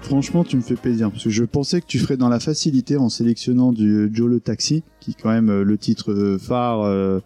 Franchement, 0.10 0.44
tu 0.44 0.56
me 0.58 0.62
fais 0.64 0.74
plaisir 0.74 1.12
parce 1.12 1.24
que 1.24 1.30
je 1.30 1.44
pensais 1.44 1.82
que 1.82 1.86
tu 1.86 2.00
ferais 2.00 2.18
dans 2.18 2.30
la 2.30 2.40
facilité 2.40 2.98
en 2.98 3.10
sélectionnant 3.10 3.72
du 3.72 4.10
Joe 4.12 4.28
le 4.28 4.40
Taxi, 4.40 4.82
qui 5.00 5.12
est 5.12 5.22
quand 5.22 5.30
même 5.30 5.50
euh, 5.52 5.64
le 5.64 5.78
titre 5.78 6.12
euh, 6.12 6.40
phare 6.40 6.82
euh, 6.82 7.20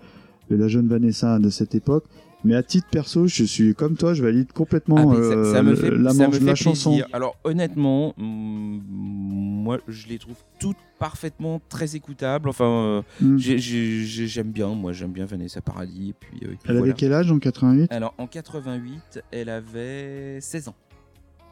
de 0.50 0.58
la 0.58 0.67
jeune 0.67 0.89
Vanessa 0.89 1.39
de 1.39 1.50
cette 1.50 1.76
époque. 1.76 2.04
Mais 2.43 2.56
à 2.56 2.62
titre 2.62 2.88
perso, 2.91 3.26
je 3.26 3.46
suis 3.46 3.74
comme 3.74 3.96
toi, 3.96 4.13
je 4.13 4.22
valide 4.22 4.52
complètement 4.52 5.12
Ah, 5.12 5.15
ça, 5.15 5.22
euh, 5.22 5.54
ça 5.54 5.63
me 5.63 5.76
fait, 5.76 5.91
la, 5.91 6.10
ça 6.12 6.28
me 6.28 6.34
fait 6.34 6.43
la 6.43 6.56
chanson. 6.56 7.00
Alors, 7.13 7.38
honnêtement, 7.46 8.13
mm, 8.17 8.80
moi, 8.89 9.78
je 9.88 10.08
les 10.10 10.17
trouve 10.19 10.36
toutes 10.60 10.76
parfaitement 11.00 11.62
très 11.69 11.96
écoutables. 11.96 12.50
Enfin, 12.50 12.65
euh, 12.65 13.02
Mm. 13.22 13.38
j'ai- 13.38 13.60
j'ai- 13.60 14.04
j'ai- 14.04 14.28
j'aime 14.28 14.52
bien, 14.52 14.67
moi, 14.67 14.91
j'aime 14.91 15.13
bien 15.13 15.26
Vanessa 15.26 15.62
Paradis. 15.62 16.10
Et 16.10 16.13
puis, 16.19 16.39
euh, 16.43 16.48
et 16.52 16.56
puis 16.56 16.58
Elle 16.65 16.72
voilà. 16.76 16.82
avait 16.91 16.93
quel 17.00 17.13
âge 17.13 17.32
en 17.32 17.39
88 17.39 17.89
Alors, 17.93 18.13
en 18.17 18.28
88, 18.28 19.22
elle 19.32 19.48
avait 19.48 20.39
16 20.41 20.67
ans. 20.67 20.76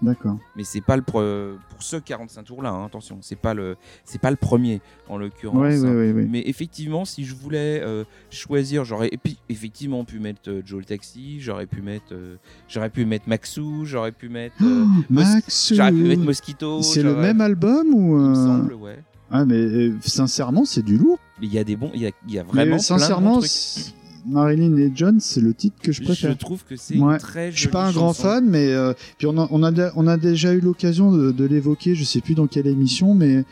D'accord. 0.01 0.37
Mais 0.55 0.63
c'est 0.63 0.81
pas 0.81 0.95
le 0.95 1.03
pre- 1.03 1.57
pour 1.69 1.83
ce 1.83 1.97
45 1.97 2.43
tours 2.43 2.63
là, 2.63 2.83
attention, 2.85 3.19
c'est 3.21 3.35
pas 3.35 3.53
le 3.53 3.75
c'est 4.03 4.19
pas 4.19 4.31
le 4.31 4.35
premier 4.37 4.81
en 5.07 5.17
l'occurrence. 5.17 5.61
Ouais, 5.61 5.77
hein. 5.77 5.95
ouais, 5.95 6.11
ouais. 6.11 6.27
Mais 6.29 6.41
effectivement, 6.47 7.05
si 7.05 7.23
je 7.23 7.35
voulais 7.35 7.81
euh, 7.83 8.03
choisir, 8.31 8.83
j'aurais 8.83 9.09
et 9.11 9.17
puis 9.17 9.37
effectivement 9.49 10.03
pu 10.03 10.19
mettre 10.19 10.41
euh, 10.49 10.61
Joe 10.65 10.79
le 10.79 10.85
taxi, 10.85 11.39
j'aurais 11.39 11.67
pu 11.67 11.81
mettre 11.81 12.13
euh, 12.13 12.37
j'aurais 12.67 12.89
pu 12.89 13.05
mettre 13.05 13.29
Maxou, 13.29 13.85
j'aurais 13.85 14.11
pu 14.11 14.27
mettre 14.29 14.55
euh, 14.63 14.85
Mos- 15.09 15.23
Max, 15.35 15.73
j'aurais 15.73 15.91
pu 15.91 16.03
mettre 16.03 16.23
Mosquito. 16.23 16.81
c'est 16.81 17.03
le 17.03 17.15
même 17.15 17.41
album 17.41 17.87
ou 17.93 18.17
Il 18.17 18.23
me 18.23 18.31
euh, 18.31 18.35
semble, 18.35 18.73
ouais. 18.73 18.99
Ah 19.29 19.45
mais 19.45 19.55
euh, 19.55 19.93
sincèrement, 20.01 20.65
c'est 20.65 20.81
du 20.83 20.97
lourd. 20.97 21.17
Mais 21.39 21.47
il 21.47 21.53
y 21.53 21.59
a 21.59 21.63
des 21.63 21.75
bons, 21.75 21.91
il 21.93 22.01
y 22.01 22.07
a, 22.07 22.11
y 22.27 22.37
a 22.39 22.43
Mais 22.43 22.49
vraiment 22.49 22.65
plein 22.71 22.75
de 22.77 22.81
sincèrement, 22.81 23.33
bons 23.35 23.39
trucs. 23.39 23.93
Marilyn 24.27 24.77
et 24.77 24.91
John, 24.93 25.19
c'est 25.19 25.41
le 25.41 25.53
titre 25.53 25.77
que 25.81 25.91
je 25.91 26.01
Je 26.01 26.05
préfère. 26.05 26.37
trouve 26.37 26.63
que 26.63 26.75
c'est 26.75 26.97
Ouais. 26.97 27.17
très 27.17 27.51
Je 27.51 27.59
suis 27.59 27.67
pas 27.69 27.85
un 27.85 27.91
grand 27.91 28.13
fan, 28.13 28.45
mais 28.47 28.71
euh, 28.73 28.93
puis 29.17 29.27
on 29.27 29.37
a, 29.37 29.47
on 29.51 29.63
a, 29.63 29.71
de- 29.71 29.89
on 29.95 30.07
a 30.07 30.17
déjà 30.17 30.53
eu 30.53 30.59
l'occasion 30.59 31.11
de, 31.11 31.31
de 31.31 31.45
l'évoquer. 31.45 31.95
Je 31.95 32.03
sais 32.03 32.21
plus 32.21 32.35
dans 32.35 32.47
quelle 32.47 32.67
émission, 32.67 33.13
mais 33.13 33.43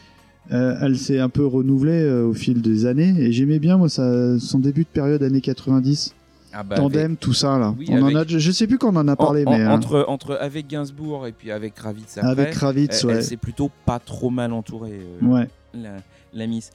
euh, 0.51 0.75
elle 0.81 0.97
s'est 0.97 1.19
un 1.19 1.29
peu 1.29 1.45
renouvelée 1.45 2.01
euh, 2.03 2.25
au 2.27 2.33
fil 2.33 2.61
des 2.61 2.85
années. 2.85 3.13
Et 3.19 3.31
j'aimais 3.31 3.59
bien 3.59 3.77
moi 3.77 3.89
ça, 3.89 4.39
son 4.39 4.59
début 4.59 4.83
de 4.83 4.89
période 4.89 5.21
années 5.23 5.41
90, 5.41 6.13
Ah 6.53 6.63
bah, 6.63 6.75
tandem, 6.75 7.15
tout 7.17 7.33
ça 7.33 7.57
là. 7.59 7.75
Oui, 7.77 7.87
on 7.89 8.01
en 8.01 8.05
avec- 8.15 8.33
a, 8.33 8.37
je 8.39 8.51
sais 8.51 8.65
plus 8.67 8.77
quand 8.77 8.91
on 8.93 8.97
en 8.97 9.07
a 9.07 9.15
parlé, 9.15 9.43
En- 9.45 9.51
en- 9.51 9.57
mais 9.57 9.67
entre 9.67 10.05
entre 10.07 10.35
avec 10.41 10.67
Gainsbourg 10.67 11.27
et 11.27 11.31
puis 11.31 11.51
avec 11.51 11.75
Kravitz 11.75 12.17
après. 12.17 12.29
avec 12.29 12.51
Kravitz, 12.51 13.03
ouais. 13.03 13.13
elle 13.13 13.23
s'est 13.23 13.37
plutôt 13.37 13.69
pas 13.85 13.99
trop 13.99 14.29
mal 14.29 14.53
entourée. 14.53 14.99
ouais. 15.21 15.47
la, 15.75 15.97
la 16.33 16.47
Miss. 16.47 16.71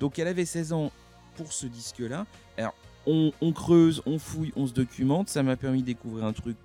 Donc 0.00 0.18
elle 0.18 0.28
avait 0.28 0.44
16 0.44 0.72
ans 0.72 0.90
pour 1.36 1.52
ce 1.52 1.66
disque-là. 1.66 2.26
Alors 2.58 2.74
on, 3.06 3.32
on 3.40 3.52
creuse, 3.52 4.02
on 4.06 4.18
fouille, 4.18 4.52
on 4.56 4.66
se 4.66 4.72
documente. 4.72 5.28
Ça 5.28 5.42
m'a 5.42 5.56
permis 5.56 5.80
de 5.82 5.86
découvrir 5.86 6.24
un 6.24 6.32
truc 6.32 6.56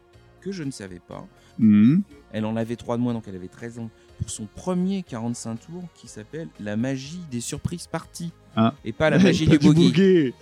que 0.41 0.51
je 0.51 0.63
ne 0.63 0.71
savais 0.71 1.01
pas. 1.07 1.25
Mhm. 1.57 2.03
Elle 2.33 2.45
en 2.45 2.55
avait 2.57 2.75
3 2.75 2.97
de 2.97 3.01
moins, 3.01 3.13
donc 3.13 3.23
elle 3.27 3.36
avait 3.36 3.47
13 3.47 3.79
ans 3.79 3.89
pour 4.19 4.29
son 4.29 4.45
premier 4.55 5.03
45 5.03 5.55
tours 5.55 5.83
qui 5.95 6.07
s'appelle 6.07 6.47
La 6.59 6.75
magie 6.75 7.21
des 7.31 7.39
surprises 7.41 7.88
parties. 7.88 8.31
Ah. 8.55 8.73
Et 8.83 8.91
pas 8.93 9.09
la 9.09 9.19
magie 9.23 9.47
du 9.47 9.57
boogie. 9.57 10.33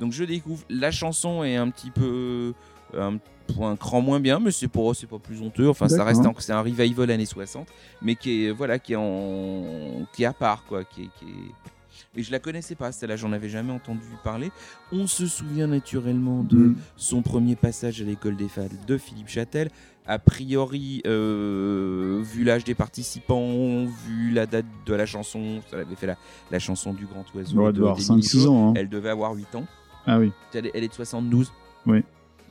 donc 0.00 0.12
je 0.12 0.24
découvre. 0.24 0.64
La 0.68 0.90
chanson 0.90 1.42
est 1.44 1.56
un 1.56 1.70
petit 1.70 1.90
peu. 1.90 2.52
un, 2.96 3.18
un 3.60 3.76
cran 3.76 4.00
moins 4.00 4.18
bien, 4.20 4.40
mais 4.40 4.50
c'est 4.50 4.68
pour 4.68 4.94
c'est 4.96 5.06
pas 5.06 5.18
plus 5.18 5.40
honteux. 5.40 5.68
Enfin, 5.68 5.88
ça 5.88 6.04
reste 6.04 6.22
c'est 6.38 6.52
un 6.52 6.60
revival 6.62 7.10
années 7.10 7.26
60, 7.26 7.66
mais 8.02 8.14
qui 8.16 8.46
est 8.46 8.50
voilà 8.50 8.78
qui 8.78 8.92
est 8.94 8.96
en 8.96 10.06
qui 10.12 10.24
est 10.24 10.26
à 10.26 10.32
part 10.32 10.64
quoi, 10.64 10.84
qui 10.84 11.02
est, 11.02 11.08
qui 11.18 11.24
est- 11.24 11.70
Et 12.16 12.22
je 12.22 12.32
la 12.32 12.38
connaissais 12.38 12.74
pas, 12.74 12.92
celle-là, 12.92 13.16
j'en 13.16 13.32
avais 13.32 13.48
jamais 13.48 13.72
entendu 13.72 14.00
parler. 14.24 14.50
On 14.92 15.06
se 15.06 15.26
souvient 15.26 15.66
naturellement 15.66 16.42
de 16.42 16.56
Mm. 16.56 16.76
son 16.96 17.22
premier 17.22 17.56
passage 17.56 18.00
à 18.00 18.04
l'école 18.04 18.36
des 18.36 18.48
fans 18.48 18.68
de 18.86 18.96
Philippe 18.98 19.28
Châtel. 19.28 19.70
A 20.06 20.18
priori, 20.18 21.02
euh, 21.06 22.22
vu 22.24 22.44
l'âge 22.44 22.64
des 22.64 22.74
participants, 22.74 23.84
vu 24.06 24.30
la 24.32 24.46
date 24.46 24.66
de 24.86 24.94
la 24.94 25.04
chanson, 25.06 25.60
ça 25.70 25.78
avait 25.78 25.94
fait 25.96 26.06
la, 26.06 26.16
la 26.50 26.58
chanson 26.58 26.92
du 26.94 27.06
Grand 27.06 27.24
Oiseau. 27.34 27.56
Ouais, 27.58 27.66
de- 27.72 27.78
doit 27.78 27.90
avoir 27.90 27.96
des 27.96 28.02
5-6 28.02 28.36
mini-shows. 28.36 28.50
ans. 28.52 28.70
hein. 28.70 28.74
Elle 28.76 28.88
devait 28.88 29.10
avoir 29.10 29.32
8 29.34 29.54
ans. 29.54 29.66
Ah 30.06 30.18
oui. 30.18 30.30
Elle 30.54 30.70
elle 30.74 30.84
est 30.84 30.88
de 30.88 30.94
72. 30.94 31.52
Oui. 31.86 32.02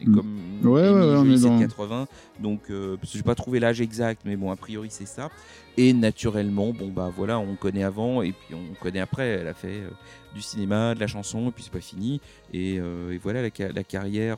Et 0.02 0.08
Mm. 0.08 0.16
comme 0.16 0.36
Ouais, 0.64 0.82
ouais, 0.82 0.90
ouais, 0.92 1.00
on 1.00 1.16
Joly, 1.24 1.34
est 1.34 1.38
c'est 1.38 1.44
de 1.44 1.50
dans- 1.50 1.60
80, 1.60 2.08
donc 2.40 2.62
euh, 2.70 2.98
parce 2.98 3.12
que 3.12 3.18
j'ai 3.18 3.24
pas 3.24 3.36
trouvé 3.36 3.60
l'âge 3.60 3.82
exact, 3.82 4.22
mais 4.26 4.36
bon, 4.36 4.52
a 4.52 4.56
priori 4.56 4.88
c'est 4.90 5.06
ça. 5.06 5.30
Et 5.78 5.94
naturellement, 5.94 6.72
bon 6.74 6.90
bah 6.90 7.12
voilà, 7.16 7.38
on 7.40 7.56
connaît 7.56 7.84
avant 7.84 8.22
et 8.22 8.32
puis 8.32 8.56
on 8.56 8.74
connaît 8.82 9.00
après. 9.02 9.28
Elle 9.28 9.48
a 9.48 9.54
fait 9.54 9.82
euh, 9.82 9.90
du 10.34 10.42
cinéma, 10.42 10.96
de 10.96 11.00
la 11.00 11.08
chanson, 11.08 11.50
et 11.50 11.52
puis 11.52 11.64
c'est 11.64 11.72
pas 11.72 11.80
fini. 11.82 12.20
Et, 12.54 12.78
euh, 12.80 13.12
et 13.14 13.18
voilà, 13.18 13.42
la, 13.42 13.50
ca- 13.56 13.72
la 13.72 13.84
carrière, 13.84 14.38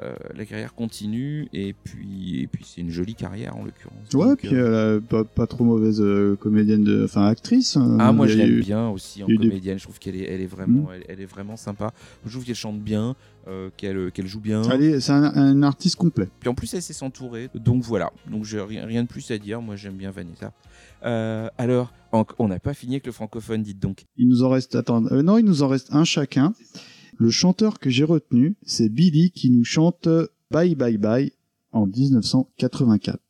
euh, 0.00 0.12
euh, 0.12 0.14
la 0.34 0.44
carrière 0.46 0.74
continue. 0.74 1.48
Et 1.52 1.74
puis, 1.84 2.40
et 2.40 2.46
puis 2.46 2.64
c'est 2.66 2.80
une 2.80 2.90
jolie 2.90 3.14
carrière 3.14 3.56
en 3.56 3.64
l'occurrence. 3.64 4.14
Ouais, 4.14 4.26
Donc, 4.26 4.38
puis 4.38 4.54
euh, 4.54 4.98
elle 4.98 4.98
a 4.98 5.00
pas, 5.06 5.24
pas 5.24 5.46
trop 5.46 5.64
mauvaise 5.64 6.00
euh, 6.00 6.36
comédienne, 6.36 6.84
de... 6.84 7.04
enfin 7.04 7.26
actrice. 7.26 7.76
euh, 7.76 7.96
Ah 8.00 8.12
moi 8.12 8.26
je 8.26 8.38
l'aime 8.38 8.60
bien 8.60 8.88
aussi 8.88 9.22
en 9.22 9.26
des- 9.26 9.36
comédienne. 9.36 9.78
Je 9.78 9.84
trouve 9.84 9.98
qu'elle 9.98 10.16
est, 10.16 10.24
elle 10.24 10.40
est 10.40 10.46
vraiment, 10.46 10.88
Mm. 10.88 10.92
elle, 10.94 11.04
elle 11.08 11.20
est 11.20 11.26
vraiment 11.26 11.56
sympa. 11.56 11.92
Je 12.24 12.30
trouve 12.30 12.44
qu'elle 12.44 12.54
chante 12.54 12.80
bien, 12.80 13.14
euh, 13.48 13.70
qu'elle, 13.76 14.10
qu'elle 14.12 14.26
joue 14.26 14.40
bien. 14.40 14.62
C'est 15.00 15.10
un, 15.10 15.24
un 15.24 15.62
artiste 15.62 15.96
complet. 15.96 16.28
Puis 16.40 16.48
en 16.48 16.54
plus, 16.54 16.72
elle 16.74 16.82
sait 16.82 16.92
s'entourer. 16.92 17.48
Donc 17.54 17.82
voilà. 17.82 18.10
Donc 18.30 18.44
j'ai 18.44 18.60
rien, 18.60 18.86
rien 18.86 19.02
de 19.02 19.08
plus 19.08 19.30
à 19.30 19.38
dire. 19.38 19.60
Moi, 19.60 19.76
j'aime 19.76 19.94
bien 19.96 20.10
Vanessa. 20.10 20.52
Euh, 21.04 21.48
alors, 21.58 21.92
on 22.38 22.48
n'a 22.48 22.58
pas 22.60 22.74
fini 22.74 22.94
avec 22.94 23.06
le 23.06 23.12
francophone, 23.12 23.62
dites 23.62 23.80
donc. 23.80 24.04
Il 24.16 24.28
nous 24.28 24.42
en 24.44 24.50
reste, 24.50 24.74
attends, 24.76 25.04
euh, 25.06 25.22
non, 25.22 25.38
il 25.38 25.44
nous 25.44 25.62
en 25.62 25.68
reste 25.68 25.88
un 25.92 26.04
chacun. 26.04 26.52
Le 27.22 27.30
chanteur 27.30 27.78
que 27.78 27.88
j'ai 27.88 28.02
retenu, 28.02 28.56
c'est 28.66 28.88
Billy 28.88 29.30
qui 29.30 29.48
nous 29.48 29.62
chante 29.62 30.08
Bye 30.50 30.74
Bye 30.74 30.96
Bye 30.98 31.32
en 31.70 31.86
1984. 31.86 33.20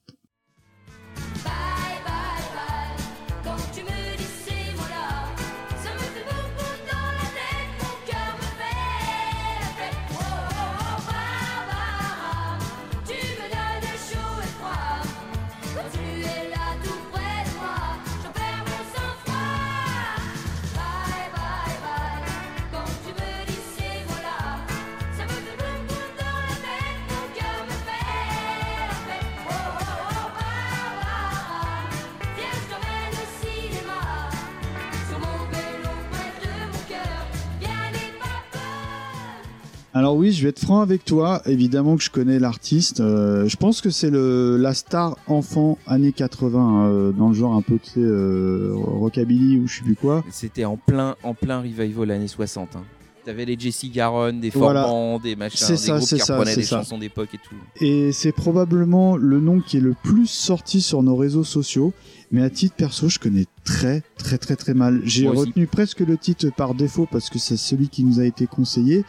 Alors 40.03 40.17
oui, 40.17 40.33
je 40.33 40.43
vais 40.43 40.49
être 40.49 40.59
franc 40.59 40.81
avec 40.81 41.05
toi. 41.05 41.43
Évidemment 41.47 41.97
que 41.97 42.03
je 42.03 42.11
connais 42.11 42.41
l'artiste. 42.41 42.99
Euh, 42.99 43.47
je 43.47 43.57
pense 43.57 43.81
que 43.81 43.89
c'est 43.91 44.11
le 44.11 44.57
la 44.57 44.75
star 44.75 45.17
enfant 45.29 45.79
années 45.87 46.11
80 46.11 46.87
euh, 46.87 47.13
dans 47.13 47.29
le 47.29 47.35
genre 47.35 47.55
un 47.55 47.63
peu 47.63 47.79
tu 47.79 47.91
sais 47.91 48.01
euh, 48.01 48.73
rockabilly 48.75 49.59
ou 49.59 49.69
je 49.69 49.77
sais 49.77 49.85
plus 49.85 49.95
quoi. 49.95 50.25
C'était 50.33 50.65
en 50.65 50.77
plein, 50.77 51.15
en 51.23 51.35
plein 51.35 51.61
revival 51.61 52.09
l'année 52.09 52.27
60. 52.27 52.75
Hein. 52.75 52.83
T'avais 53.25 53.45
les 53.45 53.57
Jesse 53.57 53.93
Garonne, 53.93 54.41
des 54.41 54.51
Voilà. 54.51 54.91
Des 55.23 55.37
machins, 55.37 55.57
C'est 55.65 55.75
des 55.75 55.79
ça, 55.79 55.97
groupes 55.97 56.09
c'est 56.09 56.17
qui 56.17 56.25
ça, 56.25 56.37
reprenaient 56.37 56.57
des 56.57 56.63
ça. 56.65 56.79
chansons 56.79 56.99
d'époque 56.99 57.29
et 57.35 57.39
tout. 57.39 57.85
Et 57.85 58.11
c'est 58.11 58.33
probablement 58.33 59.17
le 59.17 59.39
nom 59.39 59.61
qui 59.61 59.77
est 59.77 59.81
le 59.81 59.95
plus 60.03 60.27
sorti 60.27 60.81
sur 60.81 61.05
nos 61.05 61.15
réseaux 61.15 61.45
sociaux. 61.45 61.93
Mais 62.33 62.43
à 62.43 62.51
titre 62.51 62.75
perso, 62.75 63.09
je 63.09 63.19
connais 63.19 63.45
très 63.63 64.03
très 64.17 64.39
très 64.39 64.57
très 64.57 64.75
mal. 64.75 65.03
J'ai 65.05 65.29
retenu 65.29 65.67
presque 65.69 66.01
le 66.01 66.17
titre 66.17 66.49
par 66.57 66.75
défaut 66.75 67.07
parce 67.09 67.31
que 67.31 67.39
c'est 67.39 67.59
celui 67.59 67.89
qui 67.89 68.03
nous 68.05 68.19
a 68.19 68.25
été 68.25 68.47
conseillé. 68.47 69.05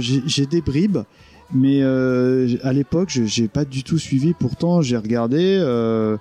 J'ai 0.00 0.46
des 0.46 0.60
bribes, 0.60 0.98
mais 1.52 1.82
euh, 1.82 2.56
à 2.62 2.72
l'époque, 2.72 3.10
j'ai 3.10 3.48
pas 3.48 3.64
du 3.64 3.82
tout 3.84 3.98
suivi. 3.98 4.32
Pourtant, 4.34 4.82
j'ai 4.82 4.96
regardé. 4.96 5.58
Euh, 5.60 6.16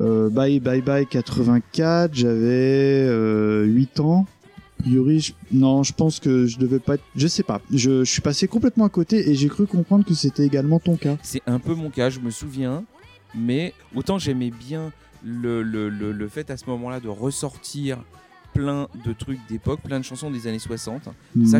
euh, 0.00 0.28
bye 0.28 0.58
bye 0.60 0.82
bye 0.82 1.06
84. 1.06 2.12
J'avais 2.14 3.06
euh, 3.08 3.64
8 3.64 4.00
ans. 4.00 4.26
A 4.78 4.82
priori, 4.82 5.20
je- 5.20 5.32
non, 5.52 5.82
je 5.82 5.92
pense 5.92 6.20
que 6.20 6.46
je 6.46 6.58
devais 6.58 6.78
pas 6.80 6.94
être. 6.94 7.04
Je 7.16 7.26
sais 7.26 7.42
pas. 7.42 7.60
Je, 7.72 8.04
suis 8.04 8.20
passé 8.20 8.46
complètement 8.46 8.84
à 8.84 8.88
côté 8.88 9.30
et 9.30 9.34
j'ai 9.34 9.48
cru 9.48 9.66
comprendre 9.66 10.04
que 10.04 10.14
c'était 10.14 10.44
également 10.44 10.78
ton 10.80 10.96
cas. 10.96 11.16
C'est 11.22 11.42
un 11.46 11.58
peu 11.58 11.74
mon 11.74 11.90
cas, 11.90 12.10
je 12.10 12.20
me 12.20 12.30
souviens. 12.30 12.84
Mais 13.34 13.74
autant 13.94 14.18
j'aimais 14.18 14.50
bien 14.50 14.92
le, 15.24 15.62
le, 15.62 15.88
le 15.90 16.28
fait 16.28 16.50
à 16.50 16.56
ce 16.56 16.64
moment-là 16.66 17.00
de 17.00 17.08
ressortir 17.08 17.98
plein 18.56 18.88
de 19.04 19.12
trucs 19.12 19.38
d'époque, 19.48 19.80
plein 19.82 19.98
de 20.00 20.04
chansons 20.04 20.30
des 20.30 20.46
années 20.46 20.58
60. 20.58 21.04
Ça, 21.04 21.10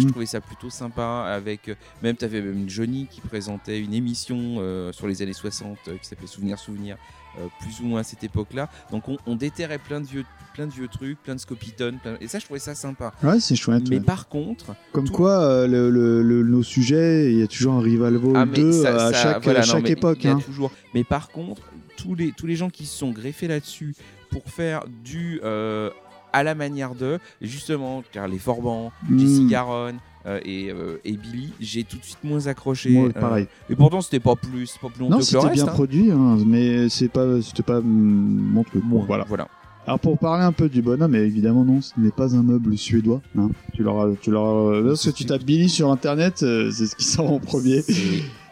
je 0.01 0.05
Mhm. 0.05 0.11
trouvais 0.11 0.27
ça 0.27 0.41
plutôt 0.41 0.71
sympa. 0.71 1.25
Avec 1.29 1.69
euh, 1.69 1.75
même, 2.03 2.17
t'avais 2.17 2.41
même 2.41 2.69
Johnny 2.69 3.07
qui 3.11 3.21
présentait 3.21 3.81
une 3.81 3.93
émission 3.95 4.57
euh, 4.59 4.93
sur 4.93 5.07
les 5.07 5.21
années 5.23 5.33
60 5.33 5.77
euh, 5.89 5.97
qui 6.01 6.07
s'appelait 6.09 6.27
Souvenir 6.27 6.59
Souvenir, 6.59 6.97
euh, 7.39 7.47
plus 7.61 7.81
ou 7.81 7.87
moins 7.89 8.01
à 8.01 8.03
cette 8.03 8.25
époque-là. 8.25 8.69
Donc, 8.91 9.09
on, 9.09 9.19
on 9.27 9.37
déterrait 9.37 9.79
plein 9.79 10.01
de 10.01 10.07
vieux, 10.07 10.25
plein 10.55 10.67
de 10.67 10.73
vieux 10.73 10.89
trucs, 10.89 11.23
plein 11.23 11.35
de 11.35 11.41
scopitones, 11.41 11.99
plein- 11.99 12.17
et 12.21 12.29
ça, 12.29 12.39
je 12.39 12.45
trouvais 12.47 12.61
ça 12.61 12.75
sympa. 12.75 13.13
Ouais, 13.23 13.41
c'est 13.41 13.57
chouette. 13.57 13.89
Mais 13.91 13.97
ouais. 13.99 14.03
par 14.03 14.29
contre, 14.29 14.75
Comme 14.93 15.05
tout- 15.07 15.13
quoi, 15.13 15.67
le, 15.67 15.91
le- 15.91 16.23
le- 16.23 16.43
nos 16.45 16.63
sujets, 16.63 17.31
il 17.33 17.39
y 17.39 17.43
a 17.43 17.47
toujours 17.47 17.75
un 17.75 17.81
Rivalvo 17.81 18.33
Ah, 18.35 18.47
mais 18.47 18.57
2 18.57 18.73
ça- 18.73 18.95
à 19.09 19.13
ça- 19.13 19.23
chaque, 19.23 19.45
voilà, 19.45 19.67
non, 19.67 19.79
époque. 19.85 20.19
il 20.23 20.27
y 20.27 20.31
a 20.31 20.33
hein. 20.37 20.41
toujours. 20.45 20.71
Mais 20.95 21.05
par 21.05 21.29
contre, 21.29 21.61
tous 21.99 22.15
les, 22.15 22.33
tous 22.33 22.47
les 22.47 22.57
gens 22.57 22.71
qui 22.71 22.87
se 22.87 22.97
sont 22.97 23.11
greffés 23.11 23.49
là-dessus 23.49 23.95
pour 24.31 24.45
faire 24.51 24.85
du 25.05 25.41
euh, 25.45 25.91
à 26.37 26.43
la 26.43 26.55
manière 26.55 26.95
de, 26.95 27.19
justement, 27.41 28.03
car 28.13 28.29
les 28.29 28.39
Forbans, 28.39 28.93
Mm. 29.09 29.19
Jesse 29.19 29.47
Garonne 29.49 29.97
euh, 30.27 30.39
et, 30.45 30.71
euh, 30.71 31.01
et 31.05 31.13
Billy, 31.17 31.53
j'ai 31.61 31.85
tout 31.85 31.97
de 31.97 32.05
suite 32.05 32.23
moins 32.25 32.47
accroché. 32.47 32.91
Moi, 32.91 33.09
euh, 33.17 33.45
et 33.71 33.75
pourtant, 33.77 34.03
c'était 34.03 34.21
pas 34.21 34.37
plus, 34.37 34.77
pas 34.83 34.89
plus 34.89 35.05
honteux 35.05 35.11
Non, 35.13 35.17
que 35.19 35.23
le 35.23 35.25
c'était 35.25 35.51
bien 35.55 35.65
hein. 35.65 35.67
produit, 35.69 36.11
hein, 36.11 36.37
mais 36.47 36.89
c'est 36.91 37.09
pas, 37.09 37.41
c'était 37.41 37.63
pas 37.63 37.81
mon 37.81 38.65
truc. 38.65 38.83
Bon, 38.85 39.03
voilà. 39.07 39.25
voilà. 39.27 39.49
Alors 39.87 40.01
pour 40.01 40.19
parler 40.19 40.43
un 40.45 40.51
peu 40.53 40.69
du 40.69 40.83
bonhomme, 40.83 41.15
évidemment 41.15 41.65
non, 41.65 41.81
ce 41.81 41.93
n'est 41.97 42.11
pas 42.11 42.35
un 42.35 42.43
meuble 42.43 42.77
suédois. 42.77 43.23
hein. 43.39 43.49
Tu 43.73 43.83
l'auras, 43.85 44.09
tu 44.21 44.31
l'auras. 44.33 44.81
Lorsque 44.81 45.15
tu 45.15 45.25
tapes 45.25 45.45
Billy 45.45 45.69
sur 45.69 45.91
internet, 45.93 46.39
c'est 46.39 46.87
ce 46.87 46.97
qui 46.97 47.05
sort 47.05 47.33
en 47.33 47.39
premier. 47.39 47.83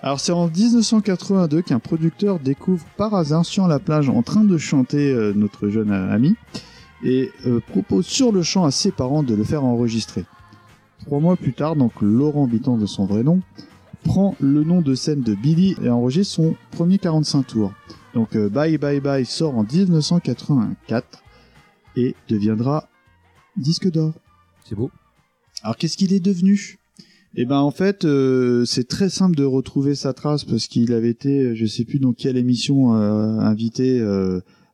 Alors 0.00 0.20
c'est 0.20 0.30
en 0.32 0.46
1982 0.46 1.62
qu'un 1.62 1.80
producteur 1.80 2.38
découvre 2.38 2.84
par 2.96 3.14
hasard 3.14 3.44
sur 3.44 3.66
la 3.66 3.80
plage 3.80 4.08
en 4.08 4.22
train 4.22 4.44
de 4.44 4.56
chanter 4.58 5.12
notre 5.34 5.68
jeune 5.68 5.90
ami 5.90 6.36
et 7.04 7.30
euh, 7.46 7.60
propose 7.60 8.06
sur 8.06 8.32
le 8.32 8.42
champ 8.42 8.64
à 8.64 8.70
ses 8.70 8.90
parents 8.90 9.22
de 9.22 9.34
le 9.34 9.44
faire 9.44 9.64
enregistrer. 9.64 10.24
Trois 11.04 11.20
mois 11.20 11.36
plus 11.36 11.52
tard, 11.52 11.76
donc 11.76 11.92
Laurent 12.00 12.46
Bitton 12.46 12.78
de 12.78 12.86
son 12.86 13.04
vrai 13.04 13.22
nom 13.22 13.40
prend 14.04 14.36
le 14.40 14.64
nom 14.64 14.82
de 14.82 14.94
scène 14.94 15.22
de 15.22 15.34
Billy 15.34 15.74
et 15.82 15.88
enregistre 15.88 16.34
son 16.34 16.56
premier 16.70 16.98
45 16.98 17.46
tours. 17.46 17.72
Donc 18.14 18.36
euh, 18.36 18.48
Bye 18.48 18.78
Bye 18.78 19.00
Bye 19.00 19.26
sort 19.26 19.56
en 19.56 19.64
1984 19.64 21.22
et 21.96 22.14
deviendra 22.28 22.88
disque 23.56 23.90
d'or. 23.90 24.12
C'est 24.64 24.74
beau. 24.74 24.90
Alors 25.62 25.76
qu'est-ce 25.76 25.96
qu'il 25.96 26.12
est 26.12 26.20
devenu? 26.20 26.78
Eh 27.36 27.46
ben 27.46 27.58
en 27.58 27.72
fait, 27.72 28.04
euh, 28.04 28.64
c'est 28.64 28.86
très 28.86 29.08
simple 29.08 29.34
de 29.34 29.44
retrouver 29.44 29.96
sa 29.96 30.12
trace 30.12 30.44
parce 30.44 30.68
qu'il 30.68 30.92
avait 30.92 31.10
été, 31.10 31.56
je 31.56 31.66
sais 31.66 31.84
plus 31.84 31.98
dans 31.98 32.12
quelle 32.12 32.36
émission, 32.36 32.94
euh, 32.94 33.38
invité 33.40 34.00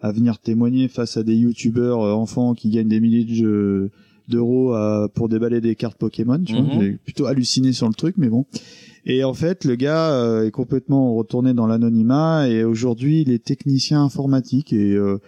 à 0.02 0.12
venir 0.12 0.38
témoigner 0.38 0.88
face 0.88 1.16
à 1.16 1.22
des 1.22 1.34
youtubeurs 1.36 2.00
euh, 2.02 2.12
enfants 2.12 2.54
qui 2.54 2.70
gagnent 2.70 2.88
des 2.88 3.00
milliers 3.00 3.24
de 3.24 3.34
jeux- 3.34 3.90
d'euros 4.28 4.76
pour 5.14 5.28
déballer 5.28 5.60
des 5.60 5.74
cartes 5.74 5.98
Pokémon. 5.98 6.40
Tu 6.44 6.52
vois, 6.54 6.62
Mhm. 6.62 6.80
j'ai 6.80 6.92
plutôt 6.92 7.26
halluciné 7.26 7.72
sur 7.72 7.88
le 7.88 7.94
truc, 7.94 8.14
mais 8.16 8.28
bon. 8.28 8.44
Et 9.04 9.24
en 9.24 9.34
fait, 9.34 9.64
le 9.64 9.74
gars 9.74 10.12
euh, 10.12 10.46
est 10.46 10.52
complètement 10.52 11.14
retourné 11.14 11.52
dans 11.52 11.66
l'anonymat 11.66 12.46
et 12.48 12.62
aujourd'hui, 12.62 13.22
il 13.22 13.30
est 13.32 13.42
technicien 13.44 14.04
informatique 14.04 14.72
et 14.72 14.92
euh, 14.94 15.18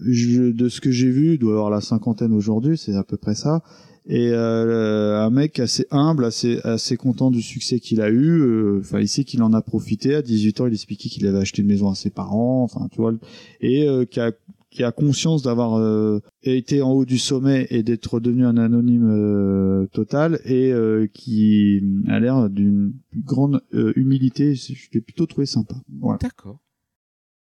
je, 0.00 0.50
de 0.52 0.68
ce 0.70 0.80
que 0.80 0.90
j'ai 0.90 1.10
vu, 1.10 1.34
il 1.34 1.38
doit 1.38 1.52
avoir 1.52 1.70
la 1.70 1.80
cinquantaine 1.82 2.32
aujourd'hui, 2.32 2.78
c'est 2.78 2.94
à 2.94 3.04
peu 3.04 3.16
près 3.18 3.34
ça. 3.34 3.62
Et 4.06 4.28
euh, 4.32 5.18
un 5.24 5.30
mec 5.30 5.58
assez 5.60 5.86
humble, 5.90 6.24
assez 6.26 6.60
assez 6.64 6.96
content 6.98 7.30
du 7.30 7.40
succès 7.40 7.80
qu'il 7.80 8.00
a 8.02 8.10
eu. 8.10 8.40
euh, 8.42 8.80
Enfin, 8.80 9.00
il 9.00 9.08
sait 9.08 9.24
qu'il 9.24 9.42
en 9.42 9.52
a 9.54 9.62
profité. 9.62 10.14
À 10.14 10.20
18 10.22 10.60
ans, 10.60 10.66
il 10.66 10.74
expliquait 10.74 11.08
qu'il 11.08 11.26
avait 11.26 11.38
acheté 11.38 11.62
une 11.62 11.68
maison 11.68 11.88
à 11.90 11.94
ses 11.94 12.10
parents. 12.10 12.62
Enfin, 12.62 12.88
tu 12.90 12.98
vois, 13.00 13.14
et 13.60 13.88
euh, 13.88 14.04
qui 14.04 14.20
a 14.20 14.32
qui 14.70 14.82
a 14.82 14.90
conscience 14.90 15.42
d'avoir 15.42 15.74
euh, 15.78 16.18
été 16.42 16.82
en 16.82 16.90
haut 16.90 17.04
du 17.04 17.16
sommet 17.16 17.68
et 17.70 17.84
d'être 17.84 18.18
devenu 18.18 18.44
un 18.44 18.56
anonyme 18.56 19.08
euh, 19.08 19.86
total 19.92 20.40
et 20.44 20.72
euh, 20.72 21.06
qui 21.06 21.80
a 22.08 22.18
l'air 22.18 22.50
d'une 22.50 22.92
grande 23.24 23.62
euh, 23.72 23.92
humilité. 23.94 24.56
Je 24.56 24.74
l'ai 24.92 25.00
plutôt 25.00 25.26
trouvé 25.26 25.46
sympa. 25.46 25.76
Voilà. 26.00 26.18
D'accord. 26.20 26.58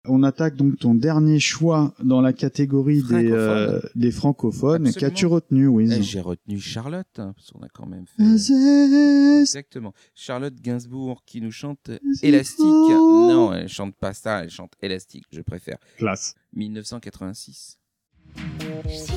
On 0.09 0.23
attaque 0.23 0.57
donc 0.57 0.79
ton 0.79 0.95
dernier 0.95 1.39
choix 1.41 1.95
dans 2.03 2.21
la 2.21 2.33
catégorie 2.33 3.03
des, 3.03 3.29
Francophone. 3.29 3.33
euh, 3.33 3.81
des 3.95 4.11
francophones. 4.11 4.93
Qu'as-tu 4.93 5.27
retenu, 5.27 5.67
Wiz 5.67 5.93
Eh, 5.99 6.03
J'ai 6.03 6.21
retenu 6.21 6.59
Charlotte, 6.59 7.07
hein, 7.19 7.33
parce 7.37 7.51
qu'on 7.51 7.63
a 7.63 7.69
quand 7.69 7.87
même 7.87 8.05
fait. 8.07 9.41
Exactement. 9.41 9.93
Charlotte 10.15 10.55
Gainsbourg 10.61 11.23
qui 11.25 11.41
nous 11.41 11.51
chante 11.53 11.91
Élastique. 12.23 12.65
Non, 12.65 13.53
elle 13.53 13.69
chante 13.69 13.95
pas 13.97 14.13
ça, 14.15 14.45
elle 14.45 14.51
chante 14.51 14.73
Élastique, 14.83 15.25
je 15.33 15.41
préfère. 15.41 15.79
Classe. 15.97 16.35
1986. 16.55 17.79
Je 18.37 18.89
suis 18.89 19.15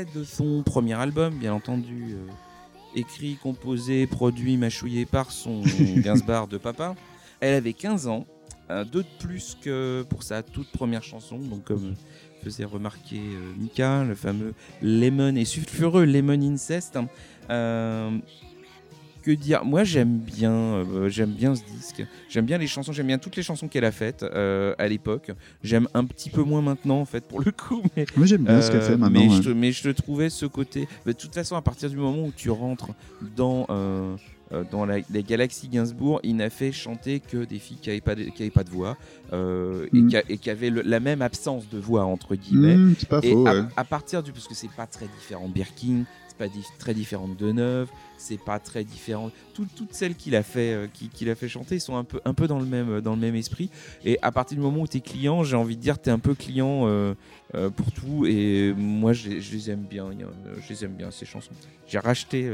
extrait 0.00 0.18
de 0.20 0.24
son 0.24 0.62
premier 0.62 0.94
album, 0.94 1.34
bien 1.34 1.52
entendu. 1.54 2.14
euh, 2.14 2.26
écrit, 2.94 3.36
composé, 3.36 4.06
produit, 4.06 4.56
mâchouillé 4.56 5.06
par 5.06 5.30
son 5.30 5.62
Gainsbourg 5.96 6.48
de 6.48 6.58
papa. 6.58 6.94
Elle 7.40 7.54
avait 7.54 7.72
15 7.72 8.08
ans, 8.08 8.26
euh, 8.70 8.84
deux 8.84 9.02
de 9.02 9.08
plus 9.24 9.56
que 9.62 10.04
pour 10.08 10.22
sa 10.22 10.42
toute 10.42 10.70
première 10.72 11.02
chanson. 11.02 11.38
Donc, 11.38 11.64
comme 11.64 11.94
faisait 12.42 12.64
remarquer 12.64 13.18
euh, 13.20 13.52
Mika, 13.58 14.02
le 14.04 14.14
fameux 14.14 14.54
Lemon 14.82 15.36
et 15.36 15.44
sulfureux 15.44 16.04
Lemon 16.04 16.40
Incest. 16.40 16.96
hein. 16.96 18.20
Euh, 19.20 19.24
que 19.24 19.30
dire 19.30 19.64
Moi, 19.64 19.84
j'aime 19.84 20.18
bien, 20.18 20.52
euh, 20.52 21.08
j'aime 21.08 21.30
bien 21.30 21.54
ce 21.54 21.62
disque. 21.64 22.04
J'aime 22.28 22.46
bien 22.46 22.58
les 22.58 22.66
chansons. 22.66 22.92
J'aime 22.92 23.06
bien 23.06 23.18
toutes 23.18 23.36
les 23.36 23.42
chansons 23.42 23.68
qu'elle 23.68 23.84
a 23.84 23.92
faites 23.92 24.22
euh, 24.22 24.74
à 24.78 24.88
l'époque. 24.88 25.30
J'aime 25.62 25.88
un 25.94 26.04
petit 26.04 26.30
peu 26.30 26.42
moins 26.42 26.62
maintenant, 26.62 27.00
en 27.00 27.04
fait, 27.04 27.26
pour 27.26 27.40
le 27.40 27.50
coup. 27.52 27.82
Mais 27.96 28.06
Moi, 28.16 28.26
j'aime 28.26 28.44
bien 28.44 28.60
ce 28.62 28.70
qu'elle 28.70 28.80
euh, 28.80 28.88
fait 28.88 28.96
maintenant. 28.96 29.20
Mais, 29.20 29.28
ouais. 29.28 29.42
je, 29.42 29.50
mais 29.50 29.72
je 29.72 29.90
trouvais 29.90 30.30
ce 30.30 30.46
côté. 30.46 30.88
bah, 31.04 31.12
de 31.12 31.18
toute 31.18 31.34
façon, 31.34 31.56
à 31.56 31.62
partir 31.62 31.90
du 31.90 31.96
moment 31.96 32.24
où 32.24 32.32
tu 32.34 32.50
rentres 32.50 32.90
dans, 33.36 33.66
euh, 33.70 34.16
euh, 34.52 34.64
dans 34.70 34.84
la, 34.86 34.96
la 35.12 35.22
galaxie 35.22 35.68
Gainsbourg, 35.68 36.20
il 36.22 36.36
n'a 36.36 36.50
fait 36.50 36.72
chanter 36.72 37.20
que 37.20 37.44
des 37.44 37.58
filles 37.58 37.78
qui 37.80 37.88
n'avaient 37.88 38.00
pas, 38.00 38.14
de- 38.14 38.48
pas 38.50 38.64
voix 38.70 38.96
euh, 39.32 39.86
et, 39.92 40.00
Mm. 40.00 40.08
qui 40.08 40.16
et 40.28 40.38
qui 40.38 40.50
avaient 40.50 40.70
le- 40.70 40.82
la 40.82 41.00
même 41.00 41.22
absence 41.22 41.68
de 41.68 41.78
voix, 41.78 42.04
entre 42.04 42.34
guillemets. 42.36 42.76
Mmh, 42.76 42.94
c'est 42.98 43.08
pas 43.08 43.20
Et 43.22 43.32
faux, 43.32 43.46
à, 43.46 43.54
ouais. 43.54 43.62
à 43.76 43.84
partir 43.84 44.22
du. 44.22 44.32
Parce 44.32 44.48
que 44.48 44.54
c'est 44.54 44.70
pas 44.70 44.86
très 44.86 45.06
différent 45.18 45.48
de 45.48 45.52
Birkin, 45.52 46.04
c'est 46.28 46.36
pas 46.38 46.48
di- 46.48 46.64
très 46.78 46.94
différent 46.94 47.28
de 47.28 47.34
Deneuve, 47.34 47.88
c'est 48.20 48.38
pas 48.38 48.58
très 48.58 48.84
différent. 48.84 49.30
Tout- 49.54 49.66
toutes 49.76 49.94
celles 49.94 50.14
qu'il 50.14 50.36
a, 50.36 50.42
fait, 50.42 50.72
euh, 50.74 50.86
qui- 50.92 51.28
a 51.28 51.34
fait 51.34 51.48
chanter 51.48 51.78
sont 51.78 51.96
un 51.96 52.04
peu, 52.04 52.20
un 52.24 52.34
peu 52.34 52.46
dans, 52.46 52.58
le 52.60 52.66
même, 52.66 53.00
dans 53.00 53.14
le 53.14 53.20
même 53.20 53.34
esprit. 53.34 53.70
Et 54.04 54.18
à 54.22 54.30
partir 54.30 54.56
du 54.56 54.62
moment 54.62 54.82
où 54.82 54.86
tu 54.86 54.98
es 54.98 55.00
client, 55.00 55.42
j'ai 55.42 55.56
envie 55.56 55.76
de 55.76 55.80
dire, 55.82 56.00
tu 56.00 56.10
es 56.10 56.12
un 56.12 56.18
peu 56.18 56.34
client 56.34 56.82
euh, 56.86 57.14
euh, 57.54 57.70
pour 57.70 57.90
tout. 57.92 58.26
Et 58.26 58.74
moi, 58.76 59.12
je, 59.12 59.28
les- 59.30 59.40
aime 59.70 59.84
bien. 59.88 60.04
euh, 60.06 60.54
Je 60.62 60.68
les 60.72 60.84
aime 60.84 60.92
bien, 60.94 61.10
ces 61.10 61.24
chansons. 61.26 61.52
J'ai 61.88 61.98
racheté. 61.98 62.46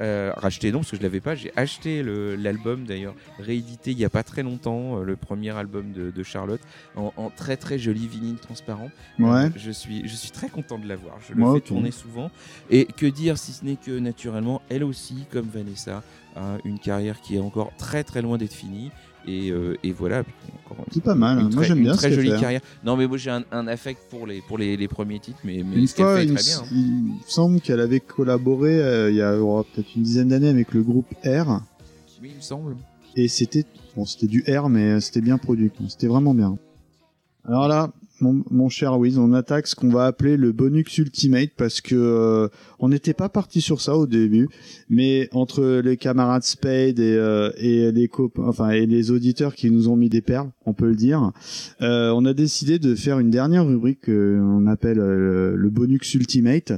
Euh, 0.00 0.32
racheté 0.36 0.72
non 0.72 0.78
parce 0.80 0.90
que 0.92 0.96
je 0.96 1.02
l'avais 1.02 1.20
pas 1.20 1.34
j'ai 1.34 1.52
acheté 1.54 2.02
l'album 2.02 2.84
d'ailleurs 2.84 3.14
réédité 3.38 3.90
il 3.92 3.98
y 3.98 4.04
a 4.04 4.10
pas 4.10 4.22
très 4.22 4.42
longtemps 4.42 4.98
euh, 4.98 5.04
le 5.04 5.16
premier 5.16 5.50
album 5.50 5.92
de, 5.92 6.10
de 6.10 6.22
Charlotte 6.22 6.60
en, 6.96 7.12
en 7.16 7.30
très 7.30 7.56
très 7.56 7.78
joli 7.78 8.06
vinyle 8.08 8.36
transparent 8.36 8.90
Ouais. 9.18 9.28
euh, 9.28 9.50
je 9.56 9.70
suis, 9.70 10.08
je 10.08 10.14
suis 10.14 10.30
très 10.30 10.48
content 10.48 10.78
de 10.78 10.88
l'avoir. 10.88 11.18
Je 11.28 11.34
le 11.34 11.40
Moi, 11.40 11.54
fais 11.54 11.60
tourner 11.60 11.90
souvent. 11.90 12.30
Et 12.70 12.86
que 12.86 13.06
dire 13.06 13.38
si 13.38 13.52
ce 13.52 13.64
n'est 13.64 13.76
que 13.76 13.98
naturellement, 13.98 14.62
elle 14.70 14.84
aussi, 14.84 15.26
comme 15.30 15.46
Vanessa, 15.48 16.02
a 16.36 16.56
une 16.64 16.78
carrière 16.78 17.20
qui 17.20 17.36
est 17.36 17.40
encore 17.40 17.72
très 17.76 18.02
très 18.04 18.22
loin 18.22 18.38
d'être 18.38 18.54
finie. 18.54 18.90
Et, 19.26 19.50
euh, 19.50 19.76
et 19.84 19.92
voilà. 19.92 20.24
C'est 20.92 21.02
pas 21.02 21.14
mal. 21.14 21.40
une 21.40 21.54
Moi, 21.54 21.62
j'aime 21.64 21.80
bien 21.82 21.94
très 21.94 22.12
jolie 22.12 22.28
fait. 22.30 22.36
hein. 22.36 22.40
carrière. 22.40 22.60
Non, 22.84 22.96
mais 22.96 23.06
moi 23.06 23.16
j'ai 23.18 23.30
un, 23.30 23.44
un 23.52 23.66
affect 23.68 24.00
pour 24.10 24.26
les, 24.26 24.40
pour 24.42 24.58
les, 24.58 24.76
les 24.76 24.88
premiers 24.88 25.18
titres, 25.20 25.38
mais, 25.44 25.62
mais 25.64 25.76
Une 25.76 25.86
ce 25.86 25.94
fois, 25.94 26.16
fait 26.16 26.24
il, 26.24 26.34
très 26.34 26.42
bien. 26.42 26.58
hein. 26.60 26.66
il 26.72 27.02
me 27.04 27.10
semble 27.26 27.60
qu'elle 27.60 27.80
avait 27.80 28.00
collaboré 28.00 28.80
euh, 28.80 29.10
il 29.10 29.16
y 29.16 29.22
a 29.22 29.36
oh, 29.40 29.64
peut-être 29.74 29.94
une 29.96 30.02
dizaine 30.02 30.28
d'années 30.28 30.48
avec 30.48 30.72
le 30.72 30.82
groupe 30.82 31.06
R. 31.24 31.60
Oui, 32.22 32.30
il 32.32 32.36
me 32.36 32.40
semble. 32.40 32.76
Et 33.16 33.28
c'était 33.28 33.64
bon, 33.96 34.04
c'était 34.06 34.26
du 34.26 34.44
R, 34.48 34.68
mais 34.68 35.00
c'était 35.00 35.20
bien 35.20 35.38
produit. 35.38 35.70
C'était 35.88 36.06
vraiment 36.06 36.34
bien. 36.34 36.56
Alors 37.44 37.66
là, 37.68 37.90
mon, 38.22 38.68
cher 38.68 38.98
Wiz, 38.98 39.18
on 39.18 39.32
attaque 39.32 39.66
ce 39.66 39.74
qu'on 39.74 39.88
va 39.88 40.06
appeler 40.06 40.36
le 40.36 40.52
bonus 40.52 40.96
ultimate 40.98 41.50
parce 41.56 41.80
que 41.80 41.94
euh, 41.94 42.48
on 42.78 42.88
n'était 42.88 43.14
pas 43.14 43.28
parti 43.28 43.60
sur 43.60 43.80
ça 43.80 43.96
au 43.96 44.06
début, 44.06 44.48
mais 44.88 45.28
entre 45.32 45.80
les 45.84 45.96
camarades 45.96 46.44
Spade 46.44 46.98
et, 46.98 47.16
euh, 47.16 47.50
les 47.58 48.08
copains, 48.08 48.44
enfin 48.46 48.70
et 48.70 48.86
les 48.86 49.10
auditeurs 49.10 49.54
qui 49.54 49.70
nous 49.70 49.88
ont 49.88 49.96
mis 49.96 50.08
des 50.08 50.20
perles, 50.20 50.50
on 50.66 50.72
peut 50.72 50.88
le 50.88 50.94
dire, 50.94 51.32
euh, 51.80 52.10
on 52.10 52.24
a 52.24 52.34
décidé 52.34 52.78
de 52.78 52.94
faire 52.94 53.18
une 53.18 53.30
dernière 53.30 53.66
rubrique 53.66 54.06
qu'on 54.06 54.66
appelle 54.66 54.98
euh, 54.98 55.54
le 55.56 55.70
bonus 55.70 56.14
ultimate. 56.14 56.72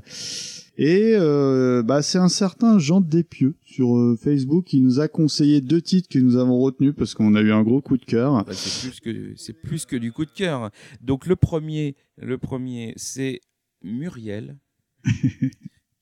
Et 0.76 1.12
euh, 1.14 1.82
bah, 1.84 2.02
c'est 2.02 2.18
un 2.18 2.28
certain 2.28 2.78
Jean 2.78 3.00
Despieux 3.00 3.54
sur 3.64 3.96
euh, 3.96 4.16
Facebook 4.20 4.64
qui 4.64 4.80
nous 4.80 4.98
a 4.98 5.06
conseillé 5.06 5.60
deux 5.60 5.80
titres 5.80 6.08
que 6.08 6.18
nous 6.18 6.36
avons 6.36 6.58
retenus 6.58 6.94
parce 6.96 7.14
qu'on 7.14 7.34
a 7.36 7.40
eu 7.40 7.52
un 7.52 7.62
gros 7.62 7.80
coup 7.80 7.96
de 7.96 8.04
cœur. 8.04 8.44
Bah, 8.44 8.52
c'est 8.52 8.88
plus 8.88 9.00
que 9.00 9.34
c'est 9.36 9.52
plus 9.52 9.86
que 9.86 9.96
du 9.96 10.12
coup 10.12 10.24
de 10.24 10.32
cœur. 10.32 10.70
Donc 11.00 11.26
le 11.26 11.36
premier, 11.36 11.94
le 12.18 12.38
premier, 12.38 12.92
c'est 12.96 13.40
Muriel 13.82 14.56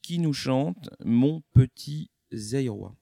qui 0.02 0.18
nous 0.18 0.32
chante 0.32 0.88
Mon 1.04 1.42
petit 1.52 2.10
Zaïrois. 2.32 2.96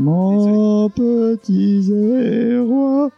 Mon 0.00 0.88
petit 0.88 1.82
zéro. 1.82 3.10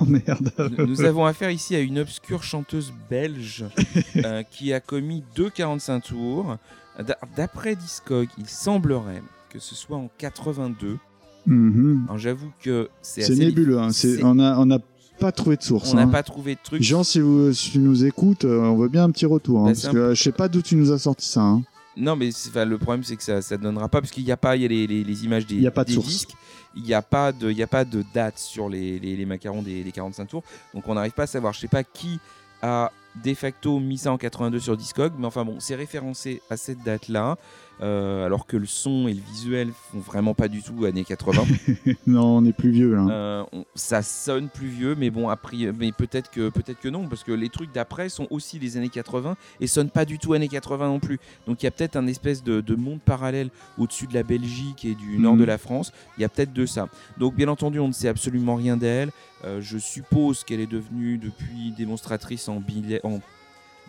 Oh 0.00 0.04
merde. 0.06 0.50
Nous, 0.76 0.86
nous 0.86 1.04
avons 1.04 1.24
affaire 1.24 1.50
ici 1.50 1.74
à 1.74 1.80
une 1.80 1.98
obscure 2.00 2.42
chanteuse 2.42 2.92
belge 3.08 3.64
euh, 4.16 4.42
qui 4.42 4.72
a 4.74 4.80
commis 4.80 5.24
deux 5.34 5.48
45 5.50 6.00
tours. 6.00 6.56
D'a- 6.98 7.16
D'après 7.36 7.76
Discog, 7.76 8.28
il 8.38 8.46
semblerait 8.46 9.22
que 9.50 9.58
ce 9.58 9.74
soit 9.74 9.96
en 9.96 10.10
82. 10.18 10.98
Mhm. 11.46 12.02
Alors 12.06 12.18
j'avoue 12.18 12.50
que 12.62 12.90
c'est 13.00 13.22
C'est 13.22 13.32
assez 13.32 13.44
nébuleux. 13.46 13.78
hein. 13.78 13.88
On 14.22 14.34
n'a 14.66 14.78
pas 15.18 15.32
trouvé 15.32 15.56
de 15.56 15.62
source. 15.62 15.92
On 15.92 15.96
n'a 15.96 16.02
hein. 16.02 16.08
pas 16.08 16.22
trouvé 16.22 16.56
de 16.56 16.60
truc. 16.62 16.82
Jean, 16.82 17.04
si, 17.04 17.20
vous, 17.20 17.52
si 17.54 17.70
tu 17.70 17.78
nous 17.78 18.04
écoutes, 18.04 18.44
euh, 18.44 18.60
on 18.60 18.76
veut 18.76 18.88
bien 18.88 19.04
un 19.04 19.10
petit 19.10 19.24
retour. 19.26 19.60
hein, 19.60 19.70
Bah, 19.72 19.72
parce 19.82 19.88
que 19.88 19.96
euh, 19.96 20.14
je 20.14 20.22
sais 20.22 20.32
pas 20.32 20.48
d'où 20.48 20.60
tu 20.60 20.76
nous 20.76 20.92
as 20.92 20.98
sorti 20.98 21.26
ça. 21.26 21.56
Non, 21.98 22.16
mais 22.16 22.30
le 22.54 22.78
problème 22.78 23.02
c'est 23.04 23.16
que 23.16 23.22
ça, 23.22 23.42
ça 23.42 23.56
donnera 23.56 23.88
pas 23.88 24.00
parce 24.00 24.12
qu'il 24.12 24.24
n'y 24.24 24.32
a 24.32 24.36
pas, 24.36 24.56
il 24.56 24.62
y 24.62 24.64
a 24.64 24.68
les, 24.68 24.86
les- 24.86 25.04
les 25.04 25.24
images 25.24 25.46
des, 25.46 25.56
y 25.56 25.66
a 25.66 25.70
pas 25.70 25.82
de 25.84 25.88
des 25.88 25.94
source. 25.94 26.06
disques. 26.08 26.32
Il 26.76 26.82
n'y 26.84 26.94
a 26.94 27.02
pas 27.02 27.32
de, 27.32 27.50
y 27.50 27.62
a 27.62 27.66
pas 27.66 27.84
de 27.84 28.04
date 28.14 28.38
sur 28.38 28.68
les, 28.68 28.98
les- 29.00 29.26
macarons 29.26 29.62
des, 29.62 29.82
des 29.82 29.90
45 29.92 30.26
tours. 30.26 30.44
Donc 30.74 30.86
on 30.88 30.94
n'arrive 30.94 31.12
pas 31.12 31.24
à 31.24 31.26
savoir. 31.26 31.52
Je 31.52 31.60
sais 31.60 31.68
pas 31.68 31.82
qui 31.84 32.20
a 32.62 32.90
de 33.24 33.34
facto 33.34 33.80
mis 33.80 33.98
ça 33.98 34.12
en 34.12 34.18
82 34.18 34.60
sur 34.60 34.76
Discog, 34.76 35.12
mais 35.18 35.26
enfin 35.26 35.44
bon, 35.44 35.56
c'est 35.58 35.74
référencé 35.74 36.40
à 36.50 36.56
cette 36.56 36.82
date-là. 36.84 37.36
Euh, 37.80 38.26
alors 38.26 38.46
que 38.46 38.56
le 38.56 38.66
son 38.66 39.06
et 39.08 39.14
le 39.14 39.20
visuel 39.20 39.70
font 39.92 39.98
vraiment 40.00 40.34
pas 40.34 40.48
du 40.48 40.62
tout 40.62 40.84
années 40.84 41.04
80. 41.04 41.42
non, 42.06 42.38
on 42.38 42.44
est 42.44 42.52
plus 42.52 42.70
vieux 42.70 42.94
là. 42.94 43.06
Euh, 43.10 43.44
on- 43.52 43.64
ça 43.74 44.02
sonne 44.02 44.48
plus 44.48 44.66
vieux, 44.68 44.94
mais 44.96 45.10
bon, 45.10 45.28
après, 45.28 45.56
mais 45.78 45.92
peut-être 45.92 46.30
que 46.30 46.48
peut-être 46.50 46.80
que 46.80 46.88
non, 46.88 47.06
parce 47.08 47.24
que 47.24 47.32
les 47.32 47.48
trucs 47.48 47.72
d'après 47.72 48.08
sont 48.08 48.26
aussi 48.30 48.58
des 48.58 48.76
années 48.76 48.88
80 48.88 49.36
et 49.60 49.66
sonnent 49.66 49.90
pas 49.90 50.04
du 50.04 50.18
tout 50.18 50.32
années 50.32 50.48
80 50.48 50.88
non 50.88 50.98
plus. 51.00 51.18
Donc 51.46 51.62
il 51.62 51.66
y 51.66 51.68
a 51.68 51.70
peut-être 51.70 51.96
un 51.96 52.06
espèce 52.06 52.42
de, 52.42 52.60
de 52.60 52.74
monde 52.74 53.00
parallèle 53.00 53.50
au-dessus 53.78 54.06
de 54.06 54.14
la 54.14 54.22
Belgique 54.22 54.84
et 54.84 54.94
du 54.94 55.18
nord 55.18 55.34
Mhm. 55.34 55.40
de 55.40 55.44
la 55.44 55.58
France. 55.58 55.92
Il 56.16 56.22
y 56.22 56.24
a 56.24 56.28
peut-être 56.28 56.52
de 56.52 56.66
ça. 56.66 56.88
Donc 57.18 57.34
bien 57.34 57.48
entendu, 57.48 57.78
on 57.78 57.88
ne 57.88 57.92
sait 57.92 58.08
absolument 58.08 58.56
rien 58.56 58.76
d'elle. 58.76 59.10
Euh, 59.44 59.60
je 59.60 59.78
suppose 59.78 60.42
qu'elle 60.42 60.58
est 60.60 60.66
devenue 60.66 61.16
depuis 61.18 61.72
démonstratrice 61.76 62.48
en 62.48 62.58
billet. 62.60 63.00
En 63.04 63.20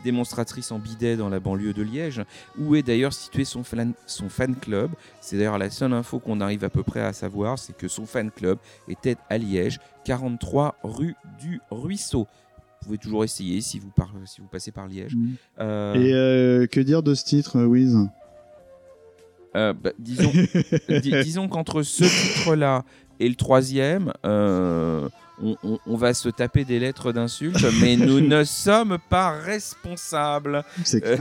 démonstratrice 0.03 0.71
en 0.71 0.79
bidet 0.79 1.15
dans 1.17 1.29
la 1.29 1.39
banlieue 1.39 1.73
de 1.73 1.81
Liège, 1.83 2.21
où 2.57 2.75
est 2.75 2.83
d'ailleurs 2.83 3.13
situé 3.13 3.45
son 3.45 3.63
fan, 3.63 3.93
son 4.05 4.29
fan 4.29 4.55
club. 4.55 4.91
C'est 5.21 5.37
d'ailleurs 5.37 5.57
la 5.57 5.69
seule 5.69 5.93
info 5.93 6.19
qu'on 6.19 6.41
arrive 6.41 6.63
à 6.63 6.69
peu 6.69 6.83
près 6.83 7.01
à 7.01 7.13
savoir, 7.13 7.59
c'est 7.59 7.75
que 7.75 7.87
son 7.87 8.05
fan 8.05 8.31
club 8.31 8.57
était 8.87 9.17
à 9.29 9.37
Liège, 9.37 9.79
43 10.05 10.75
rue 10.83 11.15
du 11.39 11.59
Ruisseau. 11.71 12.27
Vous 12.81 12.85
pouvez 12.85 12.97
toujours 12.97 13.23
essayer 13.25 13.59
si 13.61 13.77
vous, 13.79 13.89
par- 13.89 14.13
si 14.25 14.39
vous 14.41 14.47
passez 14.47 14.71
par 14.71 14.87
Liège. 14.87 15.15
Mhm. 15.15 15.35
Euh, 15.59 15.93
Et 15.95 16.13
euh, 16.13 16.65
que 16.67 16.79
dire 16.79 17.03
de 17.03 17.13
ce 17.13 17.25
titre, 17.25 17.61
Wiz? 17.63 17.97
Euh, 19.55 19.73
bah, 19.73 19.91
disons, 19.99 20.31
di- 21.01 21.11
disons 21.23 21.47
qu'entre 21.49 21.81
ce 21.81 22.03
titre-là 22.03 22.85
et 23.19 23.27
le 23.27 23.35
troisième, 23.35 24.13
on, 25.43 25.55
on- 25.63 25.79
on 25.85 25.95
va 25.97 26.13
se 26.13 26.29
taper 26.29 26.65
des 26.65 26.79
lettres 26.79 27.11
d'insultes, 27.11 27.65
mais 27.81 27.95
nous 27.95 28.19
ne 28.35 28.43
sommes 28.43 28.97
pas 29.09 29.31
responsables. 29.31 30.63
C'est 30.83 31.03
Euh, 31.05 31.17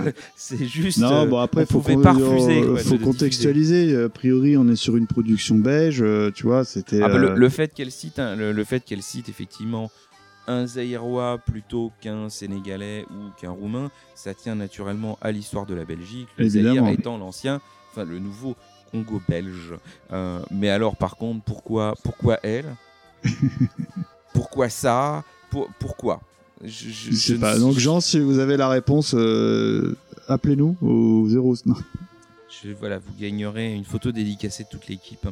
juste. 0.66 0.98
Non, 0.98 1.22
euh, 1.22 1.26
bon 1.26 1.38
après, 1.38 1.62
on 1.62 1.66
faut, 1.66 1.80
pouvait 1.80 2.02
pas 2.02 2.12
refuser. 2.12 2.62
euh, 2.62 2.72
quoi, 2.72 2.80
faut 2.82 2.98
contextualiser. 2.98 3.96
A 3.96 4.08
priori, 4.08 4.56
on 4.56 4.68
est 4.68 4.76
sur 4.76 4.96
une 4.96 5.06
production 5.06 5.54
belge, 5.56 6.02
euh, 6.02 6.30
tu 6.34 6.44
vois, 6.44 6.64
c'était. 6.64 7.00
Ah 7.02 7.08
bah, 7.08 7.18
le, 7.18 7.30
euh, 7.30 7.34
le 7.34 7.48
fait 7.48 7.72
qu'elle 7.74 7.90
cite, 7.90 8.18
le, 8.18 8.52
le 8.52 8.64
fait 8.64 8.80
qu'elle 8.84 9.02
cite 9.02 9.28
effectivement 9.28 9.90
un 10.46 10.66
Zaïrois 10.66 11.38
plutôt 11.44 11.92
qu'un 12.00 12.30
Sénégalais 12.30 13.04
ou 13.10 13.30
qu'un 13.40 13.50
Roumain, 13.50 13.90
ça 14.14 14.32
tient 14.34 14.54
naturellement 14.54 15.18
à 15.20 15.30
l'histoire 15.30 15.66
de 15.66 15.74
la 15.74 15.84
Belgique. 15.84 16.28
Le 16.38 16.48
Zaïre 16.48 16.86
étant 16.88 17.18
l'ancien, 17.18 17.60
enfin 17.90 18.04
le 18.04 18.18
nouveau 18.18 18.56
Congo 18.90 19.20
belge. 19.28 19.74
Euh, 20.12 20.40
mais 20.50 20.70
alors, 20.70 20.96
par 20.96 21.16
contre, 21.16 21.44
pourquoi, 21.44 21.94
pourquoi 22.02 22.38
elle? 22.42 22.64
Pourquoi 24.34 24.68
ça? 24.68 25.24
Pour- 25.50 25.68
Pourquoi? 25.78 26.20
Je, 26.64 26.88
je- 26.90 27.12
Je 27.12 27.34
pas. 27.34 27.54
ne- 27.54 27.60
Donc, 27.60 27.78
Jean, 27.78 28.00
si 28.00 28.18
vous 28.20 28.38
avez 28.38 28.56
la 28.56 28.68
réponse, 28.68 29.14
euh, 29.16 29.96
appelez-nous 30.26 30.76
au 30.82 31.28
0. 31.28 31.56
Non. 31.66 31.74
Je- 32.64 32.70
voilà, 32.72 32.98
vous 32.98 33.12
gagnerez 33.20 33.72
une 33.72 33.84
photo 33.84 34.10
dédicacée 34.10 34.64
de 34.64 34.68
toute 34.68 34.88
l'équipe. 34.88 35.24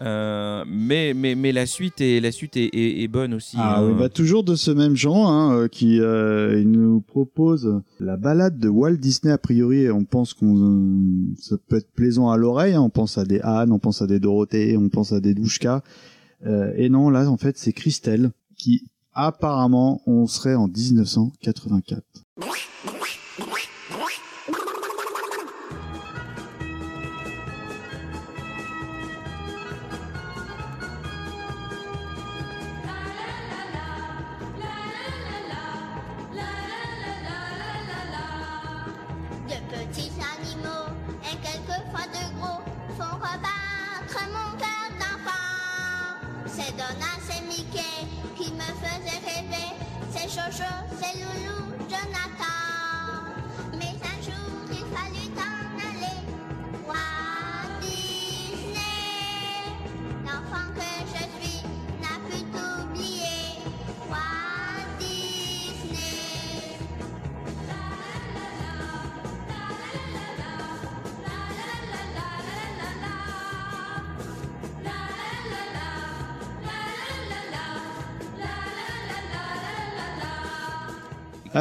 Euh, 0.00 0.64
mais, 0.66 1.12
mais, 1.14 1.36
mais 1.36 1.52
la 1.52 1.66
suite 1.66 2.00
est, 2.00 2.18
la 2.18 2.32
suite 2.32 2.56
est, 2.56 2.70
est- 2.74 3.02
est 3.04 3.08
bonne 3.08 3.34
aussi. 3.34 3.56
Ah 3.60 3.78
hein. 3.78 3.86
oui, 3.86 3.94
bah 3.96 4.08
toujours 4.08 4.42
de 4.42 4.56
ce 4.56 4.72
même 4.72 4.96
genre, 4.96 5.28
hein, 5.30 5.54
euh, 5.54 5.68
qui 5.68 6.00
euh, 6.00 6.58
il 6.60 6.68
nous 6.72 7.00
propose 7.00 7.80
la 8.00 8.16
balade 8.16 8.58
de 8.58 8.68
Walt 8.68 8.96
Disney. 8.96 9.32
A 9.32 9.38
priori, 9.38 9.88
on 9.92 10.02
pense 10.04 10.34
qu'on 10.34 10.88
ça 11.38 11.54
peut 11.68 11.76
être 11.76 11.92
plaisant 11.92 12.30
à 12.30 12.36
l'oreille. 12.36 12.74
hein, 12.74 12.80
on 12.80 12.90
pense 12.90 13.16
à 13.18 13.24
des 13.24 13.38
Anne, 13.42 13.70
on 13.70 13.78
pense 13.78 14.02
à 14.02 14.08
des 14.08 14.18
Dorothée, 14.18 14.76
on 14.76 14.88
pense 14.88 15.12
à 15.12 15.20
des 15.20 15.34
Douchka. 15.34 15.84
Euh, 16.46 16.72
et 16.76 16.88
non, 16.88 17.10
là, 17.10 17.28
en 17.30 17.36
fait, 17.36 17.58
c'est 17.58 17.72
Christelle 17.72 18.32
qui 18.56 18.84
apparemment, 19.14 20.02
on 20.06 20.26
serait 20.26 20.54
en 20.54 20.68
1984. 20.68 22.02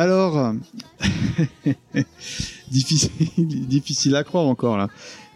Alors, 0.02 0.54
difficile, 2.72 3.12
difficile 3.68 4.16
à 4.16 4.24
croire 4.24 4.46
encore 4.48 4.78
là. 4.78 4.88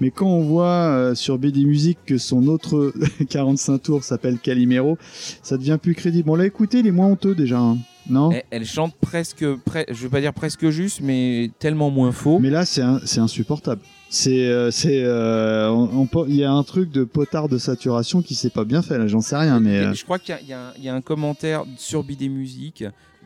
Mais 0.01 0.09
quand 0.11 0.25
on 0.27 0.41
voit 0.41 0.65
euh, 0.65 1.15
sur 1.15 1.37
BD 1.37 1.63
Music 1.65 1.99
que 2.05 2.17
son 2.17 2.47
autre 2.47 2.91
45 3.29 3.77
tours 3.81 4.03
s'appelle 4.03 4.39
Calimero, 4.39 4.97
ça 5.43 5.57
devient 5.57 5.77
plus 5.81 5.93
crédible. 5.93 6.29
On 6.31 6.35
l'a 6.35 6.45
écouté, 6.47 6.79
il 6.79 6.87
est 6.87 6.91
moins 6.91 7.07
honteux 7.07 7.35
déjà, 7.35 7.59
hein, 7.59 7.77
non? 8.09 8.31
Elle, 8.31 8.43
elle 8.49 8.65
chante 8.65 8.93
presque, 8.99 9.43
pre- 9.43 9.85
je 9.87 9.93
veux 10.03 10.09
pas 10.09 10.19
dire 10.21 10.33
presque 10.33 10.67
juste, 10.69 10.99
mais 11.01 11.51
tellement 11.59 11.91
moins 11.91 12.11
faux. 12.11 12.39
Mais 12.39 12.49
là, 12.49 12.65
c'est 12.65 12.81
insupportable. 13.19 13.81
C'est, 14.09 14.47
euh, 14.47 14.69
c'est, 14.71 15.03
euh, 15.03 15.69
on- 15.69 15.89
on 16.01 16.05
peut- 16.07 16.25
il 16.27 16.35
y 16.35 16.43
a 16.43 16.51
un 16.51 16.63
truc 16.63 16.91
de 16.91 17.03
potard 17.03 17.49
de 17.49 17.57
saturation 17.57 18.21
qui 18.21 18.33
s'est 18.35 18.49
pas 18.49 18.63
bien 18.65 18.81
fait 18.81 18.97
là. 18.97 19.07
J'en 19.07 19.21
sais 19.21 19.35
rien, 19.37 19.59
mais 19.59 19.93
Je 19.93 20.03
crois 20.03 20.19
qu'il 20.19 20.35
y 20.45 20.49
y, 20.49 20.53
a 20.53 20.67
un- 20.69 20.73
il 20.77 20.83
y 20.83 20.89
a 20.89 20.93
un 20.95 21.01
commentaire 21.01 21.63
sur 21.77 22.03
BD 22.03 22.29
Music 22.29 22.83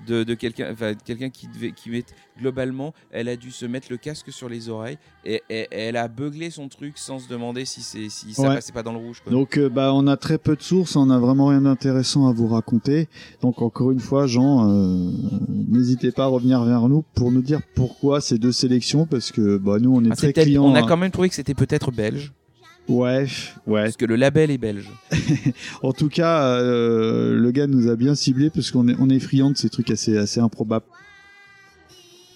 de, 0.08 0.24
de 0.24 0.34
quelqu'un 0.34 0.70
enfin, 0.72 0.94
quelqu'un 0.94 1.30
qui, 1.30 1.48
devait- 1.48 1.72
qui 1.72 1.90
met 1.90 2.04
globalement, 2.40 2.94
elle 3.12 3.28
a 3.28 3.36
dû 3.36 3.52
se 3.52 3.66
mettre 3.66 3.88
le 3.90 3.98
casque 3.98 4.32
sur 4.32 4.48
les 4.50 4.70
oreilles 4.70 4.98
et, 5.26 5.42
et- 5.50 5.62
et 5.64 5.68
elle 5.72 5.98
a 5.98 6.08
beuglé 6.08 6.50
son 6.50 6.70
truc 6.70 6.98
sans 6.98 7.20
se 7.20 7.28
demander 7.28 7.66
si, 7.66 7.82
c'est 7.82 8.10
si 8.10 8.34
ça 8.34 8.44
Ouais. 8.50 8.56
passait 8.56 8.72
pas 8.72 8.84
dans 8.84 8.94
le 8.94 9.00
rouge. 9.00 9.22
Quoi. 9.22 9.32
Donc 9.32 9.58
euh, 9.58 9.70
bah 9.70 9.92
on 9.94 10.08
a 10.08 10.16
très 10.18 10.38
peu 10.38 10.56
de 10.56 10.62
sources, 10.62 10.96
on 10.96 11.10
a 11.10 11.20
vraiment 11.20 11.48
rien 11.48 11.62
d'intéressant 11.62 12.28
à 12.28 12.34
vous 12.34 12.48
raconter. 12.48 13.08
Donc 13.42 13.62
encore 13.62 13.92
une 13.92 14.00
fois, 14.00 14.26
Jean, 14.28 14.70
euh, 14.70 15.12
n'hésitez 15.68 16.12
pas 16.12 16.24
à 16.24 16.28
revenir 16.28 16.64
vers 16.64 16.88
nous 16.88 17.04
pour 17.14 17.32
nous 17.32 17.42
dire 17.42 17.60
pourquoi 17.76 18.22
ces 18.22 18.38
deux 18.38 18.52
sélections, 18.52 19.06
parce 19.06 19.32
que 19.32 19.58
bah 19.58 19.78
nous 19.80 19.94
on 19.94 20.04
est 20.06 20.10
Ah, 20.12 20.16
très 20.16 20.34
clients. 20.34 20.64
on 20.66 20.76
a 20.76 20.80
hein. 20.82 20.86
quand 20.88 20.98
même 20.98 21.12
trouvé 21.12 21.30
que 21.30 21.36
c'était 21.36 21.54
peut-être 21.54 21.92
belge, 21.92 22.32
Ouais, 22.90 23.28
ouais. 23.68 23.84
parce 23.84 23.98
que 23.98 24.06
le 24.06 24.16
label 24.16 24.52
est 24.52 24.58
belge. 24.58 24.90
En 25.84 25.94
tout 25.94 26.10
cas, 26.10 26.44
euh, 26.48 27.36
le 27.36 27.52
gars 27.52 27.68
nous 27.68 27.88
a 27.88 27.96
bien 27.96 28.16
ciblé 28.16 28.50
parce 28.50 28.72
qu'on 28.72 28.88
est 28.88 28.96
on 29.00 29.10
est 29.10 29.20
friand 29.20 29.52
de 29.52 29.58
ces 29.58 29.70
trucs 29.70 29.92
assez 29.92 30.18
assez 30.18 30.40
improbables. 30.40 30.86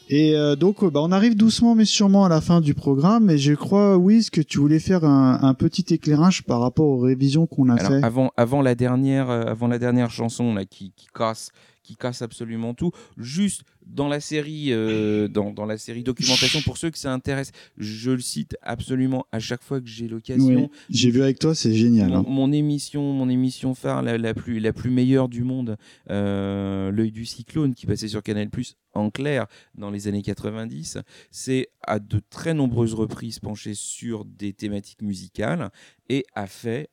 Et 0.09 0.35
euh, 0.35 0.55
donc, 0.55 0.83
euh, 0.83 0.89
bah, 0.89 0.99
on 1.01 1.11
arrive 1.11 1.35
doucement 1.35 1.75
mais 1.75 1.85
sûrement 1.85 2.25
à 2.25 2.29
la 2.29 2.41
fin 2.41 2.61
du 2.61 2.73
programme. 2.73 3.29
Et 3.29 3.37
je 3.37 3.53
crois, 3.53 3.97
Wiz, 3.97 4.29
que 4.29 4.41
tu 4.41 4.59
voulais 4.59 4.79
faire 4.79 5.05
un, 5.05 5.39
un 5.41 5.53
petit 5.53 5.93
éclairage 5.93 6.43
par 6.43 6.59
rapport 6.59 6.87
aux 6.87 6.99
révisions 6.99 7.47
qu'on 7.47 7.69
a 7.69 7.75
Alors, 7.75 7.91
fait. 7.91 8.03
avant, 8.03 8.31
avant, 8.37 8.61
la 8.61 8.75
dernière, 8.75 9.29
euh, 9.29 9.43
avant 9.43 9.67
la 9.67 9.79
dernière 9.79 10.11
chanson 10.11 10.53
là, 10.53 10.65
qui, 10.65 10.91
qui, 10.95 11.07
casse, 11.15 11.51
qui 11.83 11.95
casse 11.95 12.21
absolument 12.21 12.73
tout, 12.73 12.91
juste 13.17 13.63
dans 13.85 14.07
la 14.07 14.19
série, 14.19 14.71
euh, 14.71 15.27
dans, 15.27 15.51
dans 15.51 15.65
la 15.65 15.77
série 15.77 16.03
documentation, 16.03 16.61
pour 16.61 16.77
ceux 16.77 16.89
que 16.89 16.97
ça 16.97 17.13
intéresse, 17.13 17.51
je 17.77 18.11
le 18.11 18.21
cite 18.21 18.55
absolument 18.61 19.25
à 19.31 19.39
chaque 19.39 19.61
fois 19.61 19.81
que 19.81 19.87
j'ai 19.87 20.07
l'occasion. 20.07 20.69
Oui, 20.71 20.79
J'ai 20.89 21.11
vu 21.11 21.21
avec 21.21 21.39
toi, 21.39 21.53
c'est 21.53 21.73
génial. 21.73 22.09
Mon, 22.09 22.19
hein. 22.19 22.25
mon 22.27 22.51
émission, 22.51 23.13
mon 23.13 23.29
émission 23.29 23.75
phare, 23.75 24.01
la, 24.01 24.17
la 24.17 24.33
plus, 24.33 24.59
la 24.59 24.73
plus 24.73 24.89
meilleure 24.89 25.29
du 25.29 25.43
monde, 25.43 25.77
euh, 26.09 26.91
l'œil 26.91 27.11
du 27.11 27.25
cyclone, 27.25 27.75
qui 27.75 27.85
passait 27.85 28.07
sur 28.07 28.23
Canal+ 28.23 28.49
en 28.93 29.09
clair 29.09 29.47
dans 29.75 29.89
les 29.89 30.07
années 30.07 30.21
90, 30.21 30.99
c'est 31.31 31.69
à 31.81 31.99
de 31.99 32.21
très 32.29 32.53
nombreuses 32.53 32.93
reprises 32.93 33.39
penché 33.39 33.73
sur 33.73 34.25
des 34.25 34.53
thématiques 34.53 35.01
musicales 35.01 35.71
et 36.09 36.25
a 36.35 36.47
fait 36.47 36.89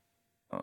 euh, 0.53 0.59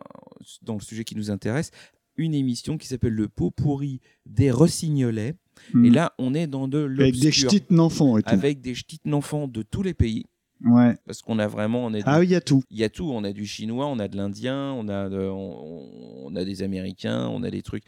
dans 0.62 0.74
le 0.74 0.80
sujet 0.80 1.04
qui 1.04 1.16
nous 1.16 1.30
intéresse, 1.30 1.70
une 2.18 2.34
émission 2.34 2.76
qui 2.76 2.86
s'appelle 2.86 3.14
le 3.14 3.28
pot 3.28 3.50
pourri 3.50 4.00
des 4.26 4.50
rossignols. 4.50 5.18
Et 5.18 5.90
là, 5.90 6.12
on 6.18 6.34
est 6.34 6.46
dans 6.46 6.68
de 6.68 6.86
Hmm. 6.86 7.00
Avec 7.00 7.14
des 7.14 7.24
l'obscur. 7.26 7.50
ch'tites 7.50 7.70
tout. 8.22 8.28
Avec 8.28 8.60
des 8.60 8.74
ch'tites 8.74 9.02
d'enfants 9.06 9.48
de 9.48 9.62
tous 9.62 9.82
les 9.82 9.94
pays. 9.94 10.24
Ouais. 10.64 10.96
Parce 11.06 11.22
qu'on 11.22 11.38
a 11.38 11.46
vraiment. 11.46 11.84
On 11.86 11.94
a 11.94 11.98
Ah 12.04 12.18
oui, 12.20 12.26
il 12.26 12.30
y 12.30 12.34
a 12.34 12.40
tout. 12.40 12.62
il 12.70 12.78
y 12.78 12.84
a 12.84 12.88
tout. 12.88 13.08
On 13.12 13.22
a 13.24 13.32
du 13.32 13.46
chinois, 13.46 13.86
on 13.86 13.98
a 14.00 14.08
de 14.08 14.16
l'indien, 14.16 14.72
on 14.72 14.88
a, 14.88 15.08
de- 15.08 15.16
on, 15.28 16.26
on 16.26 16.36
a 16.36 16.44
des 16.44 16.62
américains, 16.62 17.28
on 17.28 17.42
a 17.44 17.50
des 17.50 17.62
trucs 17.62 17.84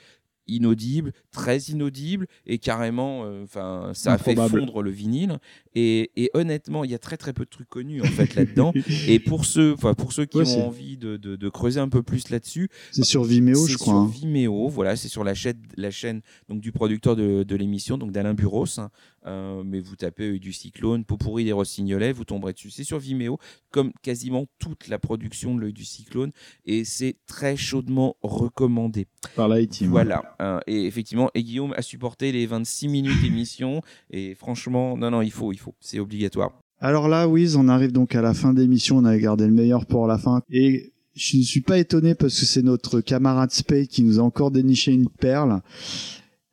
inaudibles, 0.47 1.13
très 1.31 1.59
inaudibles, 1.59 2.27
et 2.47 2.59
carrément, 2.59 3.23
euh, 3.25 3.45
enfin, 3.45 3.93
ça 3.95 4.15
a 4.15 4.19
fait 4.19 4.35
fondre 4.35 4.83
le 4.83 4.91
vinyle. 4.91 5.39
Et, 5.75 6.11
et 6.17 6.31
honnêtement, 6.35 6.83
il 6.85 6.91
y 6.91 6.95
a 6.95 6.99
très 6.99 7.17
très 7.17 7.33
peu 7.33 7.45
de 7.45 7.51
trucs 7.51 7.69
connus 7.69 8.03
en 8.03 8.07
fait 8.07 8.35
là-dedans. 8.35 8.73
Et 9.07 9.21
pour 9.21 9.45
ceux, 9.45 9.75
enfin, 9.75 9.95
pour 9.95 10.13
ceux 10.13 10.25
qui 10.25 10.39
Ouais, 10.39 10.43
ont 10.43 10.47
c'est- 10.47 10.63
envie 10.63 10.97
de, 10.97 11.17
de- 11.17 11.37
de 11.37 11.49
creuser 11.49 11.79
un 11.81 11.89
peu 11.89 12.03
plus 12.03 12.29
là-dessus, 12.31 12.69
C'est 12.91 13.05
sur 13.05 13.23
Vimeo, 13.25 13.55
c'est 13.67 13.73
je 13.73 13.79
crois. 13.79 13.93
sur 13.95 14.01
hein. 14.03 14.11
Vimeo, 14.13 14.69
voilà, 14.69 14.97
c'est 14.97 15.09
sur 15.09 15.23
la 15.25 15.35
chaîne, 15.35 15.61
la 15.77 15.91
chaîne 15.93 16.21
donc 16.49 16.61
du 16.61 16.73
producteur 16.73 17.15
de, 17.15 17.45
de 17.45 17.57
l'émission, 17.57 17.99
donc 17.99 18.11
d'Alain 18.11 18.35
Buros. 18.35 18.67
hein. 18.79 18.91
Euh, 19.27 19.63
mais 19.65 19.81
vous 19.81 19.97
tapez 19.97 20.31
Œil 20.31 20.41
du 20.41 20.53
Cyclone, 20.53 21.05
Pot 21.05 21.17
pourri 21.17 21.45
des 21.45 21.53
Rossignols, 21.53 22.13
vous 22.13 22.25
tomberez 22.25 22.53
dessus. 22.53 22.71
C'est 22.71 22.85
sur 22.85 22.99
Vimeo, 22.99 23.39
comme 23.71 23.93
quasiment 24.03 24.47
toute 24.59 24.89
la 24.89 24.99
production 24.99 25.55
de 25.55 25.61
L'œil 25.61 25.73
du 25.73 25.85
Cyclone, 25.85 26.33
et 26.65 26.85
c'est 26.85 27.17
très 27.27 27.57
chaudement 27.57 28.17
recommandé. 28.23 29.07
Par 29.37 29.49
la 29.49 29.65
team. 29.67 29.91
Voilà. 29.91 30.37
Euh, 30.41 30.61
et 30.67 30.87
effectivement, 30.87 31.31
et 31.35 31.43
Guillaume 31.43 31.75
a 31.77 31.83
supporté 31.83 32.33
les 32.33 32.47
26 32.47 32.89
minutes 32.89 33.21
d'émission, 33.21 33.83
et 34.11 34.35
franchement, 34.35 34.97
non, 34.97 35.11
non, 35.11 35.23
il 35.23 35.33
faut, 35.33 35.53
il 35.53 35.59
faut, 35.59 35.75
c'est 35.81 35.99
obligatoire. 35.99 36.53
Alors 36.83 37.09
là, 37.09 37.29
Wiz, 37.29 37.57
on 37.57 37.69
arrive 37.69 37.93
donc 37.93 38.15
à 38.15 38.23
la 38.23 38.33
fin 38.33 38.55
d'émission. 38.55 38.97
On 38.97 39.05
a 39.05 39.19
gardé 39.19 39.47
le 39.47 39.53
meilleur 39.53 39.85
pour 39.85 40.07
la 40.07 40.17
fin. 40.17 40.41
Et 40.51 40.95
je 41.15 41.37
ne 41.37 41.43
suis 41.43 41.61
pas 41.61 41.77
étonné 41.77 42.15
parce 42.15 42.41
que 42.41 42.47
c'est 42.47 42.63
notre 42.63 43.03
camarade 43.03 43.51
Spade 43.51 43.87
qui 43.87 44.03
nous 44.03 44.19
a 44.19 44.23
encore 44.23 44.51
déniché 44.51 44.93
une 44.93 45.11
perle. 45.11 45.61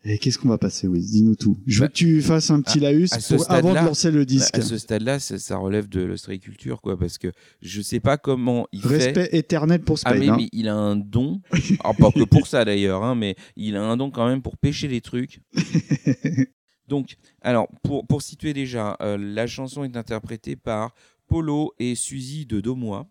Et 0.09 0.17
qu'est-ce 0.19 0.37
qu'on 0.39 0.47
va 0.47 0.57
passer, 0.57 0.87
Wiz? 0.87 1.11
Dis-nous 1.11 1.35
tout. 1.35 1.57
Je 1.67 1.79
veux 1.79 1.85
Bah, 1.85 1.89
que 1.89 1.93
tu 1.93 2.21
fasses 2.21 2.49
un 2.49 2.61
petit 2.61 2.79
à- 2.85 2.91
pour- 3.35 3.51
avant 3.51 3.71
de 3.73 3.75
lancer 3.85 4.09
le 4.09 4.25
disque. 4.25 4.53
Bah, 4.53 4.59
à 4.59 4.61
ce 4.61 4.77
stade-là, 4.77 5.19
ça, 5.19 5.37
ça 5.37 5.57
relève 5.57 5.89
de 5.89 5.99
l'ostréiculture, 6.01 6.79
quoi, 6.81 6.97
parce 6.97 7.17
que 7.17 7.31
je 7.61 7.81
sais 7.81 7.99
pas 7.99 8.17
comment 8.17 8.67
il 8.71 8.81
fait. 8.81 8.87
Respect 8.87 9.29
éternel 9.33 9.81
pour 9.81 9.97
Ah 10.05 10.11
Spade. 10.11 10.19
mais, 10.19 10.29
hein. 10.29 10.37
mais 10.39 10.47
il 10.53 10.69
a 10.69 10.75
un 10.75 10.95
don, 10.95 11.41
alors 11.81 11.95
pas 11.97 12.11
que 12.11 12.23
pour 12.23 12.47
ça 12.47 12.63
d'ailleurs, 12.63 13.03
hein, 13.03 13.15
mais 13.15 13.35
il 13.57 13.75
a 13.75 13.83
un 13.83 13.97
don 13.97 14.09
quand 14.09 14.27
même 14.27 14.41
pour 14.41 14.55
pêcher 14.57 14.87
les 14.87 15.01
trucs. 15.01 15.41
Donc, 16.87 17.17
alors 17.41 17.67
pour, 17.83 18.07
pour 18.07 18.21
situer 18.21 18.53
déjà, 18.53 18.95
euh, 19.01 19.17
la 19.17 19.45
chanson 19.45 19.83
est 19.83 19.97
interprétée 19.97 20.55
par 20.55 20.93
Polo 21.27 21.73
et 21.79 21.95
Suzy 21.95 22.45
de 22.45 22.61
Domois 22.61 23.07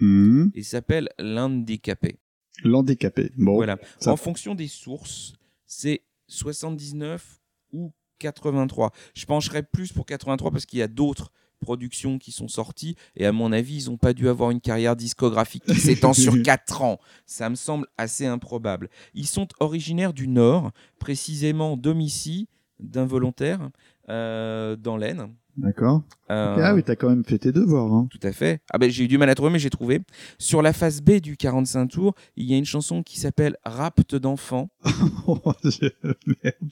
Mhm. 0.00 0.50
et 0.54 0.62
s'appelle 0.62 1.08
L'handicapé. 1.18 2.16
L'handicapé. 2.64 3.30
Bon. 3.36 3.54
Voilà. 3.54 3.78
ça- 3.98 4.12
En 4.12 4.16
fonction 4.16 4.54
des 4.54 4.68
sources, 4.68 5.32
c'est 5.66 6.02
79 6.28 7.40
ou 7.72 7.92
83. 8.18 8.92
Je 9.14 9.26
pencherais 9.26 9.62
plus 9.62 9.92
pour 9.92 10.06
83 10.06 10.50
parce 10.50 10.66
qu'il 10.66 10.78
y 10.78 10.82
a 10.82 10.88
d'autres 10.88 11.32
productions 11.60 12.18
qui 12.18 12.30
sont 12.30 12.48
sorties 12.48 12.94
et 13.16 13.26
à 13.26 13.32
mon 13.32 13.52
avis, 13.52 13.84
ils 13.84 13.90
n'ont 13.90 13.96
pas 13.96 14.12
dû 14.12 14.28
avoir 14.28 14.50
une 14.50 14.60
carrière 14.60 14.94
discographique 14.96 15.64
qui 15.64 15.74
s'étend 15.74 16.12
sur 16.12 16.40
4 16.42 16.82
ans. 16.82 17.00
Ça 17.26 17.50
me 17.50 17.56
semble 17.56 17.86
assez 17.96 18.26
improbable. 18.26 18.88
Ils 19.14 19.26
sont 19.26 19.48
originaires 19.60 20.12
du 20.12 20.28
Nord, 20.28 20.70
précisément 20.98 21.76
d'Omicy, 21.76 22.48
d'involontaire, 22.78 23.70
euh, 24.08 24.76
dans 24.76 24.96
l'Aisne. 24.96 25.34
D'accord. 25.58 26.02
Euh, 26.30 26.56
Ah 26.62 26.74
oui, 26.74 26.82
t'as 26.84 26.94
quand 26.94 27.08
même 27.08 27.24
fait 27.24 27.38
tes 27.38 27.50
devoirs. 27.52 27.92
Hein. 27.92 28.08
tout 28.10 28.20
à 28.22 28.32
fait. 28.32 28.60
Ah 28.70 28.78
ben, 28.78 28.88
j'ai 28.88 29.04
eu 29.04 29.08
du 29.08 29.18
mal 29.18 29.28
à 29.28 29.34
trouver, 29.34 29.50
mais 29.50 29.58
j'ai 29.58 29.70
trouvé. 29.70 30.00
Sur 30.38 30.62
la 30.62 30.72
face 30.72 31.00
B 31.00 31.20
du 31.20 31.36
45 31.36 31.88
tours, 31.88 32.14
il 32.36 32.46
y 32.46 32.54
a 32.54 32.56
une 32.56 32.64
chanson 32.64 33.02
qui 33.02 33.18
s'appelle 33.18 33.56
Rapte 33.64 34.14
d'enfants. 34.14 34.70
Oh, 35.30 35.52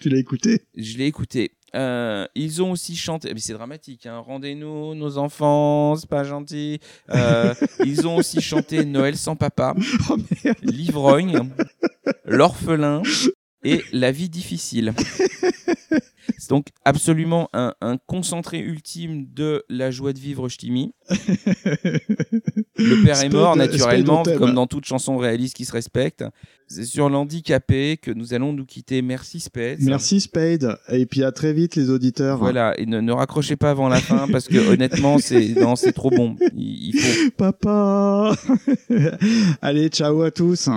tu 0.00 0.08
l'as 0.08 0.16
écouté 0.18 0.62
Je 0.74 0.96
l'ai 0.96 1.04
écouté. 1.04 1.52
Euh, 1.74 2.26
ils 2.34 2.62
ont 2.62 2.70
aussi 2.70 2.96
chanté, 2.96 3.34
mais 3.34 3.40
c'est 3.40 3.52
dramatique, 3.52 4.06
hein. 4.06 4.18
rendez-nous 4.18 4.94
nos 4.94 5.18
enfants, 5.18 5.94
c'est 5.96 6.08
pas 6.08 6.24
gentil. 6.24 6.78
Euh, 7.10 7.52
ils 7.84 8.06
ont 8.08 8.16
aussi 8.16 8.40
chanté 8.40 8.86
Noël 8.86 9.16
sans 9.16 9.36
papa, 9.36 9.74
Oh 10.10 10.16
l'ivrogne, 10.62 11.50
l'orphelin 12.24 13.02
et 13.62 13.82
la 13.92 14.10
vie 14.10 14.30
difficile. 14.30 14.94
C'est 16.38 16.50
donc 16.50 16.68
absolument 16.84 17.48
un, 17.52 17.74
un 17.80 17.96
concentré 18.06 18.58
ultime 18.58 19.26
de 19.32 19.64
la 19.68 19.90
joie 19.90 20.12
de 20.12 20.18
vivre 20.18 20.48
Ch'timi. 20.48 20.92
Le 22.76 23.04
père 23.04 23.20
est 23.22 23.28
mort 23.28 23.56
naturellement, 23.56 24.22
comme 24.22 24.54
dans 24.54 24.66
toute 24.66 24.84
chanson 24.84 25.16
réaliste 25.16 25.56
qui 25.56 25.64
se 25.64 25.72
respecte. 25.72 26.24
C'est 26.68 26.84
sur 26.84 27.08
l'handicapé 27.08 27.96
que 27.96 28.10
nous 28.10 28.34
allons 28.34 28.52
nous 28.52 28.64
quitter. 28.66 29.00
Merci 29.00 29.40
Spade. 29.40 29.78
Merci 29.80 30.20
Spade. 30.20 30.76
Et 30.88 31.06
puis 31.06 31.22
à 31.22 31.30
très 31.30 31.52
vite 31.52 31.76
les 31.76 31.90
auditeurs. 31.90 32.38
Voilà, 32.38 32.78
et 32.78 32.86
ne, 32.86 33.00
ne 33.00 33.12
raccrochez 33.12 33.56
pas 33.56 33.70
avant 33.70 33.88
la 33.88 34.00
fin 34.00 34.26
parce 34.30 34.48
que 34.48 34.58
honnêtement, 34.72 35.18
c'est 35.18 35.54
non, 35.56 35.76
c'est 35.76 35.92
trop 35.92 36.10
bon. 36.10 36.36
Il, 36.56 36.94
il 36.94 36.98
faut. 36.98 37.30
Papa 37.36 38.34
Allez, 39.62 39.88
ciao 39.88 40.22
à 40.22 40.30
tous 40.30 40.68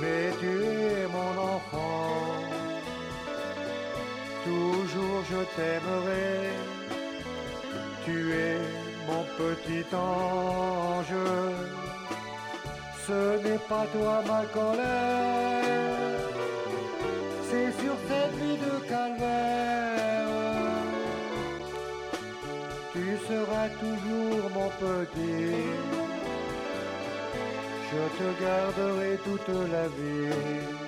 mais 0.00 0.32
tu 0.40 0.46
es 0.46 1.06
mon 1.16 1.34
enfant. 1.54 2.10
Toujours 4.44 5.22
je 5.30 5.40
t'aimerai, 5.56 6.50
tu 8.04 8.32
es 8.32 8.58
mon 9.06 9.24
petit 9.38 9.84
ange. 9.94 11.20
Ce 13.06 13.20
n'est 13.42 13.64
pas 13.68 13.86
toi 13.92 14.22
ma 14.26 14.42
colère, 14.46 15.96
c'est 17.48 17.72
sur 17.82 17.96
cette 18.08 18.34
vie 18.40 18.58
de 18.66 18.74
calvaire. 18.88 19.80
Tu 22.92 23.04
seras 23.28 23.68
toujours 23.80 24.50
mon 24.54 24.70
petit. 24.84 26.09
Je 28.00 28.06
te 28.16 28.42
garderai 28.42 29.18
toute 29.24 29.48
la 29.70 29.86
vie. 29.88 30.79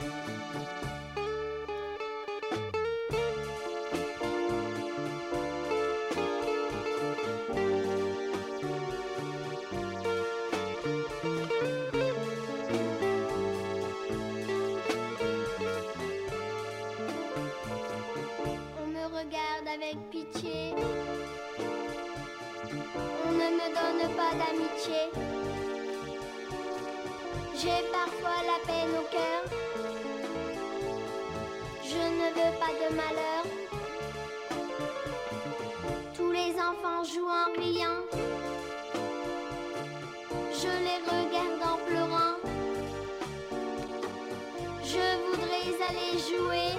Jouer. 46.28 46.72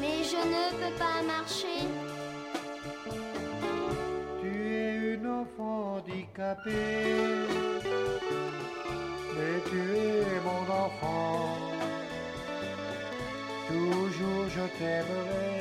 Mais 0.00 0.24
je 0.24 0.40
ne 0.54 0.64
peux 0.78 0.94
pas 0.98 1.22
marcher. 1.26 1.80
Tu 4.40 4.74
es 4.74 5.14
une 5.14 5.26
enfant 5.26 5.96
handicapée, 5.96 7.46
mais 9.36 9.56
tu 9.70 9.80
es 9.80 10.40
mon 10.44 10.64
enfant. 10.84 11.58
Toujours 13.68 14.46
je 14.56 14.64
t'aimerai. 14.78 15.52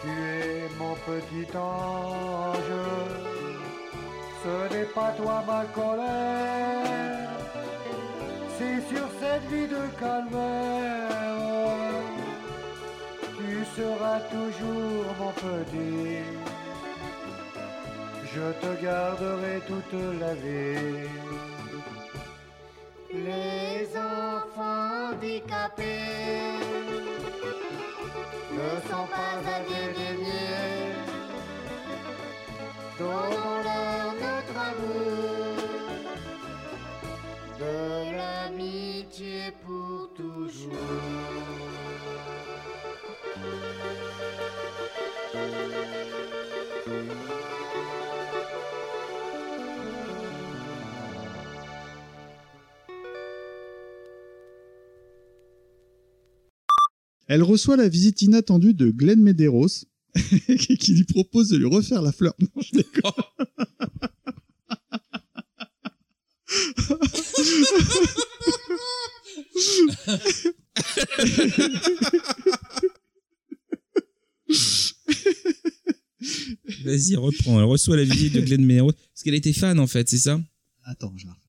Tu 0.00 0.10
es 0.10 0.68
mon 0.78 0.94
petit 1.06 1.56
ange. 1.56 2.76
Ce 4.42 4.74
n'est 4.74 4.90
pas 4.96 5.12
toi 5.12 5.42
ma 5.46 5.64
colère. 5.66 7.43
C'est 8.64 8.94
sur 8.94 9.08
cette 9.20 9.46
vie 9.52 9.66
de 9.66 9.82
calvaire. 10.00 11.10
Tu 13.36 13.50
seras 13.76 14.20
toujours 14.36 15.06
mon 15.20 15.32
petit. 15.32 16.22
Je 18.34 18.46
te 18.62 18.70
garderai 18.82 19.56
toute 19.66 19.96
la 20.20 20.34
vie. 20.34 21.08
Les 23.12 23.86
enfants 23.96 25.10
handicapés 25.12 25.92
ne 28.58 28.70
sont 28.88 29.08
pas 29.16 29.36
à 29.54 29.58
dédaigner. 29.68 30.94
Donnons-leur 32.98 34.06
notre 34.24 34.56
amour, 34.70 35.43
de 37.58 38.16
l'amitié 38.16 39.52
pour 39.64 40.10
toujours. 40.14 40.72
Elle 57.26 57.42
reçoit 57.42 57.76
la 57.76 57.88
visite 57.88 58.22
inattendue 58.22 58.74
de 58.74 58.90
Glenn 58.90 59.20
Medeiros, 59.20 59.66
qui 60.14 60.94
lui 60.94 61.04
propose 61.04 61.48
de 61.48 61.56
lui 61.56 61.66
refaire 61.66 62.02
la 62.02 62.12
fleur. 62.12 62.34
Non, 62.38 62.48
je 62.60 62.76
déconne. 62.76 63.12
Vas-y, 76.84 77.16
reprends. 77.16 77.58
Elle 77.58 77.64
reçoit 77.66 77.96
la 77.96 78.04
visite 78.04 78.34
de 78.34 78.40
Glenn 78.40 78.64
Medeiros. 78.64 78.92
Parce 78.92 79.22
qu'elle 79.22 79.34
était 79.34 79.52
fan, 79.52 79.78
en 79.78 79.86
fait, 79.86 80.08
c'est 80.08 80.18
ça? 80.18 80.40
Attends, 80.84 81.14
je 81.16 81.26
la. 81.26 81.43